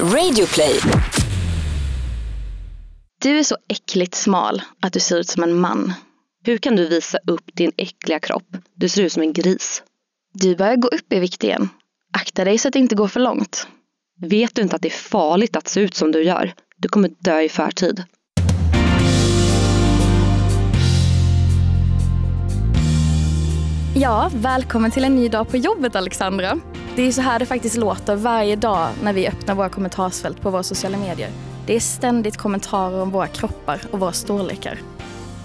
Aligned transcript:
Radioplay. 0.00 0.80
Du 3.22 3.38
är 3.38 3.42
så 3.42 3.56
äckligt 3.68 4.14
smal 4.14 4.62
att 4.80 4.92
du 4.92 5.00
ser 5.00 5.16
ut 5.16 5.28
som 5.28 5.42
en 5.42 5.60
man. 5.60 5.92
Hur 6.44 6.58
kan 6.58 6.76
du 6.76 6.88
visa 6.88 7.18
upp 7.26 7.50
din 7.54 7.72
äckliga 7.76 8.20
kropp? 8.20 8.56
Du 8.74 8.88
ser 8.88 9.02
ut 9.02 9.12
som 9.12 9.22
en 9.22 9.32
gris. 9.32 9.82
Du 10.32 10.56
börjar 10.56 10.76
gå 10.76 10.88
upp 10.88 11.12
i 11.12 11.18
vikt 11.18 11.44
igen. 11.44 11.68
Akta 12.12 12.44
dig 12.44 12.58
så 12.58 12.68
att 12.68 12.72
det 12.72 12.78
inte 12.78 12.94
går 12.94 13.08
för 13.08 13.20
långt. 13.20 13.66
Vet 14.20 14.54
du 14.54 14.62
inte 14.62 14.76
att 14.76 14.82
det 14.82 14.88
är 14.88 14.90
farligt 14.90 15.56
att 15.56 15.68
se 15.68 15.80
ut 15.80 15.94
som 15.94 16.12
du 16.12 16.22
gör? 16.22 16.54
Du 16.76 16.88
kommer 16.88 17.10
dö 17.18 17.40
i 17.40 17.48
förtid. 17.48 18.04
Ja, 23.96 24.30
välkommen 24.34 24.90
till 24.90 25.04
en 25.04 25.16
ny 25.16 25.28
dag 25.28 25.48
på 25.48 25.56
jobbet 25.56 25.96
Alexandra. 25.96 26.60
Det 26.96 27.02
är 27.02 27.12
så 27.12 27.20
här 27.20 27.38
det 27.38 27.46
faktiskt 27.46 27.76
låter 27.76 28.16
varje 28.16 28.56
dag 28.56 28.88
när 29.02 29.12
vi 29.12 29.28
öppnar 29.28 29.54
våra 29.54 29.68
kommentarsfält 29.68 30.40
på 30.40 30.50
våra 30.50 30.62
sociala 30.62 30.98
medier. 30.98 31.30
Det 31.66 31.76
är 31.76 31.80
ständigt 31.80 32.36
kommentarer 32.36 33.02
om 33.02 33.10
våra 33.10 33.26
kroppar 33.26 33.80
och 33.90 34.00
våra 34.00 34.12
storlekar. 34.12 34.78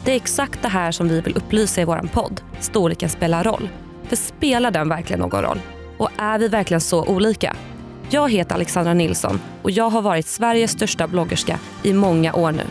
Det 0.06 0.12
är 0.12 0.16
exakt 0.16 0.62
det 0.62 0.68
här 0.68 0.92
som 0.92 1.08
vi 1.08 1.22
vill 1.22 1.38
upplysa 1.38 1.82
i 1.82 1.86
vår 1.86 2.10
podd. 2.14 2.42
Storleken 2.60 3.10
spelar 3.10 3.44
roll. 3.44 3.70
För 4.04 4.16
spelar 4.16 4.72
den 4.72 4.90
verkligen 4.90 5.20
någon 5.20 5.42
roll? 5.42 5.60
Och 5.98 6.10
är 6.18 6.40
vi 6.40 6.48
verkligen 6.48 6.82
så 6.82 7.06
olika? 7.06 7.56
Jag 8.10 8.32
heter 8.32 8.56
Alexandra 8.56 8.94
Nilsson 8.94 9.42
och 9.62 9.72
jag 9.72 9.90
har 9.90 10.02
varit 10.02 10.28
Sveriges 10.28 10.72
största 10.72 11.08
bloggerska 11.08 11.60
i 11.84 11.94
många 11.94 12.34
år 12.34 12.52
nu. 12.52 12.64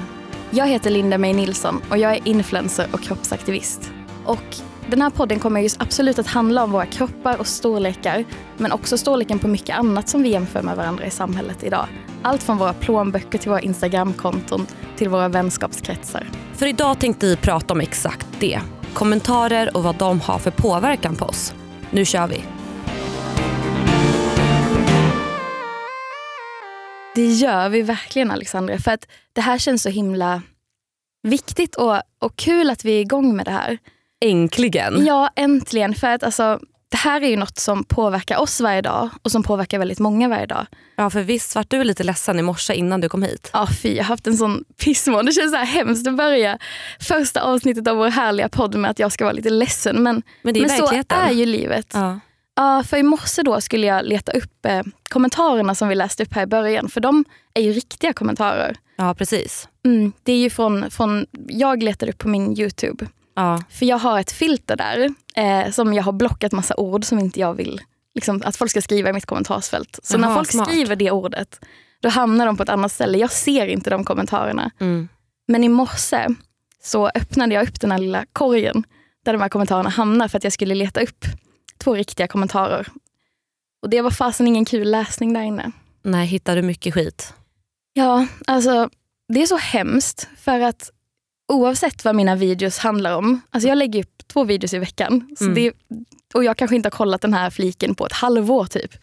Jag 0.51 0.67
heter 0.67 0.91
Linda 0.91 1.19
May 1.19 1.33
Nilsson 1.33 1.83
och 1.91 1.99
jag 1.99 2.13
är 2.13 2.29
influencer 2.29 2.87
och 2.93 3.01
kroppsaktivist. 3.01 3.91
Och 4.25 4.57
den 4.91 5.03
här 5.03 5.11
podden 5.11 5.39
kommer 5.39 5.61
just 5.61 5.83
absolut 5.83 6.19
att 6.19 6.27
handla 6.27 6.65
om 6.65 6.73
våra 6.73 6.87
kroppar 6.87 7.39
och 7.39 7.47
storlekar 7.47 8.25
men 8.57 8.73
också 8.73 8.99
storleken 8.99 9.39
på 9.39 9.49
mycket 9.49 9.79
annat 9.79 10.09
som 10.09 10.23
vi 10.23 10.29
jämför 10.29 10.63
med 10.63 10.77
varandra 10.77 11.07
i 11.07 11.11
samhället 11.11 11.65
idag. 11.65 11.87
Allt 12.23 12.43
från 12.43 12.59
våra 12.59 12.73
plånböcker 12.73 13.39
till 13.39 13.51
våra 13.51 13.61
Instagramkonton 13.61 14.67
till 14.97 15.09
våra 15.09 15.29
vänskapskretsar. 15.29 16.27
För 16.55 16.67
idag 16.67 17.01
tänkte 17.01 17.27
vi 17.27 17.37
prata 17.37 17.75
om 17.75 17.81
exakt 17.81 18.27
det. 18.39 18.61
Kommentarer 18.95 19.77
och 19.77 19.83
vad 19.83 19.97
de 19.97 20.21
har 20.21 20.39
för 20.39 20.51
påverkan 20.51 21.17
på 21.17 21.25
oss. 21.25 21.55
Nu 21.91 22.05
kör 22.05 22.27
vi! 22.27 22.43
Det 27.15 27.27
gör 27.27 27.69
vi 27.69 27.83
verkligen 27.83 28.31
Alexandra 28.31 28.79
för 28.79 28.91
att 28.91 29.09
det 29.33 29.41
här 29.41 29.59
känns 29.59 29.83
så 29.83 29.89
himla 29.89 30.43
viktigt 31.23 31.75
och, 31.75 31.97
och 32.19 32.37
kul 32.37 32.71
att 32.71 32.85
vi 32.85 32.97
är 32.97 33.01
igång 33.01 33.37
med 33.37 33.47
det 33.47 33.51
här. 33.51 33.79
Äntligen! 34.21 35.07
Ja, 35.07 35.31
äntligen. 35.37 35.95
För 35.95 36.07
att 36.07 36.23
alltså, 36.23 36.61
det 36.91 36.97
här 36.97 37.21
är 37.21 37.29
ju 37.29 37.37
något 37.37 37.59
som 37.59 37.85
påverkar 37.85 38.39
oss 38.39 38.61
varje 38.61 38.83
dag 38.83 39.09
och 39.23 39.31
som 39.31 39.43
påverkar 39.43 39.79
väldigt 39.79 39.99
många 39.99 40.29
varje 40.29 40.47
dag. 40.47 40.67
Ja, 40.97 41.11
för 41.11 41.23
visst 41.23 41.55
vart 41.55 41.71
du 41.71 41.85
lite 41.85 42.05
ledsen 42.05 42.39
i 42.39 42.43
morse 42.43 42.75
innan 42.75 43.01
du 43.01 43.09
kom 43.09 43.23
hit? 43.23 43.51
Ja, 43.53 43.69
fy. 43.83 43.95
Jag 43.95 44.05
har 44.05 44.09
haft 44.09 44.27
en 44.27 44.37
sån 44.37 44.65
pissmån. 44.85 45.27
Det 45.27 45.33
känns 45.33 45.51
så 45.51 45.57
här 45.57 45.65
hemskt 45.65 46.07
att 46.09 46.17
börja 46.17 46.59
första 47.01 47.41
avsnittet 47.41 47.89
av 47.89 47.97
vår 47.97 48.09
härliga 48.09 48.49
podd 48.49 48.75
med 48.75 48.91
att 48.91 48.99
jag 48.99 49.13
ska 49.13 49.25
vara 49.25 49.33
lite 49.33 49.51
ledsen. 49.51 50.03
Men, 50.03 50.23
Men 50.43 50.55
det 50.55 50.61
är 50.61 50.69
men 50.69 50.79
så 50.79 51.15
är 51.15 51.31
ju 51.31 51.47
livet. 51.47 51.87
Ja. 51.95 52.21
Ja, 52.57 52.83
för 52.83 52.97
i 52.97 53.03
morse 53.03 53.43
då 53.43 53.61
skulle 53.61 53.87
jag 53.87 54.05
leta 54.07 54.33
upp 54.33 54.67
eh, 54.67 54.83
kommentarerna 55.11 55.75
som 55.75 55.89
vi 55.89 55.95
läste 55.95 56.23
upp 56.23 56.33
här 56.33 56.43
i 56.43 56.47
början. 56.47 56.89
För 56.89 57.01
de 57.01 57.25
är 57.55 57.63
ju 57.63 57.73
riktiga 57.73 58.13
kommentarer. 58.13 58.77
ja, 58.97 59.15
precis. 59.15 59.69
Mm, 59.85 60.13
det 60.23 60.33
är 60.33 60.37
ju 60.39 60.51
från, 60.51 60.91
från, 60.91 61.27
jag 61.49 61.83
letade 61.83 62.13
upp 62.13 62.19
på 62.19 62.29
min 62.29 62.59
Youtube. 62.59 63.07
Ja. 63.39 63.63
För 63.71 63.87
jag 63.87 63.99
har 63.99 64.21
ett 64.21 64.33
filter 64.33 64.77
där 64.77 65.15
eh, 65.37 65.71
som 65.71 65.95
jag 65.95 66.03
har 66.03 66.13
blockat 66.13 66.53
massa 66.53 66.77
ord 66.77 67.05
som 67.05 67.19
inte 67.19 67.41
jag 67.41 67.55
vill 67.55 67.81
liksom, 68.15 68.43
att 68.45 68.57
folk 68.57 68.71
ska 68.71 68.83
skriva 68.83 69.11
i 69.11 69.13
mitt 69.13 69.27
kommentarsfält. 69.27 70.01
Så 70.03 70.19
när 70.19 70.29
Jaha, 70.29 70.37
folk 70.37 70.51
smart. 70.51 70.69
skriver 70.69 70.97
det 70.97 71.11
ordet, 71.11 71.61
då 72.01 72.09
hamnar 72.09 72.47
de 72.47 72.57
på 72.57 72.63
ett 72.63 72.69
annat 72.69 72.93
ställe. 72.93 73.19
Jag 73.19 73.33
ser 73.33 73.67
inte 73.67 73.91
de 73.91 74.05
kommentarerna. 74.05 74.71
Mm. 74.81 75.09
Men 75.49 75.65
i 75.65 75.69
morse 75.69 76.27
så 76.83 77.11
öppnade 77.15 77.55
jag 77.55 77.69
upp 77.69 77.81
den 77.81 77.91
här 77.91 77.99
lilla 77.99 78.27
korgen 78.33 78.85
där 79.25 79.33
de 79.33 79.43
här 79.43 79.49
kommentarerna 79.49 79.89
hamnar 79.89 80.29
för 80.29 80.39
att 80.39 80.45
jag 80.45 80.53
skulle 80.53 80.75
leta 80.75 81.01
upp 81.01 81.25
två 81.79 81.95
riktiga 81.95 82.27
kommentarer. 82.27 82.89
Och 83.83 83.91
det 83.91 84.01
var 84.01 84.11
fasen 84.11 84.47
ingen 84.47 84.65
kul 84.65 84.91
läsning 84.91 85.33
där 85.33 85.43
inne. 85.43 85.73
Nej, 86.03 86.27
hittar 86.27 86.57
du 86.57 86.63
mycket 86.63 86.95
skit? 86.95 87.35
Ja, 87.93 88.27
alltså 88.47 88.91
det 89.29 89.43
är 89.43 89.47
så 89.47 89.57
hemskt 89.57 90.29
för 90.37 90.61
att 90.61 90.91
oavsett 91.49 92.05
vad 92.05 92.15
mina 92.15 92.37
videos 92.37 92.79
handlar 92.79 93.17
om, 93.17 93.41
alltså 93.51 93.69
jag 93.69 93.79
lägger 93.79 94.01
upp 94.01 94.29
två 94.29 94.45
videos 94.45 94.75
i 94.75 94.79
veckan 94.79 95.37
Mm. 95.41 95.55
det, 95.55 95.73
och 96.35 96.45
jag 96.45 96.57
kanske 96.57 96.77
inte 96.77 96.87
har 96.87 96.91
kollat 96.91 97.21
den 97.21 97.35
här 97.35 97.51
fliken 97.51 97.95
på 97.95 98.07
ett 98.07 98.13
halvår 98.13 98.65
typ. 98.65 98.95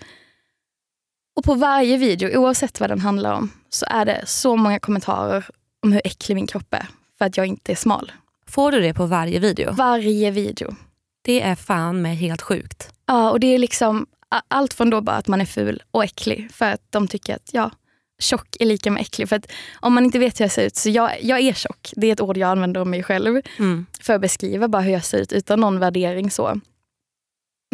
Och 1.36 1.44
på 1.44 1.54
varje 1.54 1.98
video, 1.98 2.38
oavsett 2.40 2.80
vad 2.80 2.90
den 2.90 3.00
handlar 3.00 3.34
om, 3.34 3.52
så 3.70 3.86
är 3.90 4.06
det 4.06 4.24
så 4.26 4.56
många 4.56 4.80
kommentarer 4.80 5.46
om 5.84 5.92
hur 5.92 6.02
äcklig 6.06 6.36
min 6.36 6.48
kropp 6.48 6.74
är 6.74 6.88
för 7.18 7.26
att 7.26 7.38
jag 7.38 7.46
inte 7.46 7.72
är 7.72 7.76
smal. 7.76 8.12
Får 8.48 8.72
du 8.72 8.82
det 8.82 8.94
på 8.94 9.06
varje 9.06 9.40
video? 9.40 9.72
Varje 9.72 10.32
video. 10.32 10.76
Det 11.22 11.42
är 11.42 11.56
fan 11.56 12.02
med 12.02 12.18
helt 12.18 12.42
sjukt. 12.42 12.94
Ja, 13.06 13.32
och 13.32 13.40
det 13.40 13.48
är 13.48 13.60
liksom 13.60 14.06
allt 14.48 14.74
från 14.74 14.90
då 14.90 15.02
bara 15.02 15.16
att 15.16 15.28
man 15.28 15.42
är 15.42 15.46
ful 15.46 15.84
och 15.92 16.04
äcklig 16.04 16.52
för 16.52 16.66
att 16.66 16.82
de 16.90 17.08
tycker 17.08 17.36
att 17.36 17.50
ja, 17.52 17.72
tjock 18.22 18.56
är 18.60 18.66
lika 18.66 18.92
med 18.92 19.02
äcklig. 19.02 19.30
För 19.30 19.36
att 19.36 19.52
om 19.80 19.94
man 19.94 20.06
inte 20.06 20.20
vet 20.20 20.40
hur 20.40 20.46
jag 20.46 20.52
ser 20.52 20.66
ut, 20.66 20.76
så 20.76 20.90
jag, 20.90 21.12
jag 21.24 21.40
är 21.40 21.54
tjock. 21.54 21.92
Det 21.96 22.08
är 22.08 22.14
ett 22.14 22.22
ord 22.22 22.38
jag 22.38 22.50
använder 22.50 22.82
om 22.82 22.90
mig 22.90 23.04
själv 23.04 23.42
Mm. 23.60 23.86
för 24.02 24.14
att 24.14 24.22
beskriva 24.22 24.68
bara 24.68 24.82
hur 24.82 24.92
jag 24.94 25.06
ser 25.06 25.18
ut 25.18 25.32
utan 25.34 25.60
någon 25.60 25.80
värdering. 25.80 26.32
så. 26.32 26.60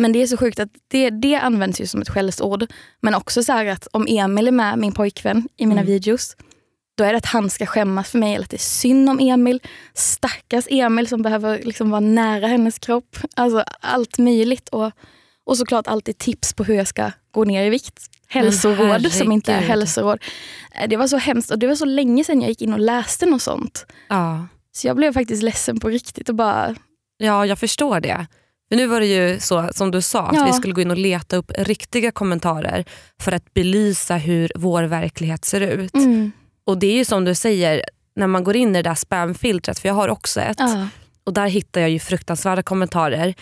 Men 0.01 0.11
det 0.13 0.21
är 0.21 0.27
så 0.27 0.37
sjukt 0.37 0.59
att 0.59 0.69
det, 0.87 1.09
det 1.09 1.35
används 1.35 1.81
ju 1.81 1.87
som 1.87 2.01
ett 2.01 2.09
skällsord. 2.09 2.65
Men 3.01 3.15
också 3.15 3.43
så 3.43 3.51
här 3.53 3.65
att 3.65 3.87
om 3.91 4.05
Emil 4.09 4.47
är 4.47 4.51
med, 4.51 4.79
min 4.79 4.91
pojkvän, 4.91 5.47
i 5.57 5.65
mina 5.65 5.81
Mm. 5.81 5.93
videos, 5.93 6.35
då 6.97 7.03
är 7.03 7.11
det 7.11 7.17
att 7.17 7.25
han 7.25 7.49
ska 7.49 7.65
skämmas 7.65 8.09
för 8.09 8.19
mig 8.19 8.33
eller 8.35 8.43
att 8.43 8.49
det 8.49 8.55
är 8.57 8.59
synd 8.59 9.09
om 9.09 9.19
Emil. 9.19 9.59
Stackars 9.93 10.65
Emil 10.69 11.07
som 11.07 11.21
behöver 11.21 11.59
liksom 11.63 11.89
vara 11.89 11.99
nära 11.99 12.47
hennes 12.47 12.79
kropp. 12.79 13.17
Alltså 13.35 13.63
allt 13.79 14.17
möjligt. 14.17 14.69
Och, 14.69 14.91
och 15.45 15.57
såklart 15.57 15.87
alltid 15.87 16.17
tips 16.17 16.53
på 16.53 16.63
hur 16.63 16.75
jag 16.75 16.87
ska 16.87 17.11
gå 17.31 17.43
ner 17.43 17.63
i 17.65 17.69
vikt. 17.69 17.99
Hälsoråd 18.27 19.11
som 19.11 19.31
inte 19.31 19.53
är 19.53 19.61
hälsoråd. 19.61 20.19
Eh, 20.81 20.87
Det 20.89 20.97
var 20.97 21.07
så 21.07 21.17
hemskt 21.17 21.51
och 21.51 21.59
det 21.59 21.67
var 21.67 21.75
så 21.75 21.85
länge 21.85 22.23
sedan 22.23 22.41
jag 22.41 22.49
gick 22.49 22.61
in 22.61 22.73
och 22.73 22.79
läste 22.79 23.25
något 23.25 23.41
sånt. 23.41 23.85
Ja. 24.09 24.47
Så 24.71 24.87
jag 24.87 24.95
blev 24.95 25.13
faktiskt 25.13 25.43
ledsen 25.43 25.79
på 25.79 25.89
riktigt 25.89 26.29
och 26.29 26.35
bara, 26.35 26.75
ja, 27.17 27.45
jag 27.45 27.59
förstår 27.59 27.99
det. 27.99 28.27
För 28.69 28.75
nu 28.75 28.87
var 28.87 28.99
det 28.99 29.05
ju 29.05 29.39
så 29.39 29.69
som 29.73 29.91
du 29.91 30.01
sa, 30.01 30.21
att 30.27 30.35
Ja. 30.35 30.45
vi 30.45 30.53
skulle 30.53 30.73
gå 30.73 30.81
in 30.81 30.91
och 30.91 30.97
leta 30.97 31.35
upp 31.37 31.51
riktiga 31.57 32.11
kommentarer 32.11 32.85
för 33.21 33.31
att 33.31 33.53
belysa 33.53 34.15
hur 34.15 34.51
vår 34.55 34.83
verklighet 34.83 35.45
ser 35.45 35.61
ut. 35.61 35.93
mm, 35.95 36.31
Och 36.65 36.77
det 36.77 36.87
är 36.87 36.95
ju 36.95 37.05
som 37.05 37.25
du 37.25 37.35
säger, 37.35 37.81
när 38.15 38.27
man 38.27 38.43
går 38.43 38.55
in 38.55 38.69
i 38.69 38.73
det 38.73 38.89
där 38.89 38.95
spamfiltret, 38.95 39.79
för 39.79 39.87
jag 39.89 39.95
har 39.95 40.09
också 40.09 40.41
ett, 40.41 40.59
ja, 40.59 40.87
och 41.23 41.33
där 41.33 41.47
hittar 41.47 41.81
jag 41.81 41.89
ju 41.89 41.99
fruktansvärda 41.99 42.63
kommentarer. 42.63 43.33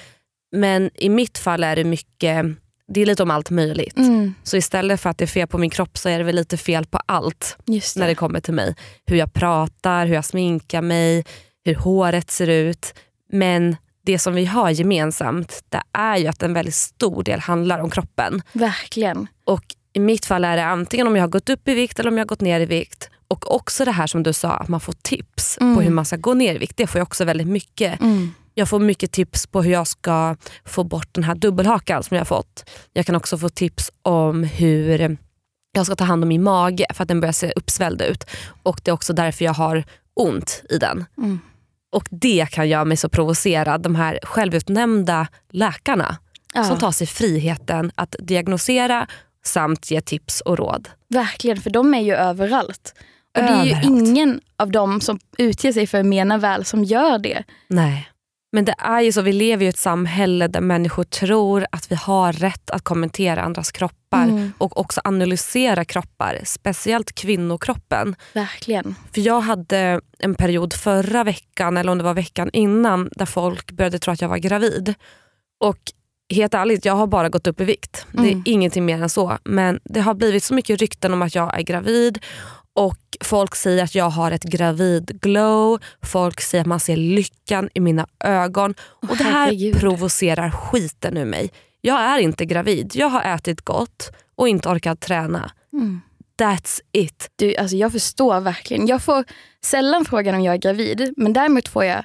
Men 0.55 0.89
i 0.95 1.09
mitt 1.09 1.37
fall 1.37 1.63
är 1.63 1.75
det 1.75 1.83
mycket, 1.83 2.45
det 2.89 3.01
är 3.01 3.05
lite 3.05 3.23
om 3.23 3.31
allt 3.31 3.49
möjligt. 3.49 3.97
mm, 3.97 4.33
Så 4.43 4.57
istället 4.57 5.01
för 5.01 5.09
att 5.09 5.17
det 5.17 5.25
är 5.25 5.27
fel 5.27 5.47
på 5.47 5.57
min 5.57 5.69
kropp 5.69 5.97
så 5.97 6.09
är 6.09 6.17
det 6.17 6.23
väl 6.23 6.35
lite 6.35 6.57
fel 6.57 6.85
på 6.85 6.99
allt 7.05 7.57
det. 7.65 7.95
när 7.95 8.07
det 8.07 8.15
kommer 8.15 8.39
till 8.39 8.53
mig. 8.53 8.75
Hur 9.05 9.15
jag 9.15 9.33
pratar, 9.33 10.05
hur 10.05 10.15
jag 10.15 10.25
sminkar 10.25 10.81
mig, 10.81 11.25
hur 11.65 11.75
håret 11.75 12.31
ser 12.31 12.47
ut. 12.47 12.93
Men 13.31 13.75
det 14.05 14.19
som 14.19 14.33
vi 14.35 14.45
har 14.45 14.69
gemensamt 14.69 15.63
det 15.69 15.81
är 15.93 16.17
ju 16.17 16.27
att 16.27 16.43
en 16.43 16.53
väldigt 16.53 16.75
stor 16.75 17.23
del 17.23 17.39
handlar 17.39 17.79
om 17.79 17.89
kroppen. 17.89 18.41
Verkligen. 18.53 19.27
Och 19.43 19.63
i 19.93 19.99
mitt 19.99 20.25
fall 20.25 20.45
är 20.45 20.55
det 20.57 20.65
antingen 20.65 21.07
om 21.07 21.15
jag 21.15 21.23
har 21.23 21.27
gått 21.29 21.49
upp 21.49 21.67
i 21.67 21.73
vikt 21.73 21.99
eller 21.99 22.11
om 22.11 22.17
jag 22.17 22.21
har 22.25 22.27
gått 22.27 22.41
ner 22.41 22.59
i 22.59 22.65
vikt. 22.65 23.09
Och 23.29 23.55
också 23.55 23.85
det 23.85 23.91
här 23.91 24.07
som 24.07 24.23
du 24.23 24.33
sa, 24.33 24.51
att 24.51 24.67
man 24.67 24.79
får 24.79 24.93
tips 25.01 25.57
Mm. 25.61 25.75
på 25.75 25.81
hur 25.81 25.89
man 25.91 26.05
ska 26.05 26.15
gå 26.15 26.33
ner 26.33 26.55
i 26.55 26.57
vikt. 26.57 26.77
Det 26.77 26.87
får 26.87 26.99
jag 26.99 27.05
också 27.05 27.25
väldigt 27.25 27.47
mycket. 27.47 28.01
Mm. 28.01 28.33
Jag 28.53 28.69
får 28.69 28.79
mycket 28.79 29.11
tips 29.11 29.47
på 29.47 29.61
hur 29.61 29.71
jag 29.71 29.87
ska 29.87 30.35
få 30.65 30.83
bort 30.83 31.07
den 31.11 31.23
här 31.23 31.35
dubbelhakan 31.35 32.03
som 32.03 32.15
jag 32.15 32.21
har 32.21 32.25
fått. 32.25 32.69
Jag 32.93 33.05
kan 33.05 33.15
också 33.15 33.37
få 33.37 33.49
tips 33.49 33.91
om 34.01 34.43
hur 34.43 35.17
jag 35.71 35.85
ska 35.85 35.95
ta 35.95 36.03
hand 36.03 36.23
om 36.23 36.27
min 36.29 36.43
mage 36.43 36.85
för 36.93 37.03
att 37.03 37.07
den 37.07 37.19
börjar 37.19 37.33
se 37.33 37.51
uppsvälld 37.55 38.01
ut. 38.01 38.23
Och 38.63 38.81
det 38.83 38.91
är 38.91 38.93
också 38.93 39.13
därför 39.13 39.45
jag 39.45 39.53
har 39.53 39.83
ont 40.13 40.63
i 40.69 40.77
den. 40.77 41.05
Mm. 41.17 41.39
Och 41.91 42.07
det 42.11 42.45
kan 42.51 42.69
göra 42.69 42.85
mig 42.85 42.97
så 42.97 43.09
provocerad. 43.09 43.81
De 43.81 43.95
här 43.95 44.19
självutnämnda 44.23 45.27
läkarna 45.51 46.17
Ja, 46.53 46.63
som 46.63 46.77
tar 46.79 46.91
sig 46.91 47.07
friheten 47.07 47.91
att 47.95 48.15
diagnosera 48.19 49.07
samt 49.45 49.91
ge 49.91 50.01
tips 50.01 50.41
och 50.41 50.57
råd. 50.57 50.89
Verkligen, 51.09 51.61
för 51.61 51.69
de 51.69 51.93
är 51.93 52.01
ju 52.01 52.13
överallt. 52.15 52.93
Och 53.37 53.43
det 53.43 53.49
är 53.49 53.63
ju 53.63 53.71
Överallt. 53.71 53.85
ingen 54.07 54.41
av 54.57 54.71
dem 54.71 55.01
som 55.01 55.19
utger 55.37 55.71
sig 55.73 55.87
för 55.87 55.99
att 55.99 56.05
mena 56.05 56.37
väl 56.37 56.65
som 56.65 56.83
gör 56.83 57.17
det. 57.19 57.43
Nej. 57.67 58.09
Men 58.51 58.65
det 58.65 58.75
är 58.77 59.01
ju 59.01 59.11
så, 59.11 59.21
vi 59.21 59.33
lever 59.33 59.65
i 59.65 59.67
ett 59.67 59.77
samhälle 59.77 60.47
där 60.47 60.61
människor 60.61 61.03
tror 61.03 61.65
att 61.71 61.91
vi 61.91 61.95
har 61.95 62.33
rätt 62.33 62.69
att 62.69 62.81
kommentera 62.83 63.41
andras 63.41 63.71
kroppar 63.71 63.95
Mm. 64.23 64.53
och 64.57 64.77
också 64.79 65.01
analysera 65.03 65.85
kroppar, 65.85 66.39
speciellt 66.43 67.15
kvinnokroppen. 67.15 68.15
Verkligen. 68.33 68.95
För 69.13 69.21
jag 69.21 69.41
hade 69.41 70.01
en 70.19 70.35
period 70.35 70.73
förra 70.73 71.23
veckan, 71.23 71.77
eller 71.77 71.91
om 71.91 71.97
det 71.97 72.03
var 72.03 72.13
veckan 72.13 72.49
innan, 72.53 73.09
där 73.11 73.25
folk 73.25 73.71
började 73.71 73.99
tro 73.99 74.13
att 74.13 74.21
jag 74.21 74.29
var 74.29 74.37
gravid. 74.37 74.93
Och 75.63 75.77
helt 76.33 76.53
ärligt, 76.53 76.85
jag 76.85 76.93
har 76.95 77.07
bara 77.07 77.29
gått 77.29 77.47
upp 77.47 77.61
i 77.61 77.63
vikt. 77.63 78.05
Det 78.11 78.19
är 78.27 78.31
Mm. 78.31 78.43
ingenting 78.45 78.85
mer 78.85 79.01
än 79.03 79.09
så. 79.09 79.37
Men 79.43 79.79
det 79.83 79.99
har 80.01 80.13
blivit 80.13 80.43
så 80.43 80.53
mycket 80.53 80.79
rykten 80.81 81.13
om 81.13 81.21
att 81.21 81.35
jag 81.35 81.59
är 81.59 81.63
gravid 81.63 82.19
och 82.79 83.17
folk 83.21 83.55
säger 83.55 83.83
att 83.83 83.95
jag 83.95 84.09
har 84.09 84.31
ett 84.31 84.43
gravid-glow. 84.43 85.79
Folk 86.01 86.41
säger 86.41 86.61
att 86.61 86.67
man 86.67 86.79
ser 86.79 86.97
lyckan 86.97 87.69
i 87.73 87.79
mina 87.79 88.07
ögon. 88.23 88.75
Och 88.79 89.17
Det 89.17 89.23
här 89.23 89.31
herregud. 89.31 89.79
provocerar 89.79 90.51
skiten 90.51 91.17
ur 91.17 91.25
mig. 91.25 91.51
Jag 91.81 91.99
är 91.99 92.17
inte 92.19 92.45
gravid. 92.45 92.91
Jag 92.95 93.09
har 93.09 93.21
ätit 93.35 93.61
gott 93.61 94.11
och 94.35 94.49
inte 94.49 94.69
orkat 94.69 94.99
träna. 94.99 95.51
Mm. 95.73 96.01
That's 96.41 96.79
it. 96.91 97.31
Du, 97.35 97.55
alltså 97.55 97.75
jag 97.75 97.91
förstår 97.91 98.39
verkligen. 98.39 98.87
Jag 98.87 99.01
får 99.01 99.23
sällan 99.65 100.05
frågan 100.05 100.35
om 100.35 100.41
jag 100.41 100.53
är 100.53 100.59
gravid, 100.59 101.13
men 101.17 101.33
däremot 101.33 101.67
får 101.67 101.85
jag 101.85 102.03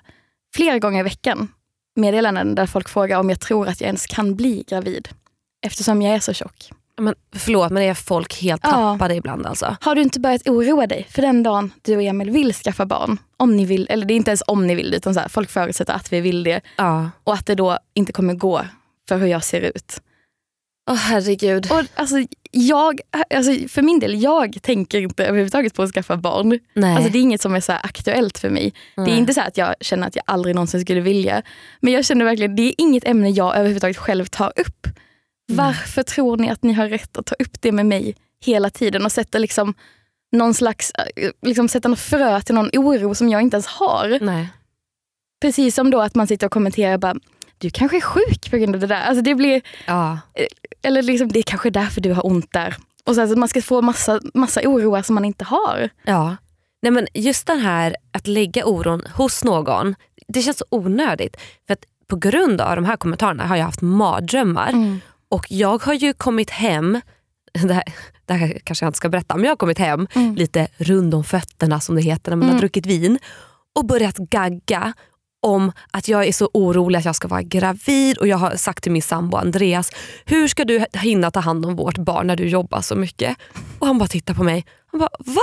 flera 0.56 0.78
gånger 0.78 1.00
i 1.00 1.02
veckan 1.02 1.48
meddelanden 1.96 2.54
där 2.54 2.66
folk 2.66 2.88
frågar 2.88 3.18
om 3.18 3.30
jag 3.30 3.40
tror 3.40 3.68
att 3.68 3.80
jag 3.80 3.86
ens 3.86 4.06
kan 4.06 4.34
bli 4.34 4.64
gravid. 4.68 5.08
Eftersom 5.66 6.02
jag 6.02 6.14
är 6.14 6.20
så 6.20 6.32
tjock. 6.32 6.70
Men, 7.00 7.14
förlåt 7.36 7.70
men 7.72 7.82
är 7.82 7.94
folk 7.94 8.40
helt 8.42 8.60
Ja. 8.64 8.70
tappade 8.70 9.14
ibland 9.14 9.46
alltså? 9.46 9.76
Har 9.80 9.94
du 9.94 10.02
inte 10.02 10.20
börjat 10.20 10.48
oroa 10.48 10.86
dig 10.86 11.06
för 11.10 11.22
den 11.22 11.42
dagen 11.42 11.72
du 11.82 11.96
och 11.96 12.02
Emil 12.02 12.30
vill 12.30 12.52
skaffa 12.54 12.86
barn? 12.86 13.18
Om 13.36 13.56
ni 13.56 13.64
vill, 13.64 13.86
eller 13.90 14.06
det 14.06 14.14
är 14.14 14.16
inte 14.16 14.30
ens 14.30 14.42
om 14.46 14.66
ni 14.66 14.74
vill 14.74 14.90
det, 14.90 14.96
utan 14.96 15.14
så 15.14 15.20
här, 15.20 15.28
folk 15.28 15.50
förutsätter 15.50 15.92
att 15.92 16.12
vi 16.12 16.20
vill 16.20 16.42
det 16.44 16.60
Ja. 16.76 17.10
och 17.24 17.34
att 17.34 17.46
det 17.46 17.54
då 17.54 17.78
inte 17.94 18.12
kommer 18.12 18.34
gå 18.34 18.62
för 19.08 19.18
hur 19.18 19.26
jag 19.26 19.44
ser 19.44 19.60
ut. 19.60 20.00
Åh 20.90 20.96
herregud. 20.96 21.72
Och 21.72 21.82
alltså, 21.94 22.16
jag, 22.50 23.00
alltså, 23.34 23.68
för 23.68 23.82
min 23.82 23.98
del, 23.98 24.22
jag 24.22 24.58
tänker 24.62 25.00
inte 25.00 25.24
överhuvudtaget 25.26 25.74
på 25.74 25.82
att 25.82 25.90
skaffa 25.92 26.16
barn. 26.16 26.58
Nej. 26.74 26.96
Alltså, 26.96 27.10
det 27.12 27.18
är 27.18 27.22
inget 27.22 27.40
som 27.42 27.54
är 27.54 27.60
så 27.60 27.72
aktuellt 27.72 28.38
för 28.38 28.50
mig. 28.50 28.74
Det 28.96 29.02
är 29.02 29.16
inte 29.16 29.34
så 29.34 29.40
att 29.40 29.56
jag 29.56 29.74
känner 29.80 30.06
att 30.06 30.16
jag 30.16 30.22
aldrig 30.26 30.54
någonsin 30.54 30.80
skulle 30.80 31.00
vilja. 31.00 31.42
Men 31.80 31.92
jag 31.92 32.04
känner 32.04 32.24
verkligen, 32.24 32.56
det 32.56 32.62
är 32.62 32.74
inget 32.78 33.04
ämne 33.08 33.30
jag 33.30 33.56
överhuvudtaget 33.56 33.96
själv 33.96 34.24
tar 34.24 34.52
upp. 34.56 34.86
Varför 35.46 36.02
tror 36.02 36.36
ni 36.36 36.50
att 36.50 36.62
ni 36.62 36.72
har 36.72 36.88
rätt 36.88 37.16
att 37.16 37.26
ta 37.26 37.34
upp 37.38 37.60
det 37.60 37.72
med 37.72 37.86
mig 37.86 38.16
hela 38.44 38.70
tiden 38.70 39.04
och 39.04 39.12
sätta 39.12 39.38
liksom 39.38 39.74
någon 40.32 40.54
slags, 40.54 40.90
eh, 40.90 41.30
liksom 41.42 41.68
sätta 41.68 41.88
något 41.88 42.00
frö 42.00 42.40
till 42.40 42.54
någon 42.54 42.70
oro 42.72 43.14
som 43.14 43.28
jag 43.28 43.42
inte 43.42 43.54
ens 43.56 43.66
har. 43.66 44.18
Nej. 44.20 44.48
Precis 45.40 45.74
som 45.74 45.90
då 45.90 46.00
att 46.00 46.14
man 46.14 46.26
sitter 46.26 46.46
och 46.46 46.52
kommenterar 46.52 46.98
bara, 46.98 47.14
du 47.58 47.70
kanske 47.70 47.96
är 47.96 48.00
sjuk 48.00 48.50
på 48.50 48.56
grund 48.56 48.74
av 48.74 48.80
det 48.80 48.86
där. 48.86 49.02
Alltså 49.02 49.22
det 49.22 49.34
blir, 49.34 49.62
Ja. 49.86 50.18
eller 50.82 51.02
liksom, 51.02 51.28
det 51.32 51.38
är 51.38 51.42
kanske 51.42 51.70
därför 51.70 52.00
du 52.00 52.12
har 52.12 52.26
ont 52.26 52.52
där. 52.52 52.76
Och 53.04 53.14
så 53.14 53.20
att 53.20 53.38
man 53.38 53.48
ska 53.48 53.62
få 53.62 53.82
massa, 53.82 54.20
massa 54.34 54.60
oroar 54.64 55.02
som 55.02 55.14
man 55.14 55.24
inte 55.24 55.44
har. 55.44 55.88
Ja. 56.04 56.36
Nej, 56.82 56.92
men 56.92 57.06
just 57.14 57.46
den 57.46 57.58
här 57.60 57.96
att 58.12 58.26
lägga 58.26 58.64
oron 58.66 59.02
hos 59.14 59.44
någon, 59.44 59.94
det 60.28 60.42
känns 60.42 60.58
så 60.58 60.64
onödigt. 60.70 61.36
För 61.66 61.72
att 61.72 61.84
på 62.06 62.16
grund 62.16 62.60
av 62.60 62.76
de 62.76 62.84
här 62.84 62.96
kommentarerna 62.96 63.46
har 63.46 63.56
jag 63.56 63.64
haft 63.64 63.80
mardrömmar. 63.82 64.68
Mm. 64.68 65.00
Och 65.34 65.46
jag 65.48 65.82
har 65.82 65.94
ju 65.94 66.12
kommit 66.12 66.50
hem, 66.50 67.00
det 67.52 67.74
här, 67.74 67.84
det 68.26 68.32
här 68.34 68.58
kanske 68.64 68.84
jag 68.84 68.88
inte 68.88 68.96
ska 68.96 69.08
berätta, 69.08 69.34
men 69.36 69.44
jag 69.44 69.50
har 69.50 69.56
kommit 69.56 69.78
hem 69.78 70.06
Mm. 70.14 70.34
lite 70.34 70.68
rund 70.76 71.14
om 71.14 71.24
fötterna 71.24 71.80
som 71.80 71.94
det 71.96 72.02
heter 72.02 72.30
när 72.30 72.36
man 72.36 72.44
har 72.46 72.52
Mm. 72.52 72.60
druckit 72.60 72.86
vin 72.86 73.18
och 73.74 73.84
börjat 73.86 74.16
gagga 74.16 74.92
om 75.42 75.72
att 75.90 76.08
jag 76.08 76.26
är 76.26 76.32
så 76.32 76.50
orolig 76.54 76.98
att 76.98 77.04
jag 77.04 77.16
ska 77.16 77.28
vara 77.28 77.42
gravid 77.42 78.18
och 78.18 78.26
jag 78.28 78.36
har 78.36 78.56
sagt 78.56 78.82
till 78.82 78.92
min 78.92 79.02
sambo 79.02 79.36
Andreas, 79.36 79.90
hur 80.24 80.48
ska 80.48 80.64
du 80.64 80.84
hinna 80.92 81.30
ta 81.30 81.40
hand 81.40 81.66
om 81.66 81.76
vårt 81.76 81.98
barn 81.98 82.26
när 82.26 82.36
du 82.36 82.48
jobbar 82.48 82.80
så 82.80 82.94
mycket? 82.96 83.36
Och 83.78 83.86
han 83.86 83.98
bara 83.98 84.08
tittar 84.08 84.34
på 84.34 84.42
mig, 84.44 84.66
han 84.86 85.00
bara 85.00 85.10
va? 85.18 85.42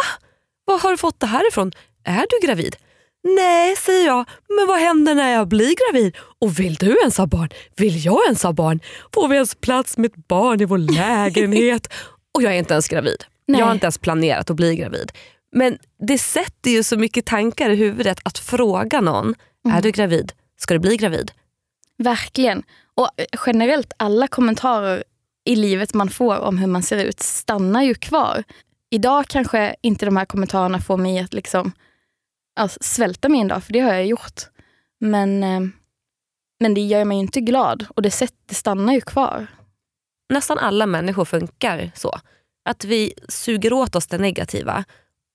Var 0.66 0.80
har 0.80 0.92
du 0.92 0.98
fått 0.98 1.20
det 1.20 1.28
här 1.28 1.48
ifrån? 1.48 1.72
Är 2.04 2.26
du 2.30 2.48
gravid? 2.48 2.76
Nej, 3.24 3.76
säger 3.76 4.06
jag. 4.08 4.30
Men 4.58 4.68
vad 4.68 4.80
händer 4.80 5.16
när 5.16 5.34
jag 5.34 5.48
blir 5.48 5.76
gravid? 5.76 6.16
Och 6.40 6.60
vill 6.60 6.76
du 6.76 7.00
ens 7.00 7.18
ha 7.18 7.26
barn? 7.26 7.50
Vill 7.76 8.06
jag 8.06 8.26
ens 8.26 8.44
ha 8.44 8.54
barn? 8.54 8.80
Får 9.14 9.28
vi 9.28 9.36
ens 9.36 9.56
plats 9.56 9.98
med 9.98 10.12
ett 10.12 10.28
barn 10.28 10.62
i 10.62 10.66
vår 10.66 10.78
lägenhet? 10.78 11.94
och 12.34 12.44
jag 12.44 12.54
är 12.54 12.58
inte 12.58 12.74
ens 12.74 12.88
gravid. 12.88 13.24
Nej. 13.48 13.60
Jag 13.60 13.66
har 13.66 13.74
inte 13.74 13.86
ens 13.86 13.98
planerat 13.98 14.50
att 14.50 14.56
bli 14.56 14.76
gravid. 14.76 15.12
Men 15.52 15.78
det 16.08 16.18
sätter 16.18 16.72
ju 16.72 16.84
så 16.84 16.98
mycket 16.98 17.26
tankar 17.26 17.70
i 17.70 17.76
huvudet 17.76 18.20
att 18.24 18.38
fråga 18.38 19.02
någon, 19.02 19.36
är 19.70 19.82
du 19.82 19.92
gravid? 19.92 20.32
Ska 20.58 20.74
du 20.74 20.80
bli 20.80 20.98
gravid? 20.98 21.32
Verkligen. 21.98 22.64
Och 22.96 23.10
eh, 23.18 23.26
generellt 23.46 23.94
alla 23.98 24.28
kommentarer 24.28 25.04
i 25.46 25.56
livet 25.56 25.94
man 25.94 26.10
får 26.10 26.40
om 26.40 26.58
hur 26.58 26.68
man 26.68 26.84
ser 26.84 27.06
ut 27.06 27.20
stannar 27.20 27.84
ju 27.84 27.96
kvar. 27.96 28.44
Idag 28.90 29.26
kanske 29.28 29.76
inte 29.82 30.06
de 30.06 30.18
här 30.18 30.26
kommentarerna 30.26 30.80
får 30.80 30.98
mig 30.98 31.20
att 31.20 31.34
liksom, 31.34 31.72
alltså, 32.56 32.80
svälta 32.82 33.30
mig 33.30 33.42
en 33.42 33.48
dag, 33.48 33.64
för 33.64 33.74
det 33.74 33.80
har 33.80 33.94
jag 33.94 34.06
gjort. 34.06 34.42
Men, 35.00 35.44
eh, 35.44 35.62
men 36.60 36.74
det 36.74 36.82
gör 36.82 37.06
mig 37.06 37.18
ju 37.18 37.22
inte 37.22 37.42
glad 37.42 37.86
och 37.96 38.02
det, 38.02 38.12
sätt, 38.12 38.34
det 38.46 38.56
stannar 38.56 38.94
ju 38.94 39.02
kvar. 39.02 39.48
Nästan 40.34 40.58
alla 40.58 40.86
människor 40.86 41.26
funkar 41.26 41.92
så. 41.96 42.20
Att 42.66 42.86
vi 42.86 43.14
suger 43.30 43.74
åt 43.74 43.96
oss 43.96 44.08
det 44.08 44.18
negativa 44.18 44.84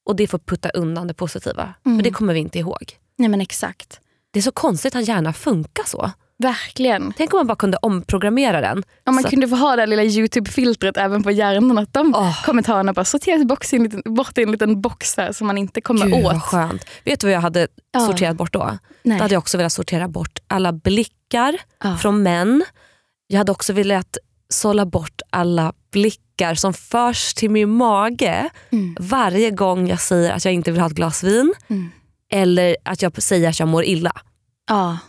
och 0.06 0.16
det 0.16 0.26
får 0.26 0.38
putta 0.38 0.70
undan 0.70 1.06
det 1.06 1.14
positiva. 1.14 1.74
Mm. 1.86 1.98
För 1.98 2.04
det 2.04 2.10
kommer 2.10 2.34
vi 2.34 2.40
inte 2.40 2.58
ihåg. 2.58 2.98
Nej 3.16 3.28
men 3.28 3.40
exakt. 3.40 4.00
Det 4.30 4.38
är 4.38 4.42
så 4.42 4.52
konstigt 4.52 4.96
att 4.96 5.08
hjärnan 5.08 5.34
funkar 5.34 5.84
så. 5.84 6.10
Verkligen. 6.38 7.12
Tänk 7.16 7.32
om 7.34 7.38
man 7.38 7.46
bara 7.46 7.56
kunde 7.56 7.76
omprogrammera 7.82 8.60
den. 8.60 8.82
Om 9.06 9.14
man 9.14 9.24
Så- 9.24 9.30
kunde 9.30 9.48
få 9.48 9.56
ha 9.56 9.76
det 9.76 9.86
lilla 9.86 10.02
YouTube-filtret 10.04 10.96
även 10.96 11.22
på 11.22 11.30
hjärnan. 11.30 11.78
Att 11.78 11.92
de 11.92 12.14
Åh. 12.16 12.44
kommentarerna 12.44 12.92
bara 12.92 13.04
sorteras 13.04 13.72
i 13.72 13.78
liten, 13.78 14.02
bort 14.14 14.38
i 14.38 14.42
en 14.42 14.50
liten 14.50 14.80
box 14.80 15.16
här 15.16 15.32
som 15.32 15.46
man 15.46 15.58
inte 15.58 15.80
kommer 15.80 16.06
Gud 16.06 16.24
vad 16.24 16.36
åt. 16.36 16.42
skönt. 16.42 16.84
Vet 17.04 17.20
du 17.20 17.26
vad 17.26 17.34
jag 17.34 17.40
hade 17.40 17.68
Ja. 17.92 18.00
sorterat 18.00 18.36
bort 18.36 18.52
då? 18.52 18.78
Nej. 19.02 19.18
Då 19.18 19.24
hade 19.24 19.34
jag 19.34 19.38
också 19.40 19.56
velat 19.58 19.72
sortera 19.72 20.08
bort 20.08 20.38
alla 20.46 20.72
blickar 20.72 21.58
Ja. 21.84 21.96
från 21.96 22.22
män. 22.22 22.64
Jag 23.26 23.38
hade 23.38 23.52
också 23.52 23.72
velat 23.72 24.16
sålla 24.48 24.86
bort 24.86 25.20
alla 25.30 25.72
blickar 25.92 26.54
som 26.54 26.74
förs 26.74 27.34
till 27.34 27.50
min 27.50 27.70
mage 27.70 28.50
Mm. 28.72 28.96
varje 29.00 29.50
gång 29.50 29.88
jag 29.88 30.00
säger 30.00 30.32
att 30.32 30.44
jag 30.44 30.54
inte 30.54 30.70
vill 30.70 30.80
ha 30.80 30.86
ett 30.86 30.92
glas 30.94 31.22
vin 31.24 31.54
Mm. 31.68 31.90
eller 32.32 32.76
att 32.84 33.02
jag 33.02 33.22
säger 33.22 33.48
att 33.48 33.60
jag 33.60 33.68
mår 33.68 33.84
illa. 33.84 34.12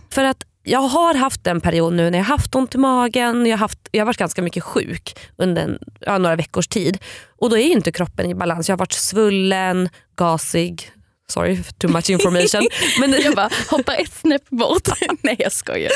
För 0.10 0.24
att 0.24 0.44
jag 0.68 0.80
har 0.80 1.14
haft 1.14 1.48
en 1.48 1.62
period 1.62 1.94
nu 1.94 2.10
när 2.10 2.18
jag 2.18 2.26
haft 2.26 2.56
ont 2.56 2.76
i 2.76 2.78
magen, 2.78 3.46
jag 3.46 3.54
har, 3.54 3.60
haft, 3.60 3.80
jag 3.92 4.02
har 4.02 4.06
varit 4.06 4.18
ganska 4.18 4.42
mycket 4.42 4.64
sjuk 4.64 5.18
under 5.38 5.62
en, 5.62 5.78
ja, 6.00 6.18
några 6.18 6.36
veckors 6.36 6.68
tid. 6.68 6.98
Och 7.40 7.50
då 7.50 7.58
är 7.58 7.68
inte 7.72 7.92
kroppen 7.92 8.30
i 8.30 8.36
balans. 8.36 8.70
Jag 8.70 8.74
har 8.74 8.80
varit 8.80 8.94
svullen, 8.94 9.90
gasig, 10.18 10.92
sorry 11.30 11.64
too 11.78 11.92
much 11.92 12.10
information. 12.10 12.68
men, 13.00 13.12
Jag 13.12 13.36
bara 13.36 13.50
hoppar 13.70 13.96
ett 14.02 14.14
snäpp 14.14 14.50
bort. 14.50 14.88
Nej 15.22 15.36
jag 15.40 15.52
skojar. 15.52 15.92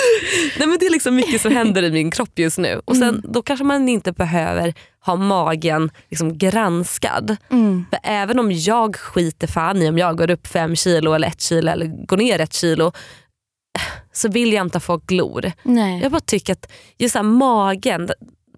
nej, 0.59 0.67
men 0.67 0.77
det 0.79 0.85
är 0.85 0.91
liksom 0.91 1.15
mycket 1.15 1.41
som 1.41 1.51
händer 1.51 1.83
i 1.83 1.91
min 1.91 2.11
kropp 2.11 2.39
just 2.39 2.57
nu. 2.57 2.81
Och 2.85 2.95
sen, 2.95 3.09
Mm. 3.09 3.21
Då 3.23 3.41
kanske 3.41 3.63
man 3.63 3.89
inte 3.89 4.11
behöver 4.11 4.73
ha 5.05 5.15
magen 5.15 5.91
liksom 6.09 6.37
granskad. 6.37 7.37
Mm. 7.51 7.85
För 7.89 7.99
även 8.03 8.39
om 8.39 8.51
jag 8.51 8.95
skiter 8.95 9.47
fan 9.47 9.81
i 9.81 9.89
om 9.89 9.97
jag 9.97 10.17
går 10.17 10.31
upp 10.31 10.47
fem 10.47 10.75
kilo 10.75 11.13
eller 11.13 11.27
ett 11.27 11.41
kilo 11.41 11.71
eller 11.71 12.05
går 12.05 12.17
ner 12.17 12.39
ett 12.39 12.53
kilo 12.53 12.91
så 14.11 14.29
vill 14.29 14.53
jag 14.53 14.65
inte 14.65 14.77
att 14.77 14.83
folk 14.83 15.05
glor. 15.05 15.51
Nej. 15.63 16.01
Jag 16.01 16.11
bara 16.11 16.21
tycker 16.21 16.53
att 16.53 16.71
just 16.97 17.15
här, 17.15 17.23
magen, 17.23 18.09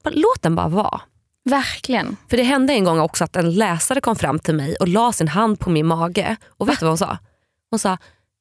låt 0.04 0.42
den 0.42 0.56
bara 0.56 0.68
vara. 0.68 1.02
Verkligen. 1.46 2.18
För 2.30 2.38
det 2.38 2.44
hände 2.44 2.74
en 2.74 2.84
gång 2.84 3.00
också 3.00 3.24
att 3.24 3.36
en 3.36 3.54
läsare 3.54 4.02
kom 4.02 4.16
fram 4.16 4.40
till 4.40 4.56
mig 4.56 4.76
och 4.76 4.88
la 4.88 5.12
sin 5.12 5.28
hand 5.28 5.60
på 5.60 5.70
min 5.70 5.86
mage. 5.86 6.36
Och 6.48 6.70
vet 6.70 6.80
du 6.80 6.86
vad 6.86 6.92
hon 6.92 6.98
sa? 6.98 7.18
Hon 7.70 7.80
sa, 7.80 7.98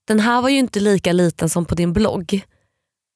den 0.06 0.20
här 0.20 0.42
var 0.42 0.48
ju 0.48 0.58
inte 0.58 0.80
lika 0.80 1.12
liten 1.12 1.48
som 1.48 1.64
på 1.64 1.74
din 1.74 1.92
blogg. 1.92 2.44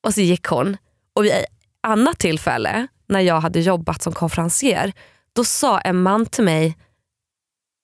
Och 0.06 0.14
så 0.14 0.20
gick 0.20 0.46
hon. 0.46 0.76
Och 1.14 1.24
vid 1.24 1.32
ett 1.32 1.44
annat 1.80 2.18
tillfälle, 2.18 2.86
när 3.08 3.20
jag 3.20 3.40
hade 3.40 3.60
jobbat 3.60 4.02
som 4.02 4.12
konferencier, 4.12 4.92
då 5.32 5.44
sa 5.44 5.78
en 5.78 6.02
man 6.02 6.26
till 6.26 6.44
mig, 6.44 6.76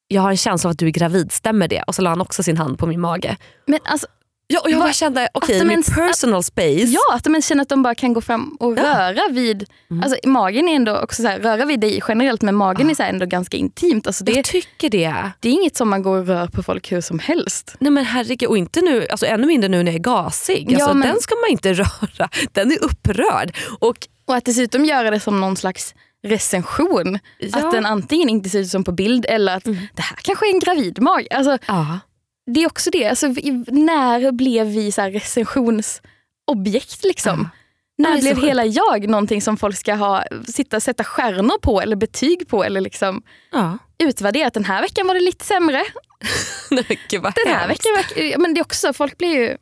jag 0.09 0.23
har 0.23 0.31
en 0.31 0.37
känsla 0.37 0.69
av 0.69 0.73
att 0.73 0.79
du 0.79 0.87
är 0.87 0.91
gravid, 0.91 1.33
stämmer 1.33 1.69
det? 1.69 1.83
Och 1.83 1.95
så 1.95 2.03
la 2.03 2.11
han 2.11 2.21
också 2.21 2.43
sin 2.43 2.57
hand 2.57 2.79
på 2.79 2.87
min 2.87 3.01
mage. 3.01 3.37
Men 3.67 3.81
alltså, 3.85 4.07
Ja, 4.53 4.61
och 4.61 4.71
jag 4.71 4.79
bara 4.81 4.93
kände, 4.93 5.29
okej, 5.35 5.59
de 5.59 5.65
min 5.65 5.83
personal 5.83 6.43
space. 6.45 6.85
ja, 6.87 7.01
att 7.15 7.25
de 7.25 7.35
ens 7.35 7.47
känner 7.47 7.63
att 7.63 7.69
de 7.69 7.83
bara 7.83 7.95
kan 7.95 8.13
gå 8.13 8.21
fram 8.21 8.57
och 8.61 8.79
Ja. 8.79 8.83
röra 8.83 9.29
vid... 9.33 9.67
Mm. 9.91 10.03
Alltså, 10.03 10.29
magen 10.29 10.69
är 10.69 10.77
ändå 10.77 10.97
också 10.97 11.23
så 11.23 11.29
här, 11.29 11.39
röra 11.39 11.65
vid 11.65 11.81
dig 11.81 12.03
generellt 12.09 12.43
men 12.43 12.55
magen 12.55 12.87
Ja. 12.87 12.91
är 12.91 12.95
så 12.95 13.03
ändå 13.03 13.27
ganska 13.27 13.57
intimt. 13.57 14.07
Alltså, 14.07 14.25
det, 14.25 14.33
Jag 14.33 14.45
tycker 14.45 14.91
det. 14.91 15.15
det 15.41 15.49
är 15.49 15.53
inget 15.53 15.77
som 15.77 15.89
man 15.91 16.03
går 16.03 16.19
och 16.19 16.27
rör 16.27 16.47
på 16.47 16.63
folk 16.63 16.93
hur 16.93 17.01
som 17.01 17.19
helst. 17.19 17.77
Nej 17.79 17.91
men 17.91 18.05
herregud, 18.05 18.49
och 18.49 18.59
inte 18.59 18.81
nu, 18.81 19.07
alltså 19.11 19.27
ännu 19.27 19.47
mindre 19.47 19.69
nu 19.69 19.83
när 19.83 19.93
jag 19.93 19.95
är 19.99 20.03
gasig. 20.03 20.67
Alltså, 20.75 20.89
Ja, 20.89 20.95
men- 20.95 21.09
Den 21.09 21.21
ska 21.21 21.35
man 21.35 21.51
inte 21.51 21.73
röra. 21.75 22.29
Den 22.53 22.73
är 22.73 22.85
upprörd. 22.85 23.57
Och, 23.79 23.97
Och 24.27 24.35
att 24.37 24.45
dessutom 24.45 24.85
göra 24.85 25.11
det 25.11 25.21
som 25.21 25.41
någon 25.41 25.57
slags 25.57 25.95
recension. 26.27 27.19
ja, 27.39 27.59
Att 27.59 27.73
den 27.73 27.87
antingen 27.87 28.29
inte 28.29 28.49
ser 28.51 28.59
ut 28.59 28.69
som 28.69 28.85
på 28.85 28.93
bild 28.93 29.27
eller 29.29 29.57
att 29.57 29.67
Mm. 29.67 29.79
det 29.95 30.03
här 30.03 30.17
kanske 30.23 30.47
är 30.47 30.51
en 30.55 30.61
gravidmage. 30.61 31.27
Alltså, 31.31 31.59
ja. 31.67 31.99
Det 32.47 32.63
är 32.63 32.67
också 32.67 32.91
det. 32.91 33.07
Alltså, 33.07 33.27
när 33.67 34.33
blev 34.33 34.67
vi 34.67 34.93
så 34.93 35.03
recensionsobjekt? 35.03 37.05
Liksom? 37.05 37.49
Ja. 37.53 37.59
När 37.99 38.21
blev 38.21 38.39
hela 38.39 38.65
jag 38.65 39.09
någonting 39.09 39.43
som 39.43 39.57
folk 39.57 39.77
ska 39.77 39.95
ha, 39.95 40.25
sitta, 40.47 40.81
sätta 40.81 41.05
stjärnor 41.05 41.59
på 41.59 41.81
eller 41.81 41.97
betyg 41.97 42.49
på? 42.49 42.65
Eller 42.65 42.81
liksom 42.81 43.23
ja. 43.53 43.79
utvärdera 43.99 44.47
att 44.47 44.55
den 44.55 44.65
här 44.65 44.83
veckan 44.83 45.07
var 45.07 45.15
det 45.15 45.21
lite 45.21 45.45
sämre. 45.45 45.83
Nej, 46.71 47.01
Gud 47.09 47.23
Den 47.23 47.33
här 47.47 47.69
hemskt. 47.69 47.87
veckan, 47.87 48.43
men 48.43 48.55
det 48.55 48.61
är 48.61 48.65
också, 48.65 48.93
folk 48.93 49.19
blir 49.19 49.35
ju 49.35 49.57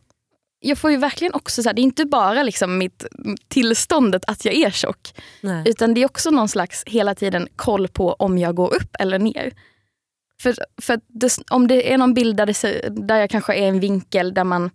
jag 0.61 0.79
får 0.79 0.91
ju 0.91 0.97
verkligen 0.97 1.35
också, 1.35 1.63
så 1.63 1.69
här, 1.69 1.75
det 1.75 1.81
är 1.81 1.85
inte 1.85 2.05
bara 2.05 2.43
liksom 2.43 2.79
mitt 2.79 3.07
tillståndet 3.49 4.25
att 4.27 4.45
jag 4.45 4.55
är 4.55 4.71
tjock. 4.71 5.15
Nej. 5.41 5.63
Utan 5.67 5.95
det 5.95 6.03
är 6.03 6.07
också 6.07 6.31
någon 6.31 6.49
slags 6.49 6.83
hela 6.87 7.15
tiden 7.15 7.49
koll 7.57 7.89
på 7.89 8.13
om 8.13 8.39
jag 8.39 8.55
går 8.55 8.75
upp 8.75 8.97
eller 8.99 9.19
ner. 9.19 9.53
För, 10.41 10.55
för 10.83 11.01
det, 11.09 11.39
om 11.51 11.67
det 11.69 11.93
är 11.93 11.99
någon 11.99 12.15
bild 12.15 12.37
där, 12.37 12.53
ser, 12.53 12.91
där 12.91 13.17
jag 13.17 13.31
kanske 13.31 13.55
är 13.55 13.63
i 13.63 13.69
en 13.69 13.81
vinkel 13.81 14.35
där, 14.35 14.45
man, 14.45 14.71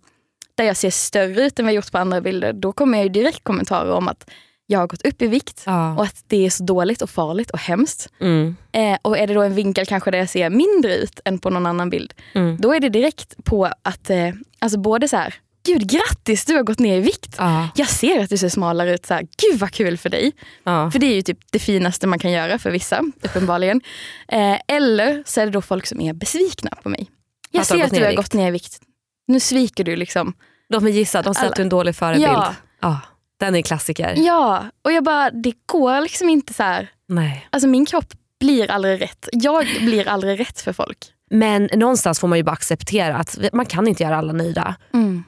där 0.54 0.64
jag 0.64 0.76
ser 0.76 0.90
större 0.90 1.42
ut 1.46 1.58
än 1.58 1.64
vad 1.64 1.72
jag 1.72 1.76
gjort 1.76 1.92
på 1.92 1.98
andra 1.98 2.20
bilder, 2.20 2.52
då 2.52 2.72
kommer 2.72 2.98
jag 2.98 3.02
ju 3.04 3.08
direkt 3.12 3.44
kommentarer 3.44 3.90
om 3.92 4.08
att 4.08 4.30
jag 4.66 4.78
har 4.78 4.86
gått 4.86 5.06
upp 5.06 5.22
i 5.22 5.26
vikt 5.26 5.62
Ja. 5.66 5.94
och 5.96 6.02
att 6.04 6.24
det 6.26 6.46
är 6.46 6.50
så 6.50 6.64
dåligt 6.64 7.02
och 7.02 7.10
farligt 7.10 7.50
och 7.50 7.58
hemskt. 7.58 8.08
Mm. 8.20 8.56
Eh, 8.72 8.98
och 9.02 9.18
är 9.18 9.26
det 9.26 9.34
då 9.34 9.42
en 9.42 9.54
vinkel 9.54 9.86
kanske 9.86 10.10
där 10.10 10.18
jag 10.18 10.28
ser 10.28 10.50
mindre 10.50 10.96
ut 10.96 11.20
än 11.24 11.38
på 11.38 11.50
någon 11.50 11.66
annan 11.66 11.90
bild, 11.90 12.14
Mm. 12.34 12.56
då 12.60 12.74
är 12.74 12.80
det 12.80 12.88
direkt 12.88 13.44
på 13.44 13.70
att, 13.82 14.10
eh, 14.10 14.28
alltså 14.58 14.78
både 14.78 15.08
så 15.08 15.16
här, 15.16 15.34
gud 15.66 15.88
grattis 15.90 16.44
du 16.44 16.54
har 16.54 16.62
gått 16.62 16.78
ner 16.78 16.96
i 16.96 17.00
vikt. 17.00 17.34
Ja. 17.38 17.68
Jag 17.74 17.88
ser 17.88 18.20
att 18.22 18.30
du 18.30 18.36
ser 18.36 18.48
smalare 18.48 18.94
ut, 18.94 19.06
så 19.06 19.14
här, 19.14 19.22
gud 19.22 19.60
vad 19.60 19.70
kul 19.72 19.98
för 19.98 20.08
dig. 20.08 20.32
Ja. 20.64 20.90
För 20.90 20.98
det 20.98 21.06
är 21.06 21.14
ju 21.14 21.22
typ 21.22 21.38
det 21.50 21.58
finaste 21.58 22.06
man 22.06 22.18
kan 22.18 22.30
göra 22.32 22.58
för 22.58 22.70
vissa, 22.70 23.02
uppenbarligen. 23.22 23.80
Eh, 24.28 24.56
eller 24.68 25.22
så 25.26 25.40
är 25.40 25.46
det 25.46 25.52
då 25.52 25.62
folk 25.62 25.86
som 25.86 26.00
är 26.00 26.12
besvikna 26.12 26.70
på 26.82 26.88
mig. 26.88 27.10
Jag 27.50 27.60
Att 27.60 27.70
har 27.70 27.76
ser 27.78 27.84
att 27.84 27.94
du 27.94 28.04
har 28.04 28.12
gått 28.12 28.32
ner 28.32 28.48
i 28.48 28.50
vikt. 28.50 28.78
Nu 29.26 29.40
sviker 29.40 29.84
du 29.84 29.96
liksom. 29.96 30.34
Låt 30.68 30.82
mig 30.82 30.92
gissa, 30.92 31.22
de 31.22 31.34
sätter 31.34 31.46
Alla- 31.46 31.62
en 31.62 31.68
dålig 31.68 31.96
förebild. 31.96 32.26
Ja. 32.28 32.54
Ja, 32.80 33.00
den 33.40 33.54
är 33.56 33.62
klassiker. 33.62 34.14
Ja, 34.16 34.64
och 34.84 34.92
jag 34.92 35.04
bara, 35.04 35.30
det 35.30 35.52
går 35.66 36.00
liksom 36.00 36.28
inte 36.28 36.54
så 36.54 36.62
här. 36.62 36.90
Nej. 37.08 37.48
Alltså 37.50 37.68
min 37.68 37.86
kropp 37.86 38.12
blir 38.40 38.70
aldrig 38.70 39.02
rätt. 39.02 39.28
Jag 39.32 39.66
blir 39.80 40.08
aldrig 40.08 40.40
rätt 40.40 40.60
för 40.60 40.72
folk. 40.72 40.98
Men 41.30 41.68
någonstans 41.72 42.20
får 42.20 42.28
man 42.28 42.38
ju 42.38 42.44
bara 42.44 42.52
acceptera 42.52 43.16
att 43.16 43.38
man 43.52 43.66
kan 43.66 43.88
inte 43.88 44.02
göra 44.02 44.16
alla 44.16 44.32
nöjda. 44.32 44.76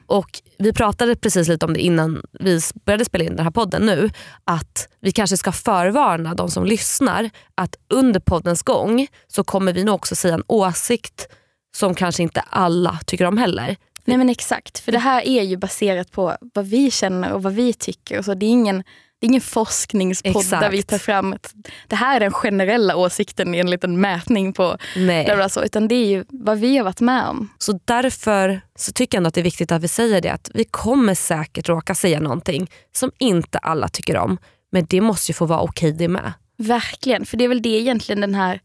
Och 0.07 0.43
Vi 0.59 0.73
pratade 0.73 1.17
precis 1.17 1.49
lite 1.49 1.67
om 1.67 1.73
det 1.73 1.81
innan 1.81 2.23
vi 2.41 2.61
började 2.85 3.05
spela 3.05 3.25
in 3.25 3.37
den 3.37 3.45
här 3.45 3.51
podden 3.51 3.87
nu. 3.87 4.11
Att 4.45 4.89
vi 5.01 5.13
kanske 5.13 5.37
ska 5.37 5.53
förvarna 5.53 6.35
de 6.35 6.51
som 6.51 6.65
lyssnar 6.65 7.31
att 7.55 7.77
under 7.95 8.21
poddens 8.21 8.63
gång 8.63 9.07
så 9.27 9.45
kommer 9.45 9.73
vi 9.73 9.85
nog 9.85 9.95
också 9.95 10.17
säga 10.17 10.35
en 10.35 10.43
åsikt 10.47 11.29
som 11.77 11.95
kanske 11.95 12.23
inte 12.23 12.41
alla 12.41 12.99
tycker 13.07 13.25
om 13.25 13.39
heller. 13.39 13.77
Nej 14.05 14.19
men 14.19 14.31
exakt, 14.31 14.79
för 14.79 14.93
det 14.93 14.99
här 14.99 15.27
är 15.27 15.43
ju 15.43 15.57
baserat 15.57 16.13
på 16.13 16.37
vad 16.55 16.67
vi 16.67 16.91
känner 16.91 17.33
och 17.33 17.43
vad 17.43 17.53
vi 17.53 17.73
tycker. 17.73 18.19
Och 18.19 18.25
så 18.25 18.35
det, 18.35 18.47
är 18.47 18.51
ingen, 18.51 18.85
det 19.21 19.27
är 19.27 19.29
ingen 19.29 19.41
forskningspodd 19.41 20.37
Exakt. 20.37 20.63
där 20.63 20.71
vi 20.71 20.83
tar 20.83 20.99
fram 20.99 21.33
ett, 21.33 21.55
det 21.87 21.97
här 21.97 22.17
är 22.17 22.21
den 22.21 22.33
generella 22.33 22.97
åsikten 22.97 23.55
i 23.55 23.59
en 23.59 23.71
liten 23.71 24.01
mätning 24.01 24.53
på 24.53 24.77
Nej. 24.97 25.51
så, 25.51 25.65
utan 25.65 25.89
det 25.89 25.95
är 25.95 26.07
ju 26.07 26.25
vad 26.29 26.59
vi 26.59 26.77
har 26.77 26.85
varit 26.85 27.01
med 27.01 27.25
om. 27.25 27.49
Så 27.59 27.81
därför 27.85 28.61
så 28.77 28.93
tycker 28.93 29.17
jag 29.17 29.21
ändå 29.21 29.29
att 29.29 29.35
det 29.35 29.41
är 29.41 29.45
viktigt 29.45 29.73
att 29.73 29.83
vi 29.83 29.89
säger 29.89 30.21
det 30.21 30.29
att 30.29 30.51
vi 30.55 30.65
kommer 30.65 31.15
säkert 31.15 31.69
råka 31.69 31.95
säga 31.95 32.21
någonting 32.21 32.71
som 32.93 33.11
inte 33.19 33.59
alla 33.59 33.89
tycker 33.89 34.17
om. 34.17 34.39
Men 34.73 34.87
det 34.89 35.01
måste 35.01 35.33
ju 35.33 35.35
få 35.35 35.47
vara 35.47 35.61
okej 35.61 35.93
det 35.93 36.09
med. 36.09 36.33
Verkligen, 36.57 37.27
för 37.27 37.37
det 37.37 37.45
är 37.45 37.49
väl 37.49 37.63
det 37.63 37.69
egentligen 37.69 38.21
den 38.21 38.35
här 38.35 38.61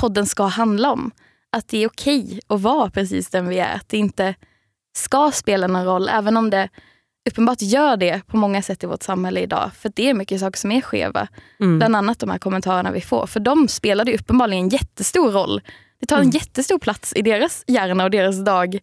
podden 0.00 0.26
ska 0.26 0.44
handla 0.44 0.92
om. 0.92 1.10
Att 1.56 1.68
det 1.68 1.78
är 1.78 1.86
okej 1.86 2.40
att 2.46 2.60
vara 2.60 2.90
precis 2.90 3.30
den 3.30 3.48
vi 3.48 3.58
är. 3.58 3.74
Att 3.74 3.88
det 3.88 3.96
inte 3.96 4.34
ska 4.96 5.30
spela 5.34 5.66
någon 5.66 5.84
roll, 5.84 6.08
även 6.08 6.36
om 6.36 6.50
det 6.50 6.68
uppenbart 7.28 7.62
gör 7.62 7.96
det 7.96 8.22
på 8.26 8.36
många 8.36 8.62
sätt 8.62 8.84
i 8.84 8.86
vårt 8.86 9.02
samhälle 9.02 9.40
idag. 9.40 9.70
För 9.78 9.92
det 9.94 10.08
är 10.10 10.14
mycket 10.14 10.40
saker 10.40 10.58
som 10.58 10.72
är 10.72 10.80
skeva. 10.80 11.28
Mm. 11.60 11.78
Bland 11.78 11.96
annat 11.96 12.18
de 12.18 12.30
här 12.30 12.38
kommentarerna 12.38 12.90
vi 12.90 13.00
får. 13.00 13.26
För 13.26 13.40
de 13.40 13.68
spelade 13.68 14.10
ju 14.10 14.16
uppenbarligen 14.16 14.64
en 14.64 14.68
jättestor 14.68 15.30
roll. 15.32 15.60
Det 16.00 16.06
tar 16.06 16.16
en 16.16 16.22
Mm. 16.22 16.34
jättestor 16.34 16.78
plats 16.78 17.12
i 17.16 17.22
deras 17.22 17.64
hjärna 17.66 18.04
och 18.04 18.10
deras 18.10 18.44
dag 18.44 18.78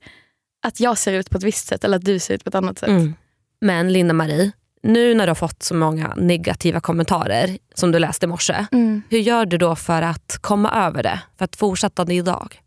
att 0.65 0.79
jag 0.79 0.97
ser 0.97 1.13
ut 1.13 1.29
på 1.29 1.37
ett 1.37 1.43
visst 1.43 1.67
sätt 1.67 1.83
eller 1.83 1.97
att 1.97 2.05
du 2.05 2.19
ser 2.19 2.33
ut 2.33 2.43
på 2.43 2.47
ett 2.49 2.55
annat 2.55 2.79
sätt. 2.79 2.89
Mm. 2.89 3.13
Men 3.61 3.93
Linda-Marie, 3.93 4.51
nu 4.83 5.13
när 5.15 5.25
du 5.25 5.29
har 5.29 5.35
fått 5.35 5.63
så 5.63 5.75
många 5.75 6.13
negativa 6.17 6.79
kommentarer 6.79 7.57
som 7.73 7.91
du 7.91 7.99
läste 7.99 8.25
i 8.25 8.29
morse. 8.29 8.65
Mm. 8.71 9.01
Hur 9.09 9.19
gör 9.19 9.45
du 9.45 9.57
då 9.57 9.75
för 9.75 10.01
att 10.01 10.37
komma 10.41 10.71
över 10.87 11.03
det? 11.03 11.19
För 11.37 11.45
att 11.45 11.55
fortsätta 11.55 12.05
det 12.05 12.13
idag? 12.13 12.61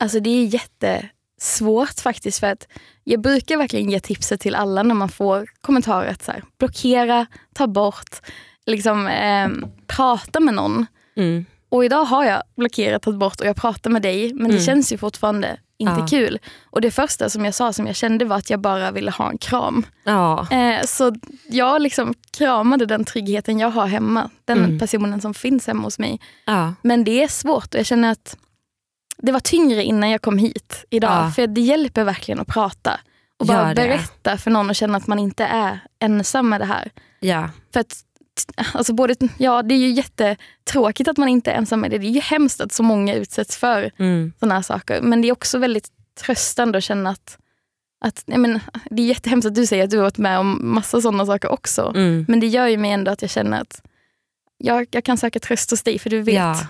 Alltså 0.00 0.20
det 0.20 0.30
är 0.30 0.44
jättesvårt 1.38 2.00
faktiskt. 2.00 2.40
För 2.40 2.46
att 2.46 2.66
jag 3.04 3.20
brukar 3.20 3.56
verkligen 3.56 3.90
ge 3.90 4.00
tipset 4.00 4.40
till 4.40 4.54
alla 4.54 4.82
när 4.82 4.94
man 4.94 5.08
får 5.08 5.46
kommentarer. 5.60 6.10
Att 6.10 6.22
så 6.24 6.32
här, 6.32 6.42
blockera, 6.58 7.26
ta 7.54 7.66
bort, 7.66 8.20
liksom, 8.66 9.06
ehm, 9.06 9.64
prata 9.86 10.40
med 10.40 10.54
någon. 10.54 10.86
Mm. 11.16 11.44
Och 11.70 11.84
idag 11.84 12.04
har 12.04 12.24
jag 12.24 12.42
blockerat, 12.56 13.02
tagit 13.02 13.18
bort 13.20 13.40
och 13.40 13.46
jag 13.46 13.56
pratar 13.56 13.90
med 13.90 14.02
dig. 14.02 14.34
Men 14.34 14.44
det 14.50 14.54
Mm. 14.56 14.66
känns 14.66 14.92
ju 14.92 14.98
fortfarande 14.98 15.58
inte 15.78 16.00
Ja. 16.00 16.06
kul. 16.06 16.38
Och 16.70 16.80
det 16.80 16.90
första 16.90 17.28
som 17.30 17.44
jag 17.44 17.54
sa 17.54 17.72
som 17.72 17.86
jag 17.86 17.96
kände 17.96 18.24
var 18.24 18.36
att 18.36 18.50
jag 18.50 18.60
bara 18.60 18.90
ville 18.90 19.10
ha 19.10 19.30
en 19.30 19.38
kram. 19.38 19.86
Ja. 20.04 20.46
Eh, 20.50 20.84
så 20.86 21.12
jag 21.50 21.82
liksom 21.82 22.14
kramade 22.38 22.86
den 22.86 23.04
tryggheten 23.04 23.58
jag 23.58 23.70
har 23.70 23.86
hemma. 23.86 24.30
Den 24.44 24.58
Mm. 24.58 24.78
personen 24.78 25.20
som 25.20 25.34
finns 25.34 25.66
hemma 25.66 25.82
hos 25.82 25.98
mig. 25.98 26.20
ja. 26.46 26.74
Men 26.82 27.04
det 27.04 27.22
är 27.22 27.28
svårt 27.28 27.74
och 27.74 27.78
jag 27.80 27.86
känner 27.86 28.12
att 28.12 28.36
det 29.22 29.32
var 29.32 29.40
tyngre 29.40 29.82
innan 29.84 30.10
jag 30.10 30.22
kom 30.22 30.38
hit 30.38 30.84
idag. 30.90 31.10
Ja. 31.26 31.30
För 31.30 31.46
det 31.46 31.60
hjälper 31.60 32.04
verkligen 32.04 32.40
att 32.40 32.48
prata. 32.48 33.00
Och 33.38 33.46
bara 33.46 33.74
berätta 33.74 34.38
för 34.38 34.50
någon 34.50 34.70
och 34.70 34.76
känna 34.76 34.98
att 34.98 35.06
man 35.06 35.18
inte 35.18 35.44
är 35.44 35.80
ensam 35.98 36.48
med 36.48 36.60
det 36.60 36.64
här. 36.64 36.90
ja. 37.20 37.50
För 37.72 37.80
att, 37.80 37.96
alltså 38.72 38.92
både, 38.94 39.14
ja, 39.38 39.62
det 39.62 39.74
är 39.74 39.78
ju 39.78 39.90
jättetråkigt 39.90 41.08
att 41.08 41.16
man 41.16 41.28
inte 41.28 41.50
är 41.50 41.54
ensam 41.54 41.80
med 41.80 41.90
det. 41.90 41.98
Det 41.98 42.06
är 42.06 42.10
ju 42.10 42.20
hemskt 42.20 42.60
att 42.60 42.72
så 42.72 42.82
många 42.82 43.14
utsätts 43.14 43.56
för 43.56 43.90
Mm. 43.98 44.32
sådana 44.40 44.54
här 44.54 44.62
saker. 44.62 45.00
Men 45.00 45.22
det 45.22 45.28
är 45.28 45.32
också 45.32 45.58
väldigt 45.58 45.88
tröstande 46.20 46.78
att 46.78 46.84
känna 46.84 47.10
att, 47.10 47.38
att 48.04 48.22
jag 48.26 48.40
men, 48.40 48.60
det 48.90 49.02
är 49.02 49.06
jättehemskt 49.06 49.46
att 49.46 49.54
du 49.54 49.66
säger 49.66 49.84
att 49.84 49.90
du 49.90 49.96
har 49.96 50.02
varit 50.04 50.18
med 50.18 50.38
om 50.38 50.58
massa 50.74 51.00
sådana 51.00 51.26
saker 51.26 51.48
också. 51.48 51.92
Mm. 51.96 52.24
Men 52.28 52.40
det 52.40 52.46
gör 52.46 52.66
ju 52.66 52.76
mig 52.76 52.90
ändå 52.90 53.10
att 53.10 53.22
jag 53.22 53.30
känner 53.30 53.60
att 53.60 53.82
jag, 54.58 54.86
jag 54.90 55.04
kan 55.04 55.16
söka 55.18 55.40
tröst 55.40 55.70
hos 55.70 55.82
dig 55.82 55.98
för 55.98 56.10
du 56.10 56.22
vet. 56.22 56.34
Ja. 56.34 56.66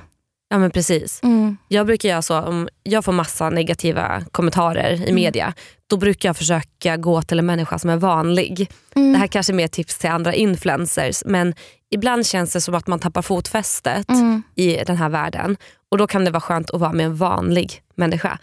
Ja 0.48 0.58
men 0.58 0.70
precis. 0.70 1.20
Mm. 1.22 1.56
Jag 1.68 1.86
brukar 1.86 2.08
göra 2.08 2.22
så 2.22 2.40
om 2.40 2.68
jag 2.82 3.04
får 3.04 3.12
massa 3.12 3.50
negativa 3.50 4.22
kommentarer 4.30 4.92
Mm. 4.94 5.08
i 5.08 5.12
media. 5.12 5.54
Då 5.90 5.96
brukar 5.96 6.28
jag 6.28 6.36
försöka 6.36 6.96
gå 6.96 7.22
till 7.22 7.38
en 7.38 7.46
människa 7.46 7.78
som 7.78 7.90
är 7.90 7.96
vanlig. 7.96 8.70
Mm. 8.94 9.12
Det 9.12 9.18
här 9.18 9.26
kanske 9.26 9.52
är 9.52 9.54
mer 9.54 9.68
tips 9.68 9.98
till 9.98 10.10
andra 10.10 10.34
influencers 10.34 11.22
men 11.26 11.54
ibland 11.90 12.26
känns 12.26 12.52
det 12.52 12.60
som 12.60 12.74
att 12.74 12.86
man 12.86 12.98
tappar 12.98 13.22
fotfästet 13.22 14.08
Mm. 14.10 14.42
i 14.54 14.76
den 14.86 14.96
här 14.96 15.08
världen. 15.08 15.56
Och 15.90 15.98
Då 15.98 16.06
kan 16.06 16.24
det 16.24 16.30
vara 16.30 16.40
skönt 16.40 16.70
att 16.70 16.80
vara 16.80 16.92
med 16.92 17.06
en 17.06 17.16
vanlig 17.16 17.82
människa. 17.94 18.38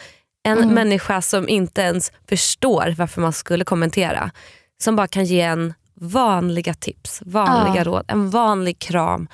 En 0.48 0.58
Mm. 0.58 0.74
människa 0.74 1.22
som 1.22 1.50
inte 1.50 1.82
ens 1.82 2.12
förstår 2.30 2.96
varför 2.98 3.22
man 3.22 3.34
skulle 3.34 3.64
kommentera. 3.66 4.32
Som 4.84 4.96
bara 4.96 5.08
kan 5.08 5.26
ge 5.26 5.42
en 5.42 5.74
vanliga 6.02 6.74
tips, 6.74 7.22
vanliga 7.26 7.76
Ja. 7.78 7.84
råd, 7.84 8.06
en 8.08 8.30
vanlig 8.30 8.80
kram 8.80 9.28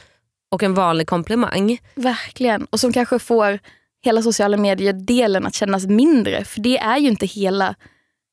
och 0.51 0.63
en 0.63 0.73
vanlig 0.73 1.07
komplimang. 1.07 1.77
Verkligen. 1.95 2.65
Och 2.65 2.79
som 2.79 2.93
kanske 2.93 3.19
får 3.19 3.59
hela 4.03 4.21
sociala 4.21 4.57
medier-delen 4.57 5.45
att 5.45 5.55
kännas 5.55 5.85
mindre. 5.85 6.43
För 6.45 6.59
det 6.61 6.77
är 6.77 6.97
ju 6.97 7.07
inte 7.07 7.25
hela, 7.25 7.75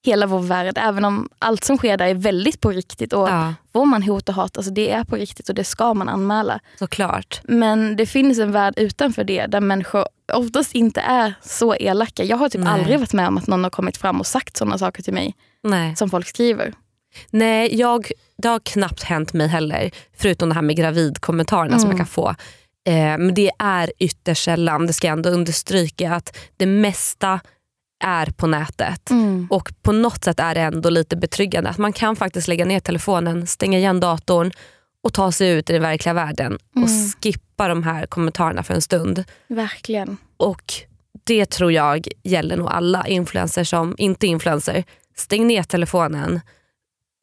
hela 0.07 0.27
vår 0.27 0.41
värld. 0.41 0.79
Även 0.79 1.05
om 1.05 1.29
allt 1.39 1.65
som 1.65 1.77
sker 1.79 1.97
där 1.97 2.07
är 2.07 2.15
väldigt 2.15 2.61
på 2.61 2.71
riktigt. 2.71 3.13
Och 3.13 3.29
Ja, 3.29 3.55
Får 3.73 3.87
man 3.87 4.03
hot 4.03 4.29
och 4.29 4.35
hat, 4.35 4.57
alltså 4.57 4.73
det 4.73 4.91
är 4.91 5.05
på 5.05 5.17
riktigt 5.17 5.49
och 5.49 5.55
det 5.55 5.65
ska 5.65 5.95
man 5.95 6.09
anmäla. 6.09 6.61
såklart. 6.79 7.41
Men 7.45 7.97
det 7.97 8.07
finns 8.07 8.39
en 8.39 8.53
värld 8.53 8.75
utanför 8.77 9.25
det 9.25 9.47
där 9.47 9.61
människor 9.61 10.05
oftast 10.33 10.75
inte 10.75 11.01
är 11.01 11.35
så 11.43 11.75
elaka. 11.75 12.25
Jag 12.25 12.37
har 12.37 12.49
typ 12.49 12.61
Nej. 12.61 12.73
aldrig 12.73 12.99
varit 12.99 13.13
med 13.13 13.29
om 13.29 13.39
att 13.39 13.47
någon 13.47 13.65
har 13.65 13.71
kommit 13.71 13.97
fram 13.97 14.21
och 14.21 14.27
sagt 14.27 14.57
sådana 14.57 14.79
saker 14.79 15.03
till 15.03 15.15
mig 15.15 15.35
Nej. 15.63 15.97
som 15.97 16.11
folk 16.11 16.27
skriver. 16.27 16.75
Nej, 17.31 17.77
jag, 17.77 18.11
det 18.43 18.49
har 18.49 18.61
knappt 18.61 19.03
hänt 19.03 19.33
mig 19.33 19.49
heller. 19.49 19.91
Förutom 20.17 20.49
det 20.49 20.55
här 20.55 20.63
med 20.63 20.77
gravidkommentarerna 20.77 21.79
som 21.79 21.85
Mm. 21.91 21.91
jag 21.91 21.99
kan 21.99 22.07
få. 22.13 22.29
Eh, 22.89 22.95
men 23.19 23.35
det 23.35 23.51
är 23.59 23.93
ytterst 23.99 24.45
sällan, 24.45 24.87
det 24.87 24.93
ska 24.93 25.07
jag 25.07 25.13
ändå 25.13 25.31
understryka, 25.31 26.15
att 26.15 26.37
det 26.57 26.67
mesta 26.67 27.41
är 28.05 28.27
på 28.27 28.47
nätet. 28.47 29.11
Och 29.51 29.73
på 29.83 29.93
något 29.93 30.25
sätt 30.25 30.41
är 30.41 30.55
det 30.55 30.61
ändå 30.61 30.91
lite 30.91 31.17
betryggande 31.17 31.71
att 31.71 31.79
man 31.79 31.93
kan 31.93 32.17
faktiskt 32.17 32.49
lägga 32.49 32.65
ner 32.65 32.81
telefonen, 32.81 33.47
stänga 33.47 33.79
igen 33.79 34.01
datorn 34.01 34.51
och 35.05 35.13
ta 35.13 35.33
sig 35.33 35.51
ut 35.51 35.71
i 35.71 35.73
den 35.73 35.83
verkliga 35.83 36.13
världen 36.13 36.53
och 36.77 36.89
Mm. 36.89 37.09
skippa 37.23 37.69
de 37.69 37.83
här 37.83 38.07
kommentarerna 38.07 38.63
för 38.63 38.75
en 38.75 38.83
stund. 38.83 39.25
Verkligen. 39.49 40.17
Och 40.37 40.63
det 41.27 41.47
tror 41.47 41.73
jag 41.73 42.09
gäller 42.23 42.57
nog 42.57 42.69
alla 42.69 43.07
influencers 43.07 43.69
som 43.71 43.95
inte 43.99 44.27
är 44.27 44.29
influencer. 44.29 44.85
Stäng 45.17 45.47
ner 45.47 45.63
telefonen, 45.63 46.41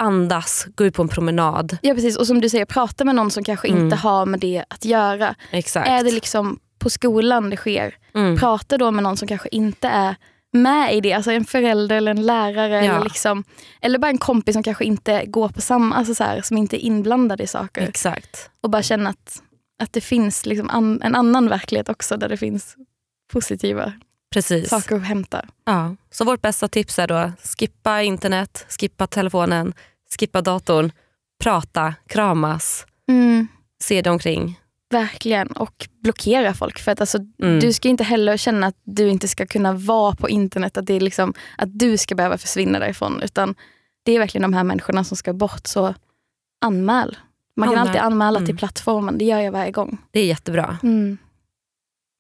andas, 0.04 0.68
gå 0.76 0.86
ut 0.86 0.94
på 0.94 1.02
en 1.02 1.08
promenad. 1.08 1.78
Ja 1.82 1.94
precis, 1.94 2.18
och 2.18 2.28
som 2.28 2.42
du 2.42 2.50
säger, 2.50 2.66
prata 2.66 3.06
med 3.06 3.16
någon 3.16 3.32
som 3.32 3.44
kanske 3.44 3.68
Mm. 3.68 3.84
inte 3.84 3.96
har 3.96 4.26
med 4.26 4.40
det 4.40 4.64
att 4.68 4.86
göra. 4.86 5.36
Exakt. 5.52 5.88
Är 5.88 6.04
det 6.04 6.12
liksom 6.12 6.60
på 6.80 6.90
skolan 6.90 7.50
det 7.50 7.58
sker, 7.58 7.96
mm. 8.14 8.38
prata 8.38 8.78
då 8.78 8.92
med 8.92 9.04
någon 9.04 9.18
som 9.18 9.28
kanske 9.28 9.50
inte 9.52 9.88
är 9.88 10.16
med 10.54 10.94
i 10.96 11.02
det. 11.02 11.14
Alltså 11.14 11.32
en 11.32 11.46
förälder 11.46 11.96
eller 11.96 12.12
en 12.12 12.26
lärare. 12.26 12.86
Ja. 12.86 12.94
Eller, 12.94 13.04
liksom, 13.04 13.44
eller 13.82 14.00
bara 14.00 14.08
en 14.12 14.18
kompis 14.18 14.54
som 14.54 14.64
kanske 14.64 14.86
inte 14.86 15.26
går 15.26 15.50
på 15.50 15.62
samma, 15.62 15.96
alltså 15.96 16.16
så 16.16 16.24
här, 16.24 16.42
som 16.42 16.58
inte 16.58 16.86
är 16.86 16.86
inblandad 16.86 17.42
i 17.42 17.48
saker. 17.48 17.82
Exakt. 17.82 18.50
Och 18.62 18.70
bara 18.70 18.84
känna 18.84 19.10
att, 19.10 19.42
att 19.84 19.94
det 19.94 20.02
finns 20.02 20.46
liksom 20.46 20.70
an, 20.70 21.02
en 21.02 21.16
annan 21.16 21.50
verklighet 21.50 21.90
också 21.90 22.18
där 22.18 22.30
det 22.30 22.38
finns 22.38 22.76
positiva 23.34 23.94
Precis. 24.36 24.70
saker 24.70 24.96
att 24.96 25.04
hämta. 25.04 25.46
Ja. 25.66 25.96
Så 26.12 26.26
vårt 26.26 26.42
bästa 26.42 26.68
tips 26.68 27.00
är 27.00 27.08
då 27.08 27.32
skippa 27.60 28.02
internet, 28.02 28.66
skippa 28.80 29.08
telefonen, 29.08 29.74
skippa 30.20 30.42
datorn, 30.42 30.92
prata, 31.44 31.94
kramas, 32.08 32.86
Mm. 33.10 33.48
se 33.84 34.02
dig 34.02 34.12
omkring. 34.12 34.60
Verkligen. 34.92 35.48
Och 35.48 35.88
blockera 36.04 36.54
folk. 36.54 36.80
För 36.80 36.92
att 36.92 37.02
alltså, 37.02 37.18
Mm. 37.44 37.60
Du 37.60 37.74
ska 37.74 37.88
inte 37.90 38.04
heller 38.04 38.38
känna 38.38 38.68
att 38.68 38.76
du 38.84 39.10
inte 39.10 39.28
ska 39.28 39.46
kunna 39.46 39.74
vara 39.74 40.16
på 40.16 40.30
internet. 40.30 40.78
Att, 40.78 40.86
det 40.86 40.94
är 40.94 41.00
liksom, 41.00 41.34
att 41.58 41.80
du 41.80 41.98
ska 41.98 42.16
behöva 42.16 42.38
försvinna 42.38 42.80
därifrån. 42.80 43.22
Utan 43.22 43.56
det 44.06 44.12
är 44.12 44.20
verkligen 44.20 44.42
de 44.42 44.54
här 44.54 44.64
människorna 44.64 45.04
som 45.04 45.18
ska 45.18 45.34
bort. 45.34 45.68
Så 45.68 45.94
anmäl. 46.66 47.18
Man 47.58 47.70
kan 47.70 47.78
Anmäl. 47.78 47.88
alltid 47.88 48.02
anmäla 48.02 48.38
Mm. 48.38 48.46
till 48.46 48.58
plattformen. 48.58 49.18
Det 49.18 49.26
gör 49.26 49.40
jag 49.40 49.52
varje 49.52 49.72
gång. 49.72 49.98
Det 50.12 50.20
är 50.20 50.26
jättebra. 50.26 50.78
Mm. 50.84 51.18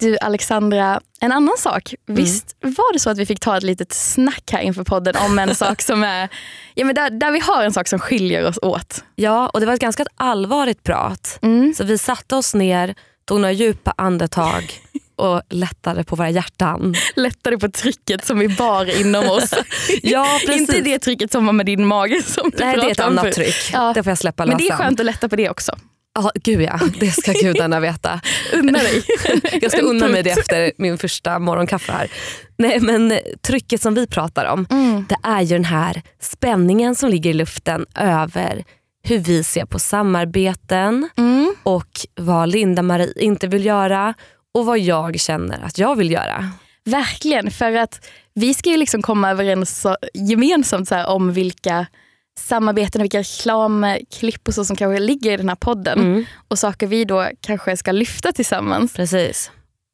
Du 0.00 0.18
Alexandra, 0.18 1.00
en 1.20 1.32
annan 1.32 1.56
sak. 1.58 1.94
Visst 2.06 2.56
var 2.60 2.92
det 2.92 2.98
så 2.98 3.10
att 3.10 3.18
vi 3.18 3.26
fick 3.26 3.40
ta 3.40 3.56
ett 3.56 3.62
litet 3.62 3.92
snack 3.92 4.50
här 4.52 4.60
inför 4.60 4.84
podden 4.84 5.14
om 5.16 5.38
en 5.38 5.54
sak 5.54 5.82
som 5.82 6.04
är, 6.04 6.28
ja 6.74 6.84
men 6.84 6.94
där, 6.94 7.10
där 7.10 7.30
vi 7.30 7.40
har 7.40 7.64
en 7.64 7.72
sak 7.72 7.88
som 7.88 7.98
skiljer 7.98 8.46
oss 8.46 8.58
åt. 8.62 9.04
Ja, 9.14 9.48
och 9.48 9.60
det 9.60 9.66
var 9.66 9.74
ett 9.74 9.80
ganska 9.80 10.04
allvarligt 10.16 10.82
prat. 10.82 11.38
Mm. 11.42 11.74
Så 11.74 11.84
vi 11.84 11.98
satte 11.98 12.36
oss 12.36 12.54
ner, 12.54 12.94
tog 13.24 13.40
några 13.40 13.52
djupa 13.52 13.94
andetag 13.96 14.72
och 15.16 15.42
lättade 15.50 16.04
på 16.04 16.16
våra 16.16 16.30
hjärtan. 16.30 16.94
Lättare 17.16 17.58
på 17.58 17.70
trycket 17.70 18.24
som 18.24 18.38
vi 18.38 18.48
bar 18.48 19.00
inom 19.00 19.30
oss. 19.30 19.54
Ja, 20.02 20.38
precis. 20.46 20.60
Inte 20.60 20.80
det 20.80 20.98
trycket 20.98 21.32
som 21.32 21.46
var 21.46 21.52
med 21.52 21.66
din 21.66 21.86
mage 21.86 22.22
som 22.22 22.50
du 22.50 22.64
Nej, 22.64 22.76
det 22.76 22.82
är 22.82 22.90
ett 22.90 22.96
pratade 22.96 23.08
om 23.08 23.18
annat 23.18 23.34
tryck. 23.34 23.70
Ja. 23.72 23.92
Det 23.94 24.02
får 24.02 24.10
jag 24.10 24.18
släppa 24.18 24.46
Men 24.46 24.50
lös 24.50 24.68
det 24.68 24.68
är 24.68 24.76
skönt 24.76 25.00
att 25.00 25.06
lätta 25.06 25.28
på 25.28 25.36
det 25.36 25.50
också. 25.50 25.72
Ja, 26.14 26.30
gud 26.34 26.62
ja, 26.62 26.80
det 27.00 27.10
ska 27.10 27.32
gudarna 27.32 27.80
veta. 27.80 28.20
Unna 28.52 28.78
dig. 28.78 29.02
Jag 29.62 29.72
ska 29.72 29.80
unna 29.80 30.08
mig 30.08 30.22
det 30.22 30.30
efter 30.30 30.72
min 30.78 30.98
första 30.98 31.38
morgonkaffe 31.38 31.92
här. 31.92 32.10
Nej 32.58 32.80
men 32.80 33.18
trycket 33.42 33.82
som 33.82 33.94
vi 33.94 34.06
pratar 34.06 34.44
om, 34.44 34.66
Mm. 34.70 35.04
det 35.08 35.16
är 35.22 35.40
ju 35.40 35.46
den 35.56 35.64
här 35.64 36.02
spänningen 36.20 36.94
som 36.94 37.10
ligger 37.10 37.30
i 37.30 37.32
luften 37.32 37.86
över 37.94 38.64
hur 39.02 39.18
vi 39.18 39.42
ser 39.44 39.64
på 39.64 39.78
samarbeten 39.78 41.08
Mm. 41.16 41.54
och 41.62 41.88
vad 42.20 42.48
Linda-Marie 42.48 43.12
inte 43.16 43.46
vill 43.46 43.64
göra 43.64 44.14
och 44.54 44.66
vad 44.66 44.78
jag 44.78 45.20
känner 45.20 45.64
att 45.64 45.78
jag 45.78 45.96
vill 45.96 46.10
göra. 46.10 46.50
Verkligen, 46.84 47.50
för 47.50 47.72
att 47.76 48.06
vi 48.34 48.54
ska 48.54 48.70
ju 48.70 48.76
liksom 48.76 49.02
komma 49.02 49.30
överens 49.30 49.86
gemensamt 50.14 50.88
så 50.88 51.04
om 51.04 51.32
vilka 51.32 51.86
samarbeten 52.40 53.00
och 53.00 53.04
vilka 53.04 53.18
reklamklipp 53.18 54.48
och 54.48 54.54
så 54.54 54.64
som 54.64 54.76
kanske 54.76 55.00
ligger 55.00 55.32
i 55.32 55.36
den 55.36 55.48
här 55.48 55.56
podden. 55.56 55.98
Mm, 55.98 56.24
Och 56.48 56.58
saker 56.58 56.86
vi 56.86 57.04
då 57.04 57.28
kanske 57.40 57.76
ska 57.76 57.92
lyfta 57.92 58.32
tillsammans. 58.32 58.92
precis. 58.94 59.50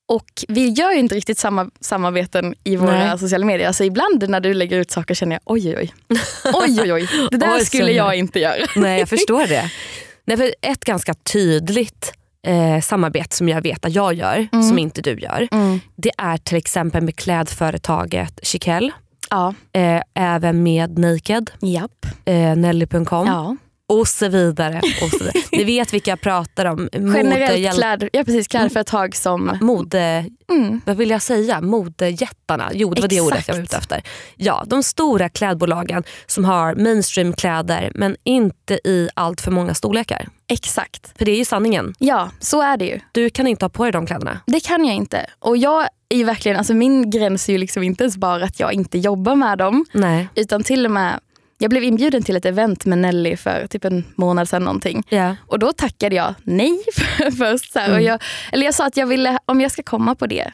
Och 0.09 0.25
vi 0.49 0.69
gör 0.69 0.93
ju 0.93 0.99
inte 0.99 1.15
riktigt 1.15 1.39
samma 1.39 1.71
samarbeten 1.81 2.55
i 2.65 2.77
våra 2.77 2.91
Nej. 3.09 3.19
sociala 3.19 3.45
medier. 3.47 3.69
Alltså 3.69 3.85
ibland 3.85 4.29
när 4.29 4.41
du 4.41 4.55
lägger 4.55 4.79
ut 4.79 4.91
saker 4.91 5.15
känner 5.15 5.33
jag 5.37 5.41
oj 5.45 5.69
oj 5.69 5.77
oj. 5.79 6.19
oj, 6.55 6.81
oj, 6.83 6.93
oj. 6.93 7.09
Det 7.31 7.37
där 7.37 7.55
Oj, 7.59 7.65
skulle 7.65 7.93
jag 7.93 8.15
inte 8.17 8.41
göra. 8.41 8.67
Nej 8.77 8.99
jag 8.99 9.09
förstår 9.09 9.47
det. 9.47 9.71
Nej, 10.25 10.37
för 10.37 10.55
ett 10.63 10.85
ganska 10.85 11.15
tydligt 11.15 12.13
eh, 12.47 12.81
samarbete 12.83 13.37
som 13.37 13.49
jag 13.49 13.63
vet 13.63 13.85
att 13.85 13.93
jag 13.93 14.15
gör, 14.15 14.49
Mm. 14.53 14.63
som 14.69 14.79
inte 14.79 15.01
du 15.01 15.21
gör, 15.21 15.49
det 15.97 16.11
är 16.19 16.37
till 16.37 16.57
exempel 16.57 17.03
med 17.03 17.17
klädföretaget 17.17 18.41
Chiquelle, 18.43 18.91
Ja. 19.31 19.55
eh, 19.73 20.03
även 20.15 20.63
med 20.63 20.99
Naked, 20.99 21.51
Japp. 21.61 22.07
eh, 22.25 22.57
Nelly.com 22.57 23.27
Ja. 23.27 23.57
Och 23.89 24.09
så 24.09 24.29
vidare. 24.29 24.81
Och 25.03 25.11
så 25.11 25.19
vidare. 25.19 25.43
Ni 25.53 25.65
vet 25.65 25.93
vilka 25.95 26.11
jag 26.11 26.21
pratar 26.21 26.65
om. 26.67 26.89
Generellt 26.93 27.51
Modehjäl- 27.53 27.75
kläd, 27.75 28.09
ja, 28.13 28.25
precis, 28.25 28.49
klädföretag 28.49 29.17
som... 29.17 29.59
Mode, 29.61 30.27
Mm. 30.51 30.81
vad 30.87 30.97
vill 30.97 31.11
jag 31.11 31.23
säga? 31.23 31.61
Modejättarna. 31.61 32.71
Jo 32.75 32.95
det 32.95 33.01
var 33.01 33.09
det 33.09 33.21
ordet 33.21 33.49
jag 33.49 33.55
var 33.55 33.61
Exakt. 33.61 33.65
ute 33.65 33.77
efter. 33.77 34.03
Ja, 34.37 34.65
de 34.67 34.83
stora 34.83 35.29
klädbolagen 35.29 36.05
som 36.27 36.45
har 36.45 36.75
mainstreamkläder 36.75 37.93
men 37.95 38.17
inte 38.25 38.75
i 38.85 39.09
allt 39.15 39.41
för 39.41 39.51
många 39.51 39.75
storlekar. 39.75 40.29
Exakt. 40.49 41.19
För 41.19 41.25
det 41.25 41.31
är 41.33 41.37
ju 41.37 41.45
sanningen. 41.45 41.95
Ja, 41.99 42.31
så 42.41 42.63
är 42.63 42.77
det 42.77 42.85
ju. 42.85 43.01
Du 43.13 43.31
kan 43.31 43.47
inte 43.47 43.65
ha 43.65 43.71
på 43.71 43.83
dig 43.83 43.93
de 43.93 44.07
kläderna. 44.07 44.41
Det 44.47 44.61
kan 44.61 44.85
jag 44.85 44.95
inte. 44.97 45.27
Och 45.39 45.57
jag 45.57 45.89
är 46.09 46.25
verkligen, 46.25 46.59
alltså 46.59 46.75
min 46.75 47.11
gräns 47.11 47.49
är 47.49 47.53
ju 47.53 47.59
liksom 47.59 47.83
inte 47.83 48.05
ens 48.05 48.17
bara 48.17 48.45
att 48.45 48.61
jag 48.61 48.73
inte 48.73 48.99
jobbar 48.99 49.35
med 49.35 49.59
dem. 49.59 49.85
Nej. 49.93 50.29
Utan 50.35 50.63
till 50.65 50.85
och 50.85 50.91
med, 50.93 51.21
jag 51.59 51.71
blev 51.71 51.85
inbjuden 51.85 52.23
till 52.23 52.37
ett 52.37 52.45
event 52.45 52.85
med 52.85 52.99
Nelly 52.99 53.37
för 53.37 53.67
typ 53.67 53.85
en 53.85 54.05
månad 54.17 54.49
sedan 54.49 54.63
någonting. 54.65 55.03
Ja. 55.09 55.37
Och 55.47 55.59
då 55.59 55.73
tackade 55.73 56.17
jag 56.17 56.35
nej 56.43 56.79
för, 56.95 57.31
först. 57.31 57.73
Så 57.73 57.79
här, 57.79 57.87
Mm. 57.87 57.97
och 57.99 58.03
jag, 58.03 58.23
eller 58.53 58.65
jag 58.65 58.75
sa 58.75 58.87
att 58.87 58.97
jag 58.97 59.07
ville, 59.07 59.39
om 59.47 59.61
jag 59.61 59.71
ska 59.71 59.83
komma 59.83 60.15
på 60.15 60.27
det, 60.27 60.53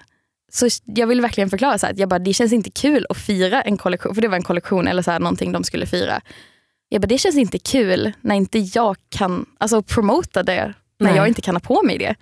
så 0.52 0.68
jag 0.84 1.06
vill 1.06 1.20
verkligen 1.20 1.50
förklara 1.50 1.78
så 1.78 1.86
här, 1.86 1.92
att 1.92 1.98
jag 1.98 2.08
bara, 2.08 2.18
det 2.18 2.34
känns 2.34 2.52
inte 2.52 2.70
kul 2.70 3.06
att 3.08 3.16
fira 3.18 3.62
en 3.62 3.76
kollektion, 3.78 4.14
för 4.14 4.22
det 4.22 4.28
var 4.28 4.36
en 4.36 4.42
kollektion 4.42 4.88
eller 4.88 5.02
så 5.02 5.10
här, 5.10 5.18
någonting 5.20 5.52
de 5.52 5.64
skulle 5.64 5.86
fira. 5.86 6.20
Jag 6.88 7.00
bara, 7.02 7.06
det 7.06 7.18
känns 7.18 7.36
inte 7.36 7.58
kul 7.58 8.12
när 8.20 8.34
inte 8.34 8.58
jag 8.58 8.96
kan 9.08 9.46
alltså, 9.58 9.82
promota 9.82 10.42
det, 10.42 10.74
när 11.00 11.08
Nej. 11.10 11.16
jag 11.16 11.28
inte 11.28 11.40
kan 11.42 11.54
ha 11.56 11.60
på 11.60 11.82
mig 11.82 11.98
det. 11.98 12.14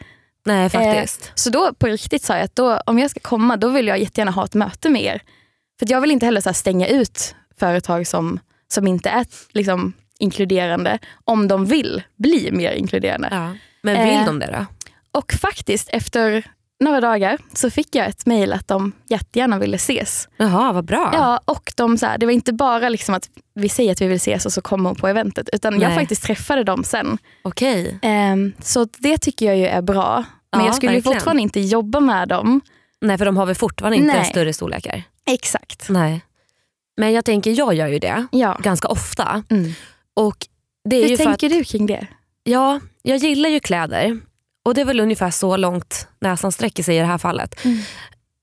Nej 0.47 0.69
faktiskt. 0.71 1.33
Så 1.35 1.51
då 1.51 1.75
på 1.75 1.87
riktigt 1.87 2.23
sa 2.23 2.35
jag 2.37 2.45
att 2.45 2.57
då, 2.57 2.81
om 2.87 2.99
jag 2.99 3.11
ska 3.11 3.21
komma 3.21 3.57
då 3.57 3.69
vill 3.69 3.87
jag 3.87 3.99
jättegärna 3.99 4.31
ha 4.31 4.45
ett 4.45 4.55
möte 4.55 4.89
med 4.89 5.03
er. 5.03 5.23
För 5.79 5.91
jag 5.91 6.01
vill 6.01 6.11
inte 6.11 6.27
heller 6.27 6.41
så 6.41 6.53
stänga 6.53 6.87
ut 6.87 7.35
företag 7.59 8.07
som, 8.07 8.41
som 8.73 8.87
inte 8.87 9.09
är 9.11 9.27
liksom, 9.53 9.93
inkluderande 10.19 10.99
om 11.25 11.49
de 11.49 11.65
vill 11.67 12.03
bli 12.17 12.51
mer 12.53 12.73
inkluderande. 12.73 13.29
ja. 13.31 13.55
Men 13.83 14.05
vill 14.09 14.15
Eh, 14.19 14.25
de 14.27 14.39
det 14.39 14.47
då? 14.47 14.67
Och 15.19 15.33
faktiskt 15.33 15.89
efter 15.93 16.45
några 16.81 17.01
dagar 17.01 17.39
så 17.55 17.71
fick 17.71 17.95
jag 17.95 18.07
ett 18.07 18.27
mejl 18.27 18.53
att 18.53 18.69
de 18.69 18.93
jättegärna 19.09 19.59
ville 19.59 19.77
ses. 19.77 20.29
Jaha, 20.37 20.73
vad 20.73 20.85
bra. 20.85 21.11
Ja, 21.13 21.41
och 21.45 21.73
de, 21.77 21.99
så 21.99 22.07
här, 22.07 22.19
det 22.19 22.27
var 22.27 22.33
inte 22.33 22.53
bara 22.53 22.89
liksom 22.89 23.15
att 23.15 23.29
vi 23.55 23.69
säger 23.69 23.93
att 23.93 24.01
vi 24.01 24.07
vill 24.07 24.17
ses 24.17 24.47
och 24.47 24.53
så 24.53 24.61
kommer 24.63 24.91
hon 24.91 24.97
på 24.97 25.09
eventet. 25.09 25.49
Utan 25.53 25.81
jag 25.81 25.89
Nej. 25.89 25.99
faktiskt 25.99 26.23
träffade 26.23 26.65
dem 26.65 26.85
sen. 26.85 27.19
Okej. 27.43 27.99
Ehm, 28.03 28.53
så 28.63 28.89
det 28.99 29.19
tycker 29.19 29.47
jag 29.47 29.57
ju 29.57 29.67
är 29.67 29.83
bra. 29.83 30.25
Men 30.53 30.61
Ja, 30.61 30.67
jag 30.67 30.75
skulle 30.75 30.93
ju 30.93 30.97
verkligen. 30.97 31.15
fortfarande 31.19 31.43
inte 31.43 31.61
jobba 31.61 32.01
med 32.01 32.29
dem. 32.29 32.61
Nej 33.01 33.19
för 33.19 33.25
de 33.25 33.37
har 33.37 33.47
väl 33.47 33.55
fortfarande 33.55 33.97
inte 33.97 34.13
Nej. 34.17 34.25
större 34.25 34.53
storlekar? 34.53 35.03
Exakt. 35.27 35.89
Nej. 35.89 36.21
Men 37.01 37.13
jag 37.13 37.25
tänker, 37.25 37.51
jag 37.59 37.75
gör 37.75 37.87
ju 37.87 37.99
det 37.99 38.27
Ja. 38.33 38.59
ganska 38.63 38.89
ofta. 38.89 39.43
Mm. 39.51 39.73
Och 40.17 40.37
det 40.91 40.97
är 40.97 41.03
Hur 41.03 41.09
ju 41.09 41.17
för 41.17 41.25
tänker 41.25 41.47
att, 41.47 41.53
du 41.53 41.65
kring 41.65 41.87
det? 41.87 42.07
ja, 42.45 42.81
jag 43.03 43.17
gillar 43.19 43.51
ju 43.51 43.61
kläder. 43.61 44.21
Och 44.65 44.75
det 44.75 44.81
är 44.81 44.85
väl 44.85 45.01
ungefär 45.01 45.31
så 45.31 45.57
långt 45.57 46.09
näsan 46.21 46.53
sträcker 46.53 46.83
sig 46.83 46.97
i 46.97 46.99
det 46.99 47.05
här 47.07 47.19
fallet. 47.19 47.65
Mm. 47.65 47.79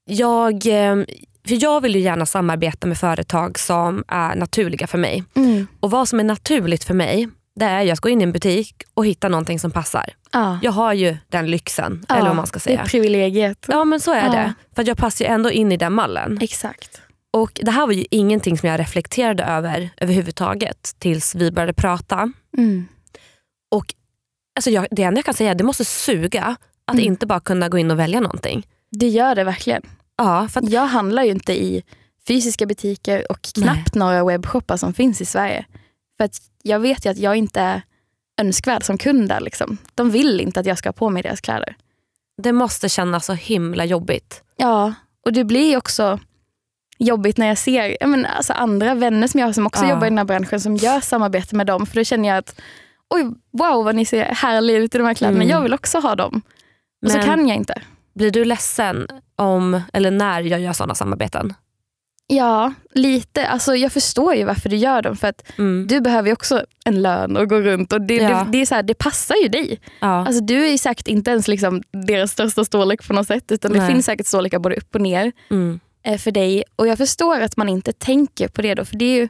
Jag, 0.09 0.53
eh, 0.53 0.95
för 1.47 1.63
jag 1.63 1.81
vill 1.81 1.95
ju 1.95 2.01
gärna 2.01 2.25
samarbeta 2.25 2.87
med 2.87 2.97
företag 2.97 3.59
som 3.59 4.03
är 4.07 4.35
naturliga 4.35 4.87
för 4.87 4.97
mig. 4.97 5.23
Mm. 5.35 5.67
Och 5.79 5.91
vad 5.91 6.07
som 6.07 6.19
är 6.19 6.23
naturligt 6.23 6.83
för 6.83 6.93
mig, 6.93 7.29
det 7.55 7.65
är 7.65 7.93
att 7.93 7.99
gå 7.99 8.09
in 8.09 8.21
i 8.21 8.23
en 8.23 8.31
butik 8.31 8.75
och 8.93 9.05
hitta 9.05 9.29
någonting 9.29 9.59
som 9.59 9.71
passar. 9.71 10.05
Ja. 10.31 10.59
Jag 10.63 10.71
har 10.71 10.93
ju 10.93 11.17
den 11.29 11.51
lyxen, 11.51 12.05
Ja, 12.09 12.15
eller 12.15 12.27
vad 12.27 12.35
man 12.35 12.47
ska 12.47 12.57
Det 12.57 12.63
säga. 12.63 12.81
är 12.81 12.85
privilegiet. 12.85 13.65
Ja 13.67 13.83
men 13.85 13.99
så 13.99 14.13
är 14.13 14.25
Ja. 14.25 14.31
det. 14.31 14.53
För 14.75 14.87
jag 14.87 14.97
passar 14.97 15.25
ju 15.25 15.31
ändå 15.31 15.51
in 15.51 15.71
i 15.71 15.77
den 15.77 15.93
mallen. 15.93 16.37
Exakt. 16.41 17.01
Och 17.33 17.51
Det 17.63 17.71
här 17.71 17.85
var 17.87 17.93
ju 17.93 18.05
ingenting 18.11 18.57
som 18.57 18.69
jag 18.69 18.79
reflekterade 18.79 19.43
över 19.43 19.89
överhuvudtaget 19.97 20.95
tills 20.99 21.35
vi 21.35 21.51
började 21.51 21.73
prata. 21.73 22.31
Mm. 22.57 22.87
Och 23.71 23.93
alltså 24.55 24.69
jag, 24.69 24.87
Det 24.91 25.03
enda 25.03 25.17
jag 25.17 25.25
kan 25.25 25.33
säga 25.33 25.49
är 25.49 25.51
att 25.51 25.57
det 25.57 25.63
måste 25.63 25.85
suga 25.85 26.55
att 26.85 26.93
Mm. 26.95 27.05
inte 27.05 27.25
bara 27.25 27.39
kunna 27.39 27.69
gå 27.69 27.77
in 27.77 27.91
och 27.91 27.99
välja 27.99 28.19
någonting. 28.19 28.67
Det 28.91 29.07
gör 29.07 29.35
det 29.35 29.43
verkligen. 29.43 29.81
Ja, 30.17 30.47
för 30.47 30.61
att, 30.61 30.69
Jag 30.69 30.85
handlar 30.85 31.23
ju 31.23 31.31
inte 31.31 31.63
i 31.63 31.83
fysiska 32.27 32.65
butiker 32.65 33.31
och 33.31 33.41
knappt 33.41 33.95
några 33.95 34.23
webbshoppar 34.25 34.77
som 34.77 34.93
finns 34.93 35.21
i 35.21 35.25
Sverige. 35.25 35.65
För 36.17 36.23
att 36.23 36.41
jag 36.63 36.79
vet 36.79 37.05
ju 37.05 37.09
att 37.09 37.17
jag 37.17 37.35
inte 37.35 37.61
är 37.61 37.81
önskvärd 38.41 38.83
som 38.83 38.97
kund 38.97 39.29
där. 39.29 39.39
Liksom. 39.39 39.77
De 39.95 40.09
vill 40.11 40.41
inte 40.41 40.59
att 40.59 40.65
jag 40.65 40.77
ska 40.77 40.89
ha 40.89 40.93
på 40.93 41.09
mig 41.09 41.23
deras 41.23 41.41
kläder. 41.41 41.75
det 42.41 42.51
måste 42.53 42.89
kännas 42.89 43.25
så 43.25 43.33
himla 43.33 43.85
jobbigt. 43.85 44.43
Ja, 44.57 44.93
och 45.25 45.33
det 45.33 45.43
blir 45.43 45.69
ju 45.69 45.77
också 45.77 46.19
jobbigt 46.97 47.37
när 47.37 47.47
jag 47.47 47.57
ser 47.57 47.97
jag 47.99 48.09
menar, 48.09 48.29
alltså 48.29 48.53
andra 48.53 48.93
vänner 48.95 49.27
som 49.27 49.39
jag 49.39 49.47
har 49.47 49.53
som 49.53 49.65
också 49.67 49.83
Ja. 49.85 49.89
jobbar 49.89 50.07
i 50.07 50.09
den 50.09 50.17
här 50.17 50.25
branschen 50.25 50.59
som 50.61 50.75
gör 50.75 50.99
samarbete 50.99 51.55
med 51.55 51.67
dem. 51.67 51.85
För 51.85 51.95
då 51.95 52.03
känner 52.03 52.29
jag 52.29 52.37
att 52.37 52.61
oj, 53.09 53.23
wow 53.51 53.85
vad 53.85 53.95
ni 53.95 54.05
ser 54.05 54.23
härliga 54.25 54.77
ut 54.77 54.95
i 54.95 54.97
de 54.97 55.03
här 55.07 55.13
kläderna. 55.13 55.37
Mm. 55.43 55.49
Jag 55.49 55.61
vill 55.61 55.73
också 55.73 55.99
ha 55.99 56.15
dem. 56.15 56.41
Och 57.05 57.11
så 57.11 57.17
Men- 57.17 57.25
kan 57.25 57.47
jag 57.47 57.57
inte. 57.57 57.81
Blir 58.15 58.31
du 58.31 58.45
ledsen 58.45 59.07
om, 59.35 59.81
eller 59.93 60.11
när 60.11 60.41
jag 60.41 60.59
gör 60.59 60.73
sådana 60.73 60.95
samarbeten? 60.95 61.53
Ja, 62.29 62.73
lite. 62.93 63.47
Alltså, 63.47 63.75
jag 63.75 63.91
förstår 63.91 64.35
ju 64.35 64.43
varför 64.43 64.69
du 64.69 64.75
gör 64.75 65.01
dem. 65.01 65.15
För 65.15 65.27
att 65.27 65.57
Mm. 65.57 65.87
du 65.87 66.01
behöver 66.01 66.27
ju 66.27 66.33
också 66.33 66.65
en 66.85 67.01
lön 67.01 67.37
och 67.37 67.49
gå 67.49 67.61
runt. 67.61 67.93
Och 67.93 68.01
det, 68.01 68.15
Ja. 68.15 68.29
det, 68.29 68.51
det, 68.51 68.61
är 68.61 68.65
så 68.65 68.75
här, 68.75 68.83
det 68.83 68.93
passar 68.93 69.35
ju 69.43 69.47
dig. 69.47 69.79
Ja. 69.99 70.07
Alltså, 70.27 70.41
du 70.43 70.67
är 70.67 70.77
säkert 70.77 71.07
inte 71.07 71.31
ens 71.31 71.47
liksom 71.47 71.81
deras 72.07 72.31
största 72.31 72.65
storlek 72.65 73.07
på 73.07 73.13
något 73.13 73.27
sätt. 73.27 73.51
Utan 73.51 73.71
det 73.71 73.79
Nej. 73.79 73.87
finns 73.91 74.05
säkert 74.05 74.27
storlekar 74.27 74.59
både 74.59 74.75
upp 74.75 74.95
och 74.95 75.01
ner 75.01 75.31
Mm. 75.49 75.79
Eh, 76.07 76.17
för 76.17 76.31
dig. 76.31 76.63
Och 76.75 76.87
jag 76.87 76.97
förstår 76.97 77.41
att 77.41 77.57
man 77.57 77.69
inte 77.69 77.93
tänker 77.93 78.47
på 78.47 78.61
det 78.61 78.75
då. 78.75 78.85
För 78.85 78.95
det 78.95 79.05
är 79.05 79.15
ju 79.15 79.27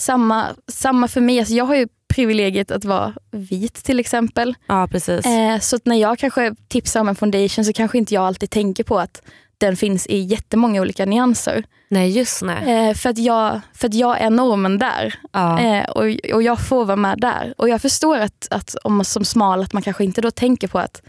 samma, 0.00 0.46
samma 0.68 1.08
för 1.08 1.20
mig. 1.20 1.38
Alltså, 1.38 1.54
jag 1.54 1.64
har 1.64 1.74
ju 1.74 1.88
privilegiet 2.14 2.70
att 2.70 2.84
vara 2.84 3.14
vit 3.30 3.74
till 3.74 4.00
exempel. 4.00 4.54
ja 4.66 4.88
precis. 4.90 5.26
Eh, 5.26 5.58
så 5.58 5.78
när 5.84 5.96
jag 5.96 6.18
kanske 6.18 6.54
tipsar 6.68 7.00
om 7.00 7.08
en 7.08 7.14
foundation 7.14 7.64
så 7.64 7.72
kanske 7.72 7.98
inte 7.98 8.14
jag 8.14 8.24
alltid 8.24 8.50
tänker 8.50 8.84
på 8.84 8.98
att 8.98 9.22
den 9.58 9.76
finns 9.76 10.06
i 10.06 10.18
jättemånga 10.18 10.80
olika 10.80 11.04
nyanser. 11.04 11.64
Nej 11.88 12.10
just 12.10 12.42
nej. 12.42 12.88
Eh, 12.88 12.94
för, 12.94 13.10
att 13.10 13.18
jag, 13.18 13.60
för 13.74 13.88
att 13.88 13.94
jag 13.94 14.20
är 14.20 14.30
normen 14.30 14.78
där. 14.78 15.14
Ja. 15.32 15.60
Eh, 15.60 15.84
och, 15.84 16.04
och 16.34 16.42
jag 16.42 16.60
får 16.60 16.84
vara 16.84 16.96
med 16.96 17.20
där. 17.20 17.54
Och 17.58 17.68
jag 17.68 17.82
förstår 17.82 18.18
att, 18.18 18.48
att 18.50 18.76
om 18.84 18.96
man 18.96 19.04
som 19.04 19.24
smal 19.24 19.62
att 19.62 19.72
man 19.72 19.82
kanske 19.82 20.04
inte 20.04 20.20
då 20.20 20.30
tänker 20.30 20.68
på 20.68 20.78
att 20.78 21.02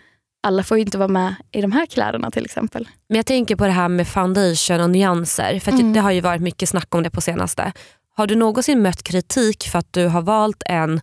alla 0.43 0.63
får 0.63 0.77
ju 0.77 0.83
inte 0.83 0.97
vara 0.97 1.07
med 1.07 1.35
i 1.51 1.61
de 1.61 1.71
här 1.71 1.85
kläderna 1.85 2.31
till 2.31 2.45
exempel. 2.45 2.87
Men 3.09 3.15
jag 3.15 3.25
tänker 3.25 3.55
på 3.55 3.65
det 3.65 3.71
här 3.71 3.87
med 3.89 4.07
foundation 4.07 4.79
och 4.81 4.89
nyanser. 4.89 5.59
För 5.59 5.71
Mm. 5.71 5.93
det 5.93 5.99
har 5.99 6.11
ju 6.11 6.21
varit 6.21 6.41
mycket 6.41 6.69
snack 6.69 6.95
om 6.95 7.03
det 7.03 7.09
på 7.09 7.21
senaste. 7.21 7.73
Har 8.15 8.27
du 8.27 8.35
någonsin 8.35 8.81
mött 8.81 9.03
kritik 9.03 9.63
för 9.63 9.79
att 9.79 9.93
du 9.93 10.07
har 10.07 10.21
valt 10.21 10.63
en 10.65 11.01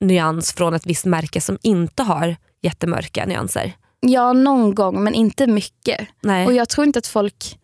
nyans 0.00 0.52
från 0.52 0.74
ett 0.74 0.86
visst 0.86 1.04
märke 1.06 1.40
som 1.40 1.58
inte 1.62 2.02
har 2.02 2.36
jättemörka 2.62 3.26
nyanser? 3.26 3.72
Ja, 4.00 4.32
någon 4.32 4.74
gång 4.74 5.04
men 5.04 5.14
inte 5.14 5.46
mycket. 5.46 6.08
Nej. 6.20 6.46
Och 6.46 6.52
jag 6.52 6.68
tror 6.68 6.86
inte 6.86 6.98
att 6.98 7.06
folk 7.06 7.58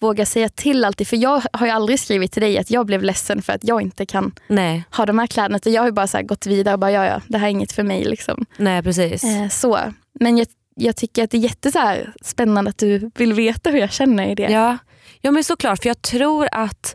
vågar 0.00 0.24
säga 0.24 0.48
till 0.48 0.84
alltid. 0.84 1.08
För 1.08 1.16
jag 1.16 1.42
har 1.52 1.66
ju 1.66 1.72
aldrig 1.72 2.00
skrivit 2.00 2.32
till 2.32 2.42
dig 2.42 2.58
att 2.58 2.70
jag 2.70 2.86
blev 2.86 3.02
ledsen 3.02 3.42
för 3.42 3.52
att 3.52 3.64
jag 3.64 3.82
inte 3.82 4.06
kan 4.06 4.32
Nej. 4.48 4.84
ha 4.96 5.06
de 5.06 5.18
här 5.18 5.26
kläderna. 5.26 5.58
Jag 5.64 5.82
har 5.82 5.86
ju 5.88 5.92
bara 5.92 6.06
så 6.06 6.16
här 6.16 6.24
gått 6.24 6.46
vidare 6.46 6.72
och 6.74 6.78
bara 6.78 6.90
ja, 6.92 7.04
ja, 7.06 7.20
det 7.26 7.38
här 7.38 7.46
är 7.46 7.50
inget 7.50 7.72
för 7.72 7.82
mig. 7.82 8.04
Liksom. 8.04 8.46
Nej 8.56 8.82
precis. 8.82 9.24
Eh, 9.24 9.48
så. 9.48 9.78
Men 10.20 10.38
jag, 10.38 10.46
jag 10.78 10.96
tycker 10.96 11.24
att 11.24 11.30
det 11.30 11.36
är 11.36 11.40
jätte 11.40 11.72
så 11.72 11.78
här 11.78 12.12
spännande 12.22 12.68
att 12.68 12.78
du 12.78 13.10
vill 13.14 13.32
veta 13.32 13.70
hur 13.70 13.78
jag 13.78 13.92
känner 13.92 14.30
i 14.30 14.34
det. 14.34 14.52
Ja. 14.52 14.78
ja 15.20 15.30
men 15.30 15.44
såklart 15.44 15.82
för 15.82 15.88
jag 15.88 16.02
tror 16.02 16.48
att 16.52 16.94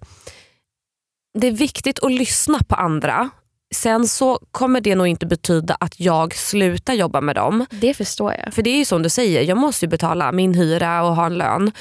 det 1.40 1.48
är 1.48 1.52
viktigt 1.52 2.00
att 2.00 2.12
lyssna 2.12 2.60
på 2.68 2.76
andra. 2.76 3.30
Sen 3.76 4.08
så 4.08 4.40
kommer 4.52 4.82
det 4.82 4.96
nog 4.96 5.08
inte 5.08 5.26
betyda 5.26 5.78
att 5.80 6.00
jag 6.00 6.36
slutar 6.36 6.94
jobba 6.94 7.22
med 7.22 7.36
dem. 7.36 7.66
Det 7.70 7.94
förstår 7.94 8.34
jag. 8.34 8.54
För 8.54 8.62
det 8.62 8.70
är 8.70 8.78
ju 8.78 8.86
som 8.86 9.04
du 9.04 9.10
säger, 9.10 9.42
jag 9.42 9.58
måste 9.58 9.86
ju 9.86 9.90
betala 9.90 10.32
min 10.32 10.54
hyra 10.54 11.04
och 11.04 11.16
ha 11.16 11.26
en 11.26 11.38
lön. 11.38 11.72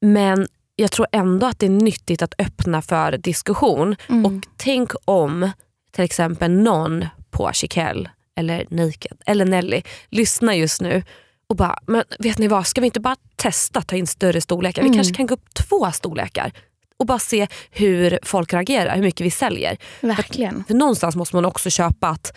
Men 0.00 0.46
jag 0.76 0.92
tror 0.92 1.06
ändå 1.12 1.46
att 1.46 1.58
det 1.58 1.66
är 1.66 1.70
nyttigt 1.70 2.22
att 2.22 2.34
öppna 2.38 2.82
för 2.82 3.18
diskussion. 3.18 3.96
Mm. 4.08 4.26
Och 4.26 4.32
tänk 4.56 4.92
om 5.04 5.50
till 5.92 6.04
exempel 6.04 6.50
någon 6.50 7.06
på 7.30 7.50
Chiquelle 7.52 8.10
eller 8.36 8.66
Naked 8.70 9.18
eller 9.26 9.44
Nelly 9.44 9.82
lyssnar 10.08 10.52
just 10.52 10.80
nu 10.80 11.02
och 11.46 11.56
bara, 11.56 11.78
men 11.86 12.04
vet 12.18 12.38
ni 12.38 12.48
vad, 12.48 12.66
ska 12.66 12.80
vi 12.80 12.84
inte 12.86 13.00
bara 13.00 13.16
testa 13.36 13.82
ta 13.82 13.96
in 13.96 14.06
större 14.06 14.40
storlekar? 14.40 14.82
Vi 14.82 14.88
Mm. 14.88 14.96
kanske 14.98 15.14
kan 15.14 15.26
gå 15.26 15.34
upp 15.34 15.54
två 15.54 15.92
storlekar 15.92 16.52
och 16.98 17.06
bara 17.06 17.18
se 17.18 17.46
hur 17.70 18.18
folk 18.22 18.52
reagerar, 18.54 18.94
hur 18.96 19.02
mycket 19.02 19.26
vi 19.26 19.30
säljer. 19.30 19.76
Verkligen. 20.00 20.64
För 20.64 20.74
någonstans 20.74 21.16
måste 21.16 21.36
man 21.36 21.44
också 21.44 21.70
köpa 21.70 22.08
att 22.08 22.36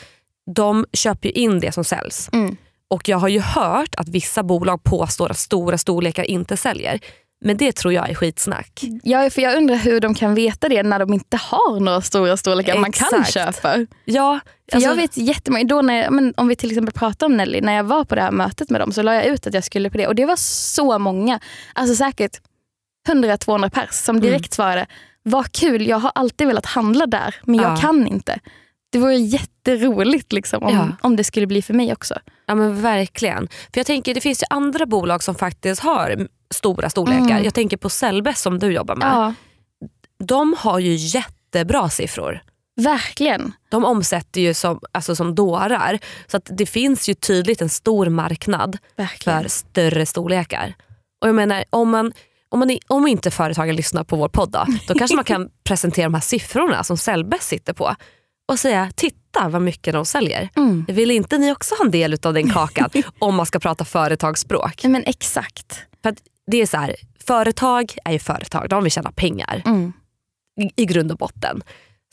de 0.55 0.85
köper 0.93 1.37
in 1.37 1.59
det 1.59 1.71
som 1.71 1.83
säljs. 1.83 2.29
Mm. 2.33 2.57
Och 2.89 3.09
jag 3.09 3.17
har 3.17 3.27
ju 3.27 3.39
hört 3.39 3.95
att 3.95 4.09
vissa 4.09 4.43
bolag 4.43 4.83
påstår 4.83 5.31
att 5.31 5.37
stora 5.37 5.77
storlekar 5.77 6.23
inte 6.23 6.57
säljer. 6.57 6.99
Men 7.45 7.57
det 7.57 7.71
tror 7.75 7.93
jag 7.93 8.09
är 8.09 8.15
skitsnack. 8.15 8.83
Ja, 9.03 9.29
för 9.29 9.41
jag 9.41 9.55
undrar 9.57 9.75
hur 9.75 9.99
de 9.99 10.15
kan 10.15 10.35
veta 10.35 10.69
det 10.69 10.83
när 10.83 10.99
de 10.99 11.13
inte 11.13 11.37
har 11.37 11.79
några 11.79 12.01
stora 12.01 12.37
storlekar 12.37 12.77
man 12.79 12.91
kan 12.91 13.07
Exakt. 13.21 13.33
köpa. 13.33 13.85
Ja, 14.05 14.39
För 14.69 14.75
alltså, 14.77 14.89
jag 14.89 14.95
vet 14.95 15.17
jättemånga, 15.17 15.63
då 15.63 15.81
när 15.81 16.03
jag, 16.03 16.13
men 16.13 16.33
om 16.37 16.47
vi 16.47 16.55
till 16.55 16.69
exempel 16.71 16.93
pratar 16.93 17.25
om 17.25 17.37
Nelly, 17.37 17.61
när 17.61 17.73
jag 17.73 17.83
var 17.83 18.03
på 18.03 18.15
det 18.15 18.21
här 18.21 18.31
mötet 18.31 18.69
med 18.69 18.81
dem 18.81 18.91
så 18.91 19.01
la 19.01 19.15
jag 19.15 19.25
ut 19.25 19.47
att 19.47 19.53
jag 19.53 19.63
skulle 19.63 19.89
på 19.89 19.97
det 19.97 20.07
och 20.07 20.15
det 20.15 20.25
var 20.25 20.35
så 20.35 20.99
många, 20.99 21.39
alltså 21.73 21.95
säkert 21.95 22.37
100-200 23.09 23.69
pers 23.69 23.89
som 23.91 24.19
direkt 24.19 24.53
svarade, 24.53 24.85
vad 25.23 25.51
kul, 25.51 25.87
jag 25.87 25.97
har 25.99 26.11
alltid 26.15 26.47
velat 26.47 26.65
handla 26.65 27.05
där 27.05 27.35
men 27.43 27.55
jag 27.55 27.71
Ja. 27.71 27.75
kan 27.77 28.07
inte. 28.07 28.39
Det 28.91 28.99
vore 28.99 29.15
jätteroligt 29.15 30.33
liksom, 30.33 30.63
om, 30.63 30.73
Ja. 30.73 30.87
om 31.01 31.15
det 31.15 31.23
skulle 31.23 31.47
bli 31.47 31.61
för 31.61 31.73
mig 31.73 31.93
också. 31.93 32.15
ja 32.45 32.55
men 32.55 32.81
verkligen. 32.81 33.47
För 33.47 33.79
jag 33.79 33.85
tänker 33.85 34.13
det 34.13 34.21
finns 34.21 34.41
ju 34.43 34.45
andra 34.49 34.85
bolag 34.85 35.23
som 35.23 35.35
faktiskt 35.35 35.81
har 35.81 36.27
stora 36.49 36.89
storlekar. 36.89 37.21
Mm. 37.31 37.43
Jag 37.43 37.53
tänker 37.53 37.77
på 37.77 37.89
Sellbest 37.89 38.41
som 38.41 38.59
du 38.59 38.71
jobbar 38.71 38.95
med. 38.95 39.07
Ja, 39.07 39.33
De 40.23 40.55
har 40.59 40.79
ju 40.79 40.95
jättebra 40.95 41.89
siffror. 41.89 42.41
verkligen. 42.75 43.53
De 43.69 43.85
omsätter 43.85 44.41
ju 44.41 44.53
som, 44.53 44.79
alltså 44.91 45.15
som 45.15 45.35
dårar. 45.35 45.99
Så 46.27 46.37
att 46.37 46.49
det 46.57 46.65
finns 46.65 47.09
ju 47.09 47.13
tydligt 47.13 47.61
en 47.61 47.69
stor 47.69 48.09
marknad 48.09 48.77
verkligen. 48.95 49.41
för 49.41 49.49
större 49.49 50.05
storlekar. 50.05 50.73
Och 51.21 51.27
jag 51.27 51.35
menar, 51.35 51.63
om, 51.69 51.89
man, 51.89 52.11
om, 52.49 52.59
man, 52.59 52.77
om 52.87 53.07
inte 53.07 53.31
företagen 53.31 53.75
lyssnar 53.75 54.03
på 54.03 54.15
vår 54.15 54.29
podd 54.29 54.51
då, 54.51 54.65
då 54.87 54.93
kanske 54.93 55.15
man 55.15 55.25
kan 55.25 55.49
presentera 55.63 56.05
de 56.05 56.13
här 56.13 56.21
siffrorna 56.21 56.83
som 56.83 56.97
Sellbest 56.97 57.43
sitter 57.47 57.73
på 57.73 57.95
och 58.51 58.59
säga 58.59 58.91
titta 58.95 59.49
vad 59.49 59.61
mycket 59.61 59.93
de 59.93 60.05
säljer. 60.05 60.49
Mm. 60.55 60.85
Vill 60.87 61.11
inte 61.11 61.37
ni 61.37 61.51
också 61.51 61.75
ha 61.75 61.85
en 61.85 61.91
del 61.91 62.17
av 62.23 62.33
den 62.33 62.49
kakan 62.49 62.89
om 63.19 63.35
man 63.35 63.45
ska 63.45 63.59
prata 63.59 63.85
företagsspråk? 63.85 64.83
Men 64.83 65.03
exakt. 65.05 65.79
För 66.03 66.15
det 66.47 66.61
är 66.61 66.65
så 66.65 66.77
här, 66.77 66.95
företag 67.25 67.95
är 68.05 68.11
ju 68.11 68.19
företag, 68.19 68.69
de 68.69 68.83
vill 68.83 68.91
tjäna 68.91 69.11
pengar 69.11 69.61
Mm. 69.65 69.93
i, 70.61 70.81
i 70.81 70.85
grund 70.85 71.11
och 71.11 71.17
botten. 71.17 71.61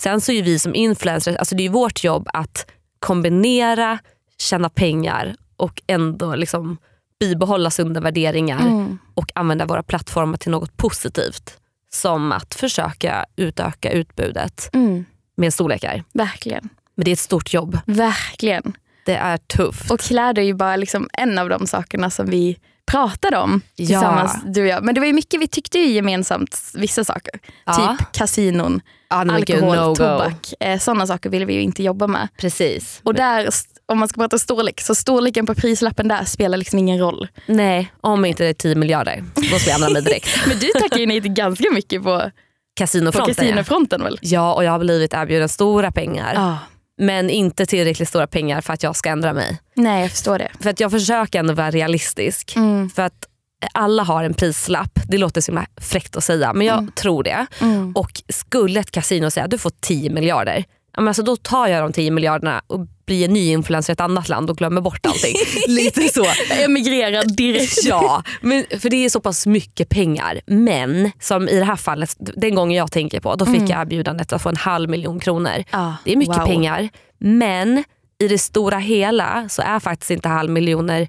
Sen 0.01 0.21
så 0.21 0.33
är 0.33 0.43
vi 0.43 0.59
som 0.59 0.75
influencers, 0.75 1.37
alltså 1.37 1.55
det 1.55 1.67
är 1.67 1.71
vårt 1.71 2.05
jobb 2.05 2.29
att 2.33 2.67
kombinera, 2.99 3.99
tjäna 4.39 4.69
pengar 4.69 5.37
och 5.57 5.83
ändå 5.87 6.35
liksom 6.35 6.77
bibehålla 7.21 7.71
sunda 7.71 8.01
värderingar 8.01 8.61
Mm. 8.67 8.99
och 9.15 9.31
använda 9.35 9.67
våra 9.67 9.83
plattformar 9.83 10.37
till 10.39 10.51
något 10.51 10.77
positivt. 10.77 11.59
Som 11.93 12.33
att 12.33 12.55
försöka 12.55 13.27
utöka 13.37 13.91
utbudet 13.91 14.71
Mm. 14.73 15.05
med 15.37 15.55
storlekar. 15.55 16.05
Verkligen. 16.13 16.69
Men 16.95 17.05
det 17.05 17.11
är 17.11 17.13
ett 17.13 17.19
stort 17.19 17.55
jobb. 17.55 17.79
Verkligen. 17.87 18.77
Det 19.07 19.15
är 19.17 19.37
tufft. 19.37 19.91
Och 19.91 20.01
kläder 20.01 20.43
är 20.43 20.47
ju 20.47 20.55
bara 20.55 20.77
liksom 20.77 21.09
en 21.13 21.39
av 21.39 21.49
de 21.49 21.67
sakerna 21.67 22.11
som 22.11 22.27
vi 22.31 22.59
pratade 22.91 23.37
om 23.39 23.61
Ja. 23.77 23.87
tillsammans, 23.87 24.37
du 24.45 24.61
och 24.63 24.67
jag. 24.69 24.85
Men 24.85 24.95
det 24.95 25.01
var 25.01 25.07
ju 25.07 25.13
mycket, 25.13 25.41
vi 25.41 25.47
tyckte 25.49 25.79
ju 25.79 25.93
gemensamt 25.93 26.61
vissa 26.75 27.05
saker. 27.05 27.33
Ja. 27.67 27.97
Typ 27.99 28.13
kasinon, 28.13 28.81
ja, 29.11 29.23
gud, 29.23 29.31
alkohol, 29.33 29.77
no 29.77 29.95
tobak. 29.97 30.55
Eh, 30.61 30.79
sådana 30.79 31.07
saker 31.07 31.31
vill 31.31 31.47
vi 31.47 31.55
ju 31.55 31.61
inte 31.61 31.83
jobba 31.83 32.07
med. 32.07 32.29
Precis. 32.39 33.01
Och 33.03 33.15
där, 33.15 33.49
om 33.87 33.99
man 33.99 34.09
ska 34.09 34.21
prata 34.21 34.39
storlek, 34.39 34.81
så 34.81 34.95
storleken 34.95 35.47
på 35.47 35.55
prislappen 35.55 36.09
där 36.09 36.25
spelar 36.25 36.59
liksom 36.59 36.79
ingen 36.79 36.99
roll. 36.99 37.29
Nej, 37.47 37.93
om 38.01 38.25
inte 38.25 38.43
det 38.43 38.49
är 38.49 38.55
10 38.55 38.75
miljarder. 38.75 39.25
Då 39.35 39.59
ska 39.59 39.71
jag 39.71 39.75
ändra 39.75 39.91
mig 39.91 40.03
direkt. 40.03 40.29
Men 40.47 40.59
du 40.59 40.67
tackar 40.81 40.99
ju 40.99 41.07
nej 41.07 41.23
till 41.23 41.33
ganska 41.33 41.71
mycket 41.71 42.03
på, 42.03 42.19
på 42.19 42.31
Kasinofronten 42.77 43.35
ja. 43.39 43.43
kasinofronten 43.43 44.03
väl? 44.03 44.19
ja, 44.23 44.55
och 44.55 44.65
jag 44.65 44.71
har 44.71 44.79
blivit 44.79 45.15
erbjuden 45.15 45.49
stora 45.49 45.93
pengar. 45.93 46.35
Ja. 46.35 46.59
Men 46.99 47.31
inte 47.31 47.67
tillräckligt 47.67 48.09
stora 48.09 48.27
pengar 48.27 48.61
för 48.61 48.73
att 48.73 48.83
jag 48.83 48.97
ska 48.97 49.09
ändra 49.11 49.33
mig. 49.33 49.59
Nej, 49.75 50.03
jag 50.03 50.11
förstår 50.11 50.39
det. 50.39 50.49
För 50.61 50.71
att 50.71 50.81
jag 50.81 50.91
försöker 50.91 51.39
ändå 51.39 51.55
vara 51.55 51.71
realistisk. 51.71 52.57
Mm. 52.57 52.91
För 52.91 53.03
att 53.03 53.29
alla 53.73 54.03
har 54.03 54.25
en 54.25 54.35
prislapp. 54.35 54.99
Det 55.09 55.19
låter 55.19 55.41
så 55.41 55.53
himla 55.53 55.67
fräckt 55.81 56.17
att 56.17 56.25
säga 56.25 56.53
men 56.53 56.67
jag 56.67 56.79
Mm. 56.79 56.93
tror 56.93 57.23
det. 57.23 57.47
Mm. 57.61 57.93
Och 57.93 58.23
skulle 58.29 58.81
ett 58.81 58.91
kasino 58.91 59.31
säga 59.31 59.45
att 59.45 59.51
du 59.51 59.59
får 59.59 59.73
10 59.81 60.11
miljarder. 60.11 60.65
Alltså 60.97 61.23
då 61.23 61.37
tar 61.37 61.67
jag 61.67 61.83
de 61.83 61.93
10 61.93 62.11
miljarderna 62.11 62.63
och 62.67 62.81
blir 63.07 63.25
en 63.25 63.33
ny 63.33 63.51
influencer 63.53 63.93
i 63.93 63.95
ett 63.95 64.01
annat 64.01 64.29
land 64.29 64.51
och 64.51 64.57
glömmer 64.57 64.81
bort 64.81 65.07
allting. 65.07 65.35
Lite 65.75 66.01
så. 66.09 66.27
Emigrerar 66.65 67.25
direkt. 67.25 67.79
Ja, 67.85 68.23
men, 68.41 68.65
för 68.81 68.91
det 68.91 69.05
är 69.05 69.09
så 69.11 69.21
pass 69.21 69.47
mycket 69.47 69.89
pengar. 69.89 70.41
Men 70.47 71.11
som 71.21 71.49
i 71.49 71.59
det 71.59 71.65
här 71.65 71.77
fallet, 71.77 72.17
den 72.19 72.55
gången 72.55 72.77
jag 72.79 72.93
tänker 72.93 73.21
på, 73.21 73.35
då 73.35 73.47
fick 73.47 73.57
Mm. 73.57 73.71
jag 73.71 73.81
erbjudandet 73.81 74.33
att 74.33 74.43
få 74.43 74.49
en 74.49 74.57
halv 74.57 74.91
miljon 74.91 75.21
kronor. 75.21 75.65
Ja, 75.71 75.95
Det 76.05 76.13
är 76.13 76.17
mycket 76.17 76.37
wow. 76.39 76.47
pengar. 76.47 76.89
Men 77.19 77.85
i 78.19 78.29
det 78.29 78.39
stora 78.39 78.79
hela 78.79 79.49
så 79.49 79.63
är 79.63 79.81
faktiskt 79.81 80.11
inte 80.11 80.29
halv 80.29 80.51
miljoner, 80.51 81.09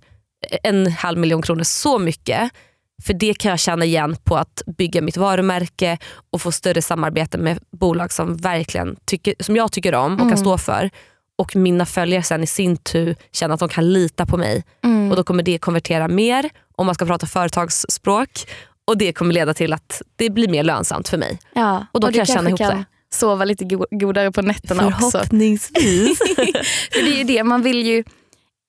en 0.64 0.92
halv 0.92 1.18
miljon 1.18 1.42
kronor 1.42 1.64
så 1.64 2.00
mycket. 2.00 2.52
För 3.04 3.14
det 3.14 3.34
kan 3.34 3.50
jag 3.50 3.60
känna 3.60 3.86
igen 3.86 4.16
på 4.24 4.38
att 4.38 4.62
bygga 4.78 5.02
mitt 5.02 5.18
varumärke 5.18 5.98
och 6.32 6.42
få 6.42 6.52
större 6.52 6.82
samarbete 6.82 7.38
med 7.38 7.60
bolag 7.72 8.12
som 8.12 8.38
verkligen 8.38 8.96
tycker, 9.06 9.34
som 9.40 9.56
jag 9.56 9.72
tycker 9.72 9.96
om 9.96 10.14
och 10.14 10.20
kan 10.20 10.28
Mm. 10.28 10.38
stå 10.38 10.58
för. 10.58 10.90
Och 11.38 11.56
mina 11.56 11.86
följare 11.86 12.24
sen 12.24 12.44
i 12.44 12.48
sin 12.48 12.78
tur 12.78 13.16
känner 13.32 13.54
att 13.54 13.60
de 13.60 13.70
kan 13.70 13.94
lita 13.94 14.26
på 14.26 14.38
mig. 14.38 14.64
Mm. 14.84 15.10
Och 15.12 15.18
då 15.18 15.24
kommer 15.24 15.44
det 15.44 15.58
konvertera 15.58 16.08
mer 16.08 16.50
om 16.76 16.86
man 16.86 16.96
ska 16.96 17.06
prata 17.06 17.26
företagsspråk. 17.28 18.30
Och 18.88 18.98
det 18.98 19.14
kommer 19.14 19.34
leda 19.34 19.54
till 19.54 19.74
att 19.74 20.02
det 20.16 20.30
blir 20.30 20.48
mer 20.48 20.64
lönsamt 20.64 21.08
för 21.10 21.18
mig. 21.18 21.40
Ja, 21.56 21.86
Och 21.92 22.00
då 22.00 22.08
du 22.08 22.14
kan 22.14 22.20
jag 22.20 22.28
känna 22.28 22.50
kanske 22.50 22.64
ihop 22.64 22.72
kan 22.74 22.80
det. 22.80 23.16
sova 23.16 23.46
lite 23.46 23.66
go- 23.66 23.86
godare 23.92 24.32
på 24.32 24.42
nätterna 24.42 24.88
också. 24.88 25.12
Förhoppningsvis. 25.12 26.18
För 26.94 27.04
det 27.06 27.14
är 27.14 27.18
ju 27.18 27.24
det, 27.24 27.44
man 27.44 27.62
vill 27.62 27.86
ju 27.86 28.04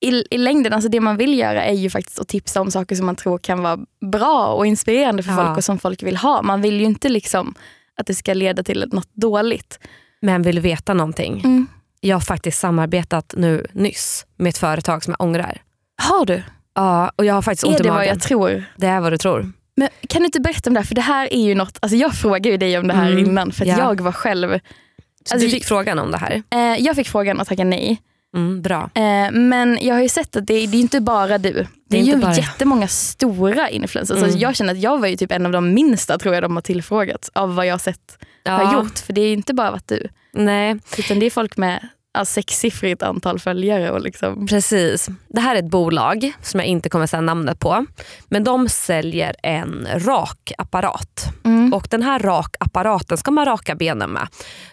i, 0.01 0.35
i 0.35 0.39
längden, 0.39 0.73
alltså 0.73 0.89
det 0.89 1.01
man 1.01 1.17
vill 1.17 1.39
göra 1.39 1.65
är 1.65 1.75
ju 1.75 1.91
faktiskt 1.91 2.19
att 2.19 2.29
tipsa 2.29 2.61
om 2.61 2.71
saker 2.71 2.97
som 2.97 3.07
man 3.07 3.17
tror 3.17 3.39
kan 3.39 3.63
vara 3.63 3.79
bra 4.13 4.47
och 4.47 4.67
inspirerande 4.67 5.23
för 5.23 5.31
Ja. 5.33 5.45
folk 5.45 5.57
och 5.57 5.65
som 5.65 5.79
folk 5.79 6.03
vill 6.03 6.17
ha. 6.17 6.43
Man 6.43 6.63
vill 6.63 6.81
ju 6.81 6.87
inte 6.87 7.09
liksom 7.09 7.55
att 7.97 8.07
det 8.07 8.15
ska 8.15 8.35
leda 8.35 8.63
till 8.63 8.85
något 8.93 9.09
dåligt. 9.15 9.79
Men 10.21 10.43
vill 10.43 10.55
du 10.55 10.61
veta 10.61 10.95
någonting? 10.95 11.41
Mm. 11.45 11.67
Jag 12.01 12.17
har 12.17 12.21
faktiskt 12.21 12.59
samarbetat 12.61 13.35
nu 13.37 13.67
nyss 13.73 14.27
med 14.37 14.51
ett 14.51 14.59
företag 14.59 15.05
som 15.05 15.15
jag 15.19 15.27
ångrar. 15.27 15.63
Har 16.03 16.27
du? 16.27 16.43
Ja, 16.75 17.13
och 17.17 17.25
jag 17.25 17.35
har 17.35 17.43
faktiskt 17.43 17.65
ont 17.65 17.75
Är 17.77 17.81
i 17.81 17.83
det 17.83 17.89
vad 17.89 17.97
magen. 17.99 18.09
jag 18.09 18.21
tror? 18.23 18.65
Det 18.77 18.87
är 18.87 19.01
vad 19.01 19.13
du 19.13 19.19
tror. 19.19 19.53
Men 19.77 19.89
kan 20.09 20.21
du 20.23 20.27
inte 20.27 20.41
berätta 20.41 20.71
om 20.71 20.75
det 20.75 20.81
här? 20.81 20.87
För 20.87 20.95
det 20.95 21.01
här 21.01 21.33
är 21.35 21.41
ju 21.41 21.55
något, 21.55 21.79
alltså 21.83 21.97
jag 21.97 22.15
frågade 22.15 22.49
ju 22.49 22.57
dig 22.57 22.79
om 22.79 22.89
det 22.89 22.95
här 22.95 23.13
Mm, 23.13 23.25
innan 23.25 23.53
för 23.53 23.63
att 23.63 23.69
ja. 23.69 23.79
jag 23.79 24.01
var 24.01 24.13
själv, 24.13 24.49
Så 24.49 25.35
Alltså, 25.35 25.47
du 25.47 25.51
fick 25.53 25.65
frågan 25.65 25.99
om 25.99 26.11
det 26.11 26.19
här. 26.19 26.43
eh, 26.51 26.85
jag 26.85 26.97
fick 26.97 27.09
frågan 27.09 27.41
och 27.41 27.47
tackade 27.47 27.69
nej. 27.69 28.03
Mm, 28.37 28.63
bra. 28.63 28.91
Eh, 28.95 29.31
men 29.33 29.79
jag 29.81 29.95
har 29.95 30.03
ju 30.03 30.09
sett 30.09 30.37
att 30.37 30.47
det, 30.47 30.55
är- 30.55 30.67
det 30.69 30.77
är 30.77 30.81
inte 30.81 31.01
bara 31.01 31.39
du. 31.39 31.53
Det, 31.53 31.67
Det 31.89 31.99
är 31.99 32.03
ju 32.03 32.17
bara- 32.17 32.35
jättemånga 32.35 32.89
stora 32.89 33.71
influencers. 33.71 34.17
Mm. 34.17 34.25
Alltså 34.25 34.39
jag 34.39 34.57
känner 34.57 34.73
att 34.73 34.81
jag 34.81 34.99
var 35.01 35.07
ju 35.09 35.17
typ 35.17 35.33
en 35.33 35.47
av 35.47 35.53
de 35.53 35.75
minsta 35.75 36.19
tror 36.19 36.35
jag 36.35 36.43
de 36.43 36.57
har 36.57 36.63
tillfrågat 36.63 37.31
av 37.35 37.55
vad 37.55 37.67
jag 37.67 37.73
har 37.73 37.79
sett 37.79 38.19
har 38.47 38.75
gjort. 38.75 38.99
För 38.99 39.13
det 39.13 39.21
är 39.21 39.27
ju 39.27 39.33
inte 39.33 39.55
bara 39.55 39.71
varit 39.71 39.89
du. 39.89 40.09
Nej, 40.33 40.79
Utan 40.99 41.19
det 41.19 41.27
är 41.27 41.31
folk 41.31 41.57
med 41.57 41.75
alltså, 41.77 41.89
sexsiffrigt 42.25 43.03
antal 43.03 43.39
följare. 43.39 43.91
Och 43.91 44.01
liksom. 44.01 44.47
precis. 44.47 45.09
Det 45.29 45.41
här 45.41 45.55
är 45.55 45.59
ett 45.59 45.71
bolag 45.71 46.33
som 46.43 46.61
jag 46.61 46.67
inte 46.67 46.89
kommer 46.89 47.07
säga 47.07 47.21
namnet 47.21 47.59
på. 47.59 47.87
Men 48.29 48.45
de 48.45 48.69
säljer 48.69 49.35
en 49.43 49.89
rakapparat. 49.95 51.25
Mm. 51.45 51.75
Och 51.75 51.87
den 51.91 52.03
här 52.03 52.19
rakapparaten 52.19 53.19
ska 53.19 53.31
man 53.31 53.45
raka 53.45 53.75
benen 53.75 54.11
med. 54.11 54.29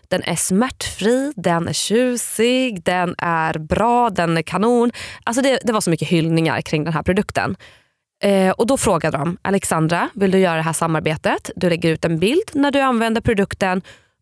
Den 0.07 0.23
är 0.23 0.35
smärtfri, 0.35 1.33
den 1.35 1.67
är 1.67 1.73
tjusig, 1.73 2.83
den 2.83 3.15
är 3.17 3.59
bra, 3.59 4.09
den 4.09 4.37
är 4.37 4.41
kanon. 4.41 4.91
Alltså 5.23 5.41
det, 5.41 5.59
det 5.63 5.73
var 5.73 5.81
så 5.81 5.89
mycket 5.89 6.07
hyllningar 6.07 6.61
kring 6.61 6.83
den 6.83 6.93
här 6.93 7.03
produkten. 7.03 7.55
Eh, 8.23 8.51
och 8.51 8.67
Då 8.67 8.77
frågade 8.77 9.17
de 9.17 9.37
Alexandra, 9.41 10.09
vill 10.13 10.31
du 10.31 10.39
göra 10.39 10.55
det 10.55 10.61
här 10.61 10.73
samarbetet? 10.73 11.51
Du 11.55 11.69
lägger 11.69 11.89
ut 11.89 12.05
en 12.05 12.19
bild 12.19 12.49
när 12.53 12.71
du 12.71 12.79
använder 12.79 13.21
produkten 13.21 13.81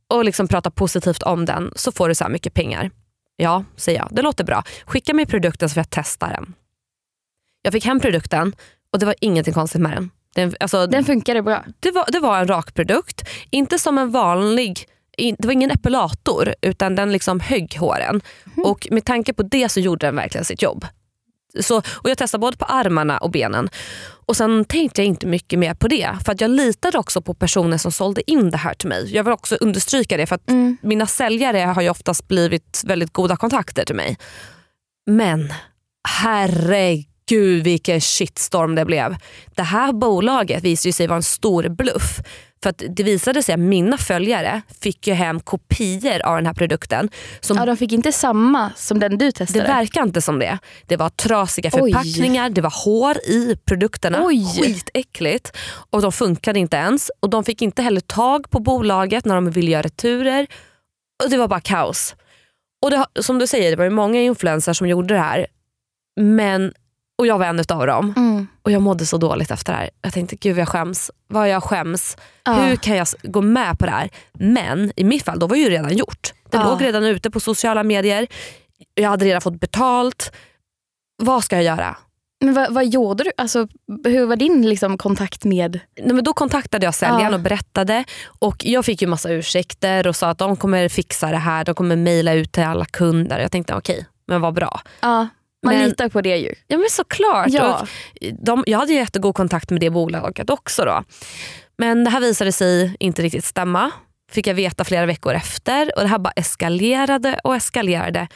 och 0.09 0.25
liksom 0.25 0.47
pratar 0.47 0.71
positivt 0.71 1.23
om 1.23 1.45
den 1.45 1.71
så 1.75 1.91
får 1.91 2.09
du 2.09 2.15
så 2.15 2.23
här 2.23 2.31
mycket 2.31 2.53
pengar. 2.53 2.89
Ja, 3.41 3.63
säger 3.75 3.99
jag. 3.99 4.07
Det 4.11 4.21
låter 4.21 4.43
bra. 4.43 4.63
Skicka 4.85 5.13
mig 5.13 5.25
produkten 5.25 5.69
så 5.69 5.73
får 5.73 5.79
jag 5.79 5.89
testa 5.89 6.27
den. 6.27 6.53
Jag 7.61 7.73
fick 7.73 7.85
hem 7.85 7.99
produkten 7.99 8.55
och 8.93 8.99
det 8.99 9.05
var 9.05 9.15
ingenting 9.21 9.53
konstigt 9.53 9.81
med 9.81 9.91
den. 9.91 10.11
den, 10.35 10.55
alltså, 10.59 10.87
Den 10.87 11.05
funkade 11.05 11.41
bra. 11.41 11.63
det, 11.79 11.91
var, 11.91 12.05
det 12.11 12.19
var 12.19 12.39
en 12.39 12.47
rak 12.47 12.73
produkt. 12.73 13.29
Inte 13.49 13.79
som 13.79 13.97
en 13.97 14.11
vanlig, 14.11 14.87
det 15.17 15.45
var 15.45 15.51
ingen 15.51 15.71
epilator 15.71 16.55
utan 16.61 16.95
den 16.95 17.11
liksom 17.11 17.39
högg 17.39 17.77
håren. 17.79 18.21
Och 18.63 18.87
med 18.91 19.05
tanke 19.05 19.33
på 19.33 19.43
det 19.43 19.69
så 19.69 19.79
gjorde 19.79 20.05
den 20.05 20.15
verkligen 20.15 20.45
sitt 20.45 20.61
jobb. 20.61 20.85
Så, 21.59 21.77
och 21.77 22.09
Jag 22.09 22.17
testade 22.17 22.39
både 22.41 22.57
på 22.57 22.65
armarna 22.65 23.17
och 23.17 23.31
benen. 23.31 23.69
Och 24.31 24.37
Sen 24.37 24.65
tänkte 24.65 25.01
jag 25.01 25.07
inte 25.07 25.27
mycket 25.27 25.59
mer 25.59 25.73
på 25.73 25.87
det. 25.87 26.09
För 26.25 26.31
att 26.31 26.41
Jag 26.41 26.51
litade 26.51 26.97
också 26.97 27.21
på 27.21 27.33
personer 27.33 27.77
som 27.77 27.91
sålde 27.91 28.31
in 28.31 28.51
det 28.51 28.57
här 28.57 28.73
till 28.73 28.89
mig. 28.89 29.15
Jag 29.15 29.23
vill 29.23 29.33
också 29.33 29.55
understryka 29.61 30.17
det 30.17 30.25
för 30.25 30.35
att 30.35 30.49
Mm. 30.49 30.77
mina 30.81 31.07
säljare 31.07 31.57
har 31.57 31.81
ju 31.81 31.89
oftast 31.89 32.27
blivit 32.27 32.81
väldigt 32.85 33.13
goda 33.13 33.35
kontakter 33.37 33.85
till 33.85 33.95
mig. 33.95 34.17
Men 35.07 35.53
herregud 36.09 37.05
vilken 37.39 38.01
shitstorm 38.01 38.75
det 38.75 38.85
blev. 38.85 39.15
Det 39.55 39.63
här 39.63 39.93
bolaget 39.93 40.63
visade 40.63 40.93
sig 40.93 41.07
vara 41.07 41.17
en 41.17 41.23
stor 41.23 41.69
bluff. 41.69 42.17
För 42.63 42.69
att 42.69 42.83
Det 42.89 43.03
visade 43.03 43.43
sig 43.43 43.53
att 43.53 43.59
mina 43.59 43.97
följare 43.97 44.61
fick 44.81 45.07
ju 45.07 45.13
hem 45.13 45.39
kopior 45.39 46.21
av 46.25 46.35
den 46.35 46.45
här 46.45 46.53
produkten. 46.53 47.09
Som 47.39 47.57
Ja, 47.57 47.65
de 47.65 47.77
fick 47.77 47.91
inte 47.91 48.11
samma 48.11 48.71
som 48.75 48.99
den 48.99 49.11
du 49.11 49.25
det 49.25 49.31
testade. 49.31 49.63
verkar 49.67 50.01
inte 50.03 50.21
som 50.21 50.39
det. 50.39 50.57
Det 50.87 50.97
var 50.97 51.09
trasiga 51.09 51.69
Oj. 51.73 51.91
förpackningar, 51.93 52.49
det 52.49 52.61
var 52.61 52.73
hår 52.85 53.17
i 53.17 53.55
produkterna. 53.65 54.19
Oj. 54.25 54.45
Skitäckligt. 54.61 55.57
Och 55.89 56.01
de 56.01 56.11
funkade 56.11 56.59
inte 56.59 56.77
ens. 56.77 57.11
Och 57.19 57.29
De 57.29 57.43
fick 57.43 57.61
inte 57.61 57.81
heller 57.81 58.01
tag 58.01 58.49
på 58.49 58.59
bolaget 58.59 59.25
när 59.25 59.35
de 59.35 59.51
ville 59.51 59.71
göra 59.71 59.81
returer. 59.81 60.47
Och 61.23 61.29
Det 61.29 61.37
var 61.37 61.47
bara 61.47 61.61
kaos. 61.61 62.15
Och 62.83 62.91
det, 62.91 63.05
Som 63.19 63.39
du 63.39 63.47
säger, 63.47 63.69
det 63.71 63.75
var 63.77 63.83
ju 63.85 63.89
många 63.89 64.21
influencers 64.21 64.77
som 64.77 64.87
gjorde 64.87 65.13
det 65.13 65.19
här. 65.19 65.47
Men, 66.19 66.73
och 67.21 67.27
jag 67.27 67.37
var 67.37 67.45
en 67.45 67.59
av 67.69 67.87
dem. 67.87 68.13
Mm. 68.17 68.47
Och 68.61 68.71
Jag 68.71 68.81
mådde 68.81 69.05
så 69.05 69.17
dåligt 69.17 69.51
efter 69.51 69.73
det 69.73 69.79
här. 69.79 69.89
Jag 70.01 70.13
tänkte 70.13 70.35
gud 70.35 70.57
jag 70.57 70.67
skäms. 70.69 71.11
Vad 71.27 71.49
jag 71.49 71.63
skäms. 71.63 72.17
Ja. 72.43 72.53
Hur 72.53 72.75
kan 72.75 72.95
jag 72.97 73.07
gå 73.23 73.41
med 73.41 73.79
på 73.79 73.85
det 73.85 73.91
här? 73.91 74.09
Men 74.33 74.91
i 74.95 75.03
mitt 75.03 75.23
fall 75.23 75.39
då 75.39 75.47
var 75.47 75.55
det 75.55 75.61
ju 75.61 75.69
redan 75.69 75.97
gjort. 75.97 76.33
Det 76.49 76.57
Ja. 76.57 76.63
låg 76.69 76.81
redan 76.83 77.03
ute 77.03 77.31
på 77.31 77.39
sociala 77.39 77.83
medier. 77.83 78.27
Jag 78.93 79.09
hade 79.09 79.25
redan 79.25 79.41
fått 79.41 79.59
betalt. 79.59 80.31
Vad 81.23 81.43
ska 81.43 81.55
jag 81.55 81.65
göra? 81.65 81.97
Men 82.43 82.53
vad, 82.53 82.73
vad 82.73 82.85
gjorde 82.87 83.23
du? 83.23 83.31
Alltså, 83.37 83.67
hur 84.05 84.25
var 84.25 84.35
din 84.35 84.69
liksom, 84.69 84.97
kontakt 84.97 85.43
med... 85.43 85.79
Nej, 85.99 86.13
men 86.13 86.23
då 86.23 86.33
kontaktade 86.33 86.85
jag 86.85 86.95
säljaren 86.95 87.21
Ja. 87.31 87.33
och 87.33 87.39
berättade. 87.39 88.03
Och 88.39 88.65
Jag 88.65 88.85
fick 88.85 89.01
ju 89.01 89.07
massa 89.07 89.29
ursäkter 89.31 90.07
och 90.07 90.15
sa 90.15 90.29
att 90.29 90.37
de 90.37 90.55
kommer 90.57 90.89
fixa 90.89 91.31
det 91.31 91.37
här. 91.37 91.63
De 91.65 91.75
kommer 91.75 91.95
mejla 91.95 92.33
ut 92.33 92.51
till 92.51 92.63
alla 92.63 92.85
kunder. 92.85 93.39
Jag 93.39 93.51
tänkte 93.51 93.75
okej, 93.75 94.05
men 94.27 94.41
vad 94.41 94.53
bra. 94.53 94.81
Man 95.65 95.73
Men- 95.75 95.89
litar 95.89 96.09
på 96.09 96.21
det 96.21 96.37
ju. 96.37 96.53
Ja 96.67 96.77
men 96.77 96.89
såklart. 96.89 97.47
Ja. 97.49 97.87
De, 98.39 98.63
jag 98.67 98.79
hade 98.79 98.93
jättegod 98.93 99.35
kontakt 99.35 99.69
med 99.69 99.81
det 99.81 99.89
bolaget 99.89 100.49
också. 100.49 100.85
Då. 100.85 101.03
Men 101.77 102.03
det 102.03 102.09
här 102.09 102.19
visade 102.19 102.51
sig 102.51 102.95
inte 102.99 103.21
riktigt 103.21 103.45
stämma. 103.45 103.91
Fick 104.31 104.47
jag 104.47 104.53
veta 104.53 104.83
flera 104.83 105.05
veckor 105.05 105.33
efter. 105.33 105.91
Och 105.95 106.01
Det 106.01 106.07
här 106.07 106.17
bara 106.19 106.31
eskalerade 106.35 107.39
och 107.43 107.55
eskalerade. 107.55 108.27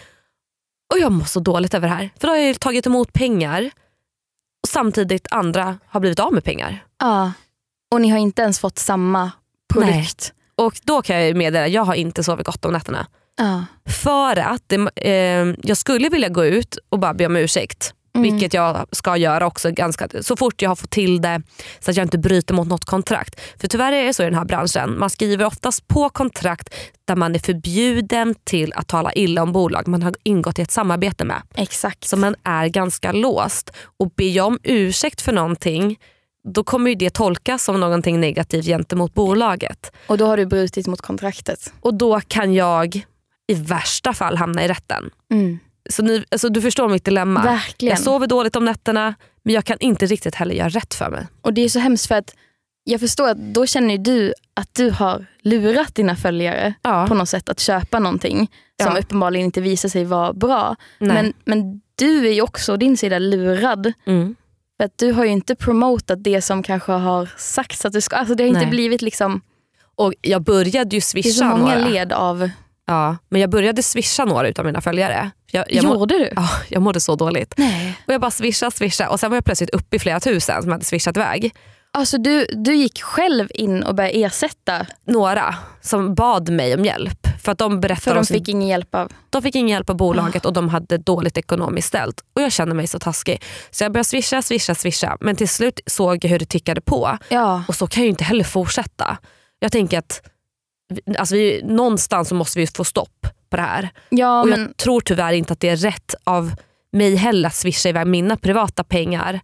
Och 0.94 1.00
jag 1.00 1.12
mår 1.12 1.26
så 1.26 1.40
dåligt 1.40 1.74
över 1.74 1.88
det 1.88 1.94
här. 1.94 2.10
För 2.20 2.28
då 2.28 2.34
har 2.34 2.38
jag 2.38 2.48
ju 2.48 2.54
tagit 2.54 2.86
emot 2.86 3.14
pengar 3.14 3.72
och 4.64 4.70
samtidigt 4.70 5.28
andra 5.32 5.78
har 5.88 6.00
blivit 6.00 6.20
av 6.20 6.34
med 6.34 6.44
pengar. 6.44 6.86
Ja. 7.00 7.32
Och 7.92 8.02
ni 8.02 8.10
har 8.10 8.18
inte 8.18 8.42
ens 8.42 8.60
fått 8.60 8.80
samma 8.80 9.32
produkt. 9.74 10.34
Och 10.56 10.80
då 10.84 11.02
kan 11.02 11.16
jag 11.26 11.36
meddela 11.36 11.68
jag 11.68 11.84
har 11.84 11.96
inte 11.96 12.24
sovit 12.24 12.46
gott 12.46 12.66
om 12.66 12.74
nätterna. 12.74 13.08
Ja. 13.38 13.66
För 13.86 14.40
att 14.40 14.64
det, 14.68 14.90
eh, 14.96 15.56
jag 15.64 15.78
skulle 15.78 16.10
vilja 16.10 16.30
gå 16.30 16.46
ut 16.46 16.78
och 16.90 17.00
bara 17.00 17.14
be 17.14 17.26
om 17.26 17.36
ursäkt. 17.36 17.94
Mm. 18.16 18.32
Vilket 18.32 18.54
jag 18.54 18.88
ska 18.92 19.18
göra 19.18 19.48
också 19.48 19.72
ganska, 19.72 20.08
så 20.22 20.36
fort 20.36 20.62
jag 20.62 20.70
har 20.70 20.76
fått 20.76 20.90
till 20.90 21.22
det 21.22 21.42
så 21.80 21.92
att 21.92 21.98
jag 21.98 22.06
inte 22.06 22.18
bryter 22.18 22.54
mot 22.54 22.68
något 22.68 22.86
kontrakt. 22.86 23.42
För 23.62 23.68
tyvärr 23.68 23.92
är 23.92 24.06
det 24.06 24.14
så 24.14 24.24
i 24.24 24.26
den 24.26 24.36
här 24.36 24.46
branschen. 24.46 25.00
Man 25.00 25.10
skriver 25.10 25.46
oftast 25.46 25.88
på 25.88 26.10
kontrakt 26.10 26.74
där 27.06 27.16
man 27.16 27.36
är 27.36 27.40
förbjuden 27.40 28.36
till 28.44 28.74
att 28.74 28.88
tala 28.88 29.14
illa 29.14 29.44
om 29.44 29.52
bolag 29.52 29.88
man 29.88 30.04
har 30.04 30.16
ingått 30.24 30.60
i 30.60 30.62
ett 30.62 30.72
samarbete 30.72 31.26
med. 31.26 31.42
Exakt. 31.56 32.04
Så 32.04 32.18
man 32.18 32.36
är 32.44 32.68
ganska 32.68 33.12
låst. 33.12 33.72
Och 34.00 34.12
ber 34.12 34.30
jag 34.30 34.48
om 34.48 34.60
ursäkt 34.64 35.22
för 35.22 35.32
någonting 35.32 35.98
då 36.54 36.64
kommer 36.64 36.90
ju 36.90 36.96
det 36.96 37.10
tolkas 37.10 37.64
som 37.64 37.80
någonting 37.80 38.20
negativt 38.20 38.66
gentemot 38.66 39.14
bolaget. 39.14 39.92
Och 40.08 40.18
då 40.18 40.26
har 40.26 40.38
du 40.38 40.46
brutit 40.46 40.88
mot 40.88 41.02
kontraktet. 41.02 41.74
Och 41.82 41.94
då 41.94 42.20
kan 42.20 42.54
jag 42.54 43.06
i 43.48 43.54
värsta 43.54 44.14
fall 44.14 44.38
hamna 44.38 44.64
i 44.66 44.68
rätten. 44.68 45.10
Mm. 45.32 45.60
Så 45.90 46.04
ni, 46.04 46.24
alltså 46.32 46.50
du 46.50 46.62
förstår 46.62 46.90
mitt 46.90 47.06
dilemma. 47.06 47.44
Verkligen. 47.44 47.90
Jag 47.96 48.00
sover 48.04 48.28
dåligt 48.28 48.56
om 48.56 48.66
nätterna 48.66 49.16
men 49.44 49.54
jag 49.54 49.66
kan 49.66 49.78
inte 49.80 50.06
riktigt 50.06 50.36
heller 50.36 50.56
göra 50.56 50.70
rätt 50.70 50.94
för 50.94 51.10
mig. 51.10 51.28
Och 51.42 51.54
det 51.54 51.62
är 51.62 51.70
så 51.70 51.80
hemskt 51.80 52.06
för 52.08 52.16
att 52.16 52.36
jag 52.84 53.00
förstår 53.00 53.30
att 53.30 53.38
då 53.38 53.66
känner 53.66 53.98
du 53.98 54.34
att 54.54 54.74
du 54.76 54.90
har 54.92 55.26
lurat 55.42 55.96
dina 55.96 56.16
följare 56.16 56.74
Ja. 56.82 57.06
på 57.08 57.14
något 57.14 57.30
sätt 57.30 57.50
att 57.50 57.60
köpa 57.60 58.00
någonting 58.00 58.52
som 58.84 58.94
Ja. 58.96 59.00
uppenbarligen 59.02 59.46
inte 59.46 59.62
visar 59.62 59.90
sig 59.90 60.06
vara 60.06 60.34
bra. 60.34 60.76
Nej. 61.00 61.14
Men, 61.16 61.34
men 61.46 61.82
du 61.96 62.28
är 62.28 62.32
ju 62.34 62.42
också 62.42 62.74
å 62.74 62.78
din 62.78 62.98
sida 62.98 63.20
lurad. 63.20 63.94
Mm. 64.06 64.36
För 64.78 64.84
att 64.86 64.98
du 64.98 65.12
har 65.12 65.24
ju 65.26 65.32
inte 65.32 65.56
promotat 65.56 66.24
det 66.24 66.42
som 66.42 66.64
kanske 66.64 66.92
har 66.92 67.30
sagts 67.38 67.86
att 67.86 67.94
du 67.94 68.02
ska. 68.02 68.16
Alltså 68.16 68.36
det 68.36 68.44
har 68.44 68.48
inte 68.48 68.60
Nej. 68.62 68.70
blivit 68.70 69.02
liksom, 69.02 69.42
Och 69.96 70.14
jag 70.22 70.42
började 70.44 70.78
ju 70.80 70.90
det 70.90 70.98
är 70.98 71.02
så 71.02 71.08
swisha 71.08 71.46
många 71.46 71.76
några. 71.76 71.88
led 71.88 72.14
av, 72.14 72.50
Ja, 72.88 73.18
men 73.30 73.42
jag 73.42 73.50
började 73.50 73.84
swisha 73.84 74.26
några 74.26 74.48
utav 74.48 74.66
mina 74.66 74.82
följare. 74.82 75.32
Jag, 75.52 75.66
jag, 75.70 75.86
må, 75.86 75.94
gjorde 75.94 76.20
du? 76.20 76.30
ja, 76.36 76.50
jag 76.70 76.82
mådde 76.82 77.00
så 77.00 77.16
dåligt. 77.16 77.54
Nej. 77.58 78.00
Och 78.08 78.14
jag 78.14 78.22
bara 78.22 78.32
swisha, 78.32 78.72
swisha 78.72 79.10
och 79.10 79.20
sen 79.20 79.30
var 79.30 79.38
jag 79.38 79.46
plötsligt 79.46 79.70
uppe 79.70 79.96
i 79.96 80.00
flera 80.00 80.20
tusen 80.20 80.62
som 80.62 80.72
hade 80.72 80.86
swishat 80.86 81.18
iväg. 81.18 81.54
Alltså 81.96 82.18
du, 82.18 82.46
du 82.46 82.76
gick 82.76 83.02
själv 83.02 83.48
in 83.54 83.84
och 83.84 83.96
började 83.96 84.24
ersätta 84.24 84.86
Några 85.06 85.56
som 85.82 86.16
bad 86.16 86.50
mig 86.50 86.74
om 86.76 86.86
hjälp. 86.86 87.28
För 87.44 87.52
att 87.52 87.58
de 87.58 87.80
berättade 87.82 88.02
för 88.02 88.16
de 88.16 88.26
fick 88.26 88.50
ingen 88.50 88.68
hjälp 88.68 88.96
av... 88.96 89.12
De 89.30 89.42
fick 89.42 89.56
ingen 89.56 89.70
hjälp 89.70 89.90
av 89.90 89.96
bolaget 89.96 90.46
och 90.46 90.54
de 90.54 90.70
hade 90.70 90.98
dåligt 90.98 91.38
ekonomiskt 91.38 91.88
ställt. 91.88 92.22
Och 92.36 92.42
jag 92.42 92.52
kände 92.52 92.76
mig 92.76 92.88
så 92.88 93.00
taskig. 93.00 93.42
Så 93.72 93.84
jag 93.84 93.92
började 93.92 94.08
swisha, 94.08 94.42
swisha, 94.42 94.76
swisha. 94.76 95.18
Men 95.20 95.36
till 95.36 95.50
slut 95.50 95.80
såg 95.86 96.26
jag 96.26 96.30
hur 96.30 96.40
det 96.40 96.46
tickade 96.46 96.82
på. 96.82 97.18
Ja. 97.30 97.64
Och 97.68 97.76
så 97.76 97.88
kan 97.88 98.02
jag 98.02 98.06
ju 98.06 98.10
inte 98.10 98.24
heller 98.24 98.44
fortsätta. 98.44 99.18
Jag 99.60 99.72
tänker 99.72 100.00
att 100.00 100.22
alltså 101.18 101.36
vi, 101.36 101.62
någonstans 101.64 102.30
så 102.30 102.36
måste 102.36 102.60
vi 102.60 102.68
få 102.68 102.84
stopp 102.84 103.28
på 103.50 103.56
det 103.58 103.62
här. 103.62 103.90
Ja, 104.10 104.42
och 104.42 104.48
men, 104.48 104.60
jag 104.62 104.78
tror 104.78 105.02
tyvärr 105.02 105.34
inte 105.34 105.54
att 105.54 105.60
det 105.60 105.70
är 105.70 105.76
rätt 105.76 106.16
av 106.24 106.52
mig 106.92 107.16
heller 107.16 107.48
att 107.48 107.56
swisha 107.56 107.90
iväg 107.90 108.08
mina 108.08 108.38
privata 108.38 108.84
pengar. 108.84 109.40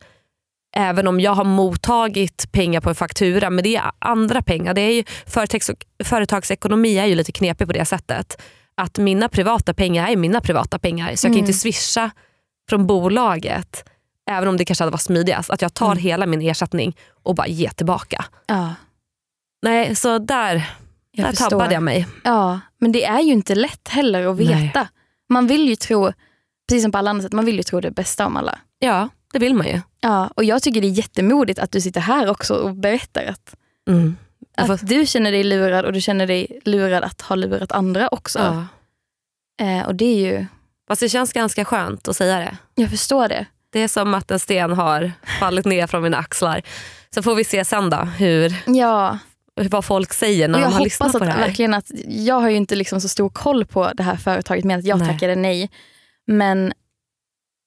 Även 0.75 1.07
om 1.07 1.19
jag 1.19 1.31
har 1.31 1.43
mottagit 1.43 2.51
pengar 2.51 2.81
på 2.81 2.89
en 2.89 2.95
faktura. 2.95 3.49
Men 3.49 3.63
det 3.63 3.75
är 3.75 3.91
andra 3.99 4.41
pengar. 4.41 4.73
Det 4.73 4.81
är 4.81 4.93
ju, 4.93 5.03
företags, 5.25 5.71
företagsekonomi 6.03 6.97
är 6.97 7.05
ju 7.05 7.15
lite 7.15 7.31
knepig 7.31 7.67
på 7.67 7.73
det 7.73 7.85
sättet. 7.85 8.41
Att 8.75 8.97
mina 8.97 9.29
privata 9.29 9.73
pengar 9.73 10.07
är 10.07 10.15
mina 10.15 10.41
privata 10.41 10.79
pengar. 10.79 11.05
Så 11.05 11.11
jag 11.27 11.31
kan 11.31 11.31
Mm. 11.31 11.39
inte 11.39 11.53
swisha 11.53 12.11
från 12.69 12.87
bolaget, 12.87 13.89
även 14.29 14.49
om 14.49 14.57
det 14.57 14.65
kanske 14.65 14.83
hade 14.83 14.91
varit 14.91 15.01
smidigast, 15.01 15.49
att 15.49 15.61
jag 15.61 15.73
tar 15.73 15.91
Mm. 15.91 15.97
hela 15.97 16.25
min 16.25 16.41
ersättning 16.41 16.97
och 17.23 17.35
bara 17.35 17.47
ger 17.47 17.69
tillbaka. 17.69 18.25
Ja, 18.47 18.73
Nej, 19.63 19.95
så 19.95 20.17
där, 20.17 20.69
jag 21.11 21.25
där 21.25 21.29
förstår. 21.31 21.49
tabbade 21.49 21.73
jag 21.73 21.83
mig. 21.83 22.07
Ja, 22.23 22.59
men 22.77 22.91
det 22.91 23.03
är 23.05 23.19
ju 23.21 23.31
inte 23.31 23.55
lätt 23.55 23.87
heller 23.87 24.25
att 24.27 24.37
Nej. 24.37 24.47
veta. 24.47 24.87
Man 25.29 25.47
vill 25.47 25.69
ju 25.69 25.75
tro, 25.75 26.11
precis 26.69 26.83
som 26.83 26.91
på 26.91 26.97
alla 26.97 27.09
andra 27.09 27.23
sätt, 27.23 27.31
man 27.31 27.45
vill 27.45 27.57
ju 27.57 27.63
tro 27.63 27.79
det 27.81 27.91
bästa 27.91 28.25
om 28.25 28.37
alla. 28.37 28.59
Ja, 28.79 29.09
det 29.33 29.39
vill 29.39 29.53
man 29.53 29.67
ju. 29.67 29.81
Ja, 30.01 30.27
och 30.35 30.43
jag 30.43 30.61
tycker 30.63 30.81
det 30.81 30.87
är 30.87 30.91
jättemodigt 30.91 31.59
att 31.59 31.71
du 31.71 31.81
sitter 31.81 32.01
här 32.01 32.29
också 32.29 32.53
och 32.53 32.75
berättar 32.75 33.25
att, 33.25 33.55
Mm. 33.89 34.17
Får- 34.65 34.73
att 34.73 34.87
du 34.87 35.05
känner 35.05 35.31
dig 35.31 35.43
lurad 35.43 35.85
och 35.85 35.93
du 35.93 36.01
känner 36.01 36.27
dig 36.27 36.59
lurad 36.65 37.03
att 37.03 37.21
ha 37.21 37.35
lurat 37.35 37.71
andra 37.71 38.07
också. 38.07 38.39
ja. 38.39 38.65
Eh, 39.65 39.85
och 39.87 39.95
det 39.95 40.05
är 40.05 40.15
ju, 40.31 40.45
Fast 40.87 40.99
det 41.01 41.09
känns 41.09 41.33
ganska 41.33 41.65
skönt 41.65 42.07
att 42.07 42.15
säga 42.15 42.37
det. 42.39 42.57
jag 42.75 42.89
förstår 42.89 43.27
det. 43.27 43.45
Det 43.69 43.79
är 43.79 43.87
som 43.87 44.13
att 44.13 44.31
en 44.31 44.39
sten 44.39 44.71
har 44.73 45.11
fallit 45.39 45.65
ner 45.65 45.87
från 45.87 46.03
mina 46.03 46.17
axlar. 46.17 46.61
Så 47.13 47.21
får 47.23 47.35
vi 47.35 47.43
se 47.43 47.65
sen 47.65 47.89
då 47.89 47.97
hur, 47.97 48.55
Ja, 48.65 49.17
vad 49.69 49.85
folk 49.85 50.13
säger 50.13 50.47
när 50.47 50.57
och 50.57 50.63
jag 50.63 50.69
de 50.69 50.73
har 50.73 50.83
lyssnat 50.83 51.15
att 51.15 51.19
på 51.19 51.25
det 51.25 51.31
här. 51.31 51.47
verkligen 51.47 51.73
att, 51.73 51.91
jag 52.07 52.39
har 52.39 52.49
ju 52.49 52.55
inte 52.55 52.75
liksom 52.75 53.01
så 53.01 53.07
stor 53.07 53.29
koll 53.29 53.65
på 53.65 53.91
det 53.93 54.03
här 54.03 54.15
företaget 54.15 54.65
med 54.65 54.79
att 54.79 54.85
jag 54.85 54.99
Nej. 54.99 55.07
tackade 55.07 55.35
nej. 55.35 55.69
Men 56.27 56.73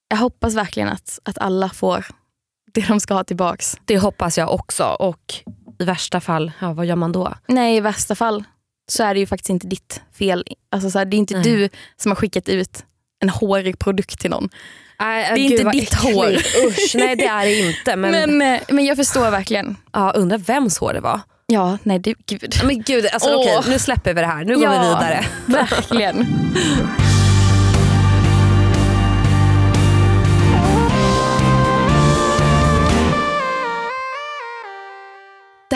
jag 0.09 0.17
hoppas 0.17 0.55
verkligen 0.55 0.89
att, 0.89 1.19
att 1.23 1.39
alla 1.39 1.69
får 1.69 2.07
det 2.73 2.89
de 2.89 3.01
ska 3.01 3.15
ha 3.15 3.25
tillbaks. 3.25 3.77
Det 3.85 3.99
hoppas 3.99 4.39
jag 4.39 4.53
också. 4.55 4.85
Och 4.85 5.35
i 5.79 5.85
värsta 5.85 6.21
fall, 6.21 6.53
ja, 6.61 6.73
vad 6.73 6.87
gör 6.87 6.97
man 6.97 7.13
då? 7.13 7.35
Nej, 7.49 7.77
i 7.77 7.81
värsta 7.81 8.15
fall 8.15 8.45
så 8.89 9.03
är 9.03 9.15
det 9.15 9.21
ju 9.21 9.27
faktiskt 9.27 9.51
inte 9.51 9.67
ditt 9.67 10.03
fel. 10.19 10.45
Alltså 10.71 10.91
så 10.91 10.99
här, 10.99 11.05
det 11.05 11.17
är 11.17 11.19
inte 11.19 11.35
Nej. 11.35 11.45
du 11.45 11.69
som 11.97 12.11
har 12.11 12.17
skickat 12.17 12.49
ut 12.49 12.85
en 13.23 13.29
hårig 13.29 13.79
produkt 13.79 14.21
till 14.21 14.31
någon. 14.31 14.49
Nej, 15.01 15.25
är 15.25 15.37
inte 15.37 15.71
ditt 15.71 15.95
hår. 15.95 16.33
Usch, 16.67 16.93
nej 16.95 17.17
det 17.17 17.27
är 17.27 17.45
det 17.45 17.69
inte. 17.69 17.97
Men, 17.97 18.11
Men, 18.39 18.55
eh, 18.55 18.61
men 18.69 18.85
jag 18.85 18.97
förstår 18.97 19.31
verkligen. 19.31 19.77
ja, 19.93 20.11
undrar 20.11 20.39
vems 20.39 20.79
hår 20.79 20.93
det 20.93 21.01
var. 21.01 21.21
Ja, 21.55 21.79
nej 21.83 21.99
du, 21.99 22.15
gud. 22.27 22.55
Men 22.65 22.83
gud, 22.83 23.07
alltså, 23.13 23.31
Åh. 23.31 23.41
okej, 23.41 23.73
nu 23.73 23.79
släpper 23.79 24.15
vi 24.15 24.21
det 24.21 24.27
här. 24.27 24.45
Nu 24.45 24.55
går 24.55 24.69
vi 24.69 24.79
vidare. 24.79 25.25
Verkligen. 25.47 26.27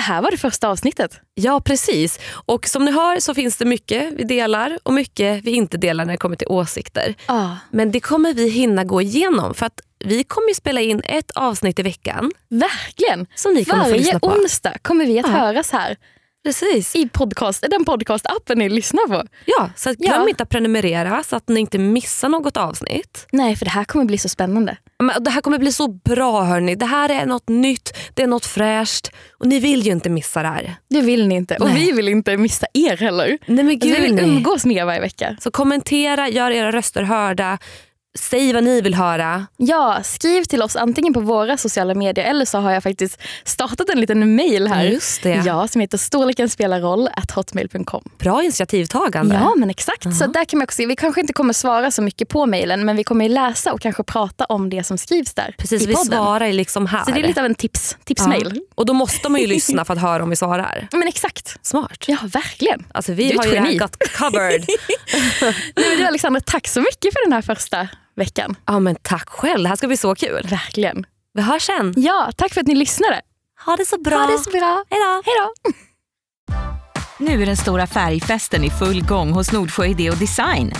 här 0.09 0.23
var 0.23 0.31
det 0.31 0.37
första 0.37 0.69
avsnittet. 0.69 1.21
Ja, 1.35 1.61
precis. 1.61 2.19
Och 2.47 2.67
som 2.69 2.85
ni 2.85 2.91
hör 2.91 3.21
så 3.21 3.35
finns 3.35 3.57
det 3.57 3.65
mycket 3.65 4.13
vi 4.17 4.25
delar 4.25 4.79
och 4.83 4.93
mycket 4.93 5.45
vi 5.45 5.51
inte 5.51 5.77
delar 5.77 6.05
när 6.05 6.13
det 6.13 6.19
kommer 6.19 6.37
till 6.37 6.49
åsikter. 6.49 7.15
Ah, 7.27 7.51
Men 7.71 7.91
det 7.91 8.01
kommer 8.01 8.35
vi 8.35 8.49
hinna 8.49 8.85
gå 8.85 9.01
igenom 9.03 9.55
för 9.55 9.67
att 9.67 9.81
vi 10.05 10.25
kommer 10.25 10.55
spela 10.55 10.81
in 10.81 11.01
ett 11.05 11.31
avsnitt 11.31 11.79
i 11.79 11.83
veckan 11.83 12.31
verkligen. 12.49 13.27
som 13.35 13.55
ni 13.55 13.65
kommer 13.65 13.83
Varje 13.85 14.19
onsdag 14.23 14.79
kommer 14.83 15.07
vi 15.07 15.19
att 15.19 15.27
Ja. 15.27 15.33
höras 15.33 15.71
här 15.73 15.97
Precis. 16.45 16.97
i 16.97 17.09
podcast, 17.09 17.65
den 17.71 17.85
podcast-appen 17.85 18.55
ni 18.59 18.69
lyssnar 18.69 19.09
på. 19.09 19.23
Ja, 19.45 19.71
så 19.77 19.93
glöm 19.93 20.13
Ja. 20.23 20.29
inte 20.29 20.43
att 20.43 20.49
prenumerera 20.49 21.23
så 21.23 21.37
att 21.37 21.49
ni 21.49 21.61
inte 21.61 21.79
missar 21.79 22.29
något 22.29 22.57
avsnitt. 22.57 23.27
Nej, 23.33 23.57
för 23.57 23.65
det 23.65 23.71
här 23.71 23.85
kommer 23.85 24.05
bli 24.05 24.19
så 24.19 24.29
spännande. 24.29 24.77
Men 25.03 25.25
det 25.25 25.31
här 25.31 25.41
kommer 25.41 25.59
bli 25.59 25.73
så 25.73 25.89
bra 25.89 26.43
hörni. 26.43 26.75
Det 26.75 26.87
här 26.87 27.09
är 27.09 27.27
något 27.27 27.49
nytt, 27.49 27.97
det 28.15 28.23
är 28.23 28.27
något 28.27 28.47
fräscht 28.47 29.11
och 29.39 29.47
ni 29.47 29.61
vill 29.61 29.83
ju 29.87 29.93
inte 29.93 30.11
missa 30.11 30.43
det 30.43 30.49
här. 30.49 30.75
Det 30.91 31.01
vill 31.01 31.29
ni 31.29 31.35
inte. 31.35 31.57
Och 31.57 31.67
Nej. 31.67 31.87
vi 31.87 31.93
vill 31.93 32.09
inte 32.09 32.37
missa 32.37 32.67
er 32.75 32.97
heller. 32.97 33.39
Nej 33.47 33.65
men 33.65 33.69
Alltså, 33.75 33.89
vi 33.89 34.01
vill 34.01 34.19
umgås 34.19 34.65
med 34.65 34.77
er 34.77 34.85
varje 34.85 35.01
vecka. 35.01 35.37
Så 35.41 35.51
kommentera, 35.51 36.29
gör 36.29 36.51
era 36.51 36.73
röster 36.73 37.03
hörda, 37.03 37.59
säg 38.19 38.53
vad 38.53 38.65
ni 38.65 38.81
vill 38.81 38.95
höra. 38.95 39.47
Ja, 39.57 40.01
skriv 40.03 40.43
till 40.45 40.63
oss 40.63 40.77
antingen 40.77 41.15
på 41.15 41.21
våra 41.21 41.57
sociala 41.57 41.95
medier 41.95 42.25
eller 42.25 42.45
så 42.45 42.59
har 42.59 42.71
jag 42.73 42.83
faktiskt 42.83 43.21
startat 43.45 43.89
en 43.89 44.01
liten 44.01 44.37
mail 44.37 44.69
här. 44.69 44.85
Just 44.85 45.23
det. 45.23 45.43
Ja, 45.47 45.69
som 45.69 45.81
heter 45.81 45.99
storleken 45.99 46.49
spelar 46.49 46.81
roll 46.81 47.09
at 47.17 47.31
hotmail.com. 47.31 48.03
Bra 48.19 48.43
initiativtagande. 48.43 49.35
Ja, 49.35 49.55
men 49.57 49.71
exakt. 49.71 50.17
Så 50.19 50.27
där 50.27 50.45
kan 50.45 50.59
man 50.59 50.65
också. 50.65 50.87
Vi 50.87 50.97
kanske 50.97 51.21
inte 51.21 51.33
kommer 51.33 51.53
svara 51.53 51.91
så 51.91 52.03
mycket 52.03 52.29
på 52.29 52.47
mailen 52.47 52.85
men 52.85 52.97
vi 52.97 53.05
kommer 53.05 53.29
läsa 53.29 53.73
och 53.73 53.81
kanske 53.81 54.03
prata 54.03 54.45
om 54.45 54.71
det 54.71 54.85
som 54.85 54.99
skrivs 54.99 55.35
där 55.35 55.55
Precis, 55.59 55.83
i 55.83 55.87
vi 55.87 55.95
svarar 55.97 56.53
liksom 56.53 56.87
här. 56.87 57.05
Så 57.05 57.11
det 57.11 57.21
är 57.21 57.27
lite 57.27 57.41
av 57.41 57.47
en 57.47 57.55
tips, 57.55 57.97
tipsmail. 58.05 58.53
Ja. 58.55 58.61
Och 58.75 58.87
då 58.87 58.93
måste 58.93 59.29
man 59.29 59.41
ju 59.41 59.47
lyssna 59.47 59.85
för 59.85 59.95
att 59.95 60.01
höra 60.01 60.23
om 60.23 60.31
vi 60.31 60.37
svarar. 60.37 60.89
Men 60.93 61.09
exakt. 61.09 61.57
Smart. 61.63 62.05
Ja, 62.07 62.17
verkligen. 62.23 62.87
Alltså 62.95 63.13
Du 63.13 63.17
vi 63.17 63.33
är 63.33 63.37
har 63.37 63.45
ju 63.45 63.51
det 63.51 63.61
här 63.61 63.79
got 63.79 63.97
covered. 64.19 64.65
Nej, 65.77 65.89
men 65.89 65.99
du 65.99 66.07
Alexandra, 66.07 66.41
tack 66.41 66.69
så 66.69 66.81
mycket 66.81 67.13
för 67.13 67.25
den 67.25 67.33
här 67.33 67.43
första 67.43 67.89
veckan. 68.19 68.57
ja 68.67 68.81
men 68.81 68.97
tack 69.03 69.29
själv, 69.29 69.63
det 69.63 69.69
här 69.69 69.77
ska 69.77 69.87
bli 69.87 69.97
så 69.97 70.15
kul. 70.15 70.47
Verkligen. 70.51 71.07
Vi 71.35 71.43
hörs 71.43 71.63
sen. 71.63 71.95
Ja, 71.97 72.31
tack 72.37 72.55
för 72.55 72.61
att 72.61 72.67
ni 72.67 72.75
lyssnade. 72.75 73.21
Ha 73.67 73.77
det 73.77 73.87
så 73.87 73.99
bra. 73.99 74.19
Ha 74.19 74.27
det 74.27 74.39
så 74.39 74.51
bra. 74.51 74.85
Hej 74.91 75.01
då. 75.01 75.23
Hej 75.25 75.35
då. 75.39 75.73
Nu 77.19 77.43
är 77.43 77.47
den 77.47 77.57
stora 77.57 77.87
färgfesten 77.87 78.65
i 78.65 78.71
full 78.71 79.05
gång 79.05 79.33
hos 79.33 79.53
Nordsjö 79.53 79.87
Idé 79.87 80.11
och 80.11 80.17
Design. 80.17 80.73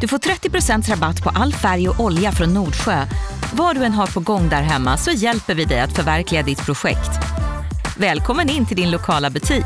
Du 0.00 0.08
får 0.08 0.18
30% 0.18 0.90
rabatt 0.90 1.22
på 1.22 1.30
all 1.34 1.52
färg 1.52 1.88
och 1.88 2.00
olja 2.00 2.32
från 2.32 2.54
Nordsjö. 2.54 3.06
Vad 3.52 3.76
du 3.76 3.84
än 3.84 3.92
har 3.92 4.06
på 4.06 4.20
gång 4.20 4.48
där 4.48 4.62
hemma 4.62 4.96
så 4.96 5.10
hjälper 5.10 5.54
vi 5.54 5.64
dig 5.64 5.80
att 5.80 5.96
förverkliga 5.96 6.42
ditt 6.42 6.66
projekt. 6.66 7.10
Välkommen 7.98 8.48
in 8.48 8.66
till 8.66 8.76
din 8.76 8.90
lokala 8.90 9.30
butik. 9.30 9.64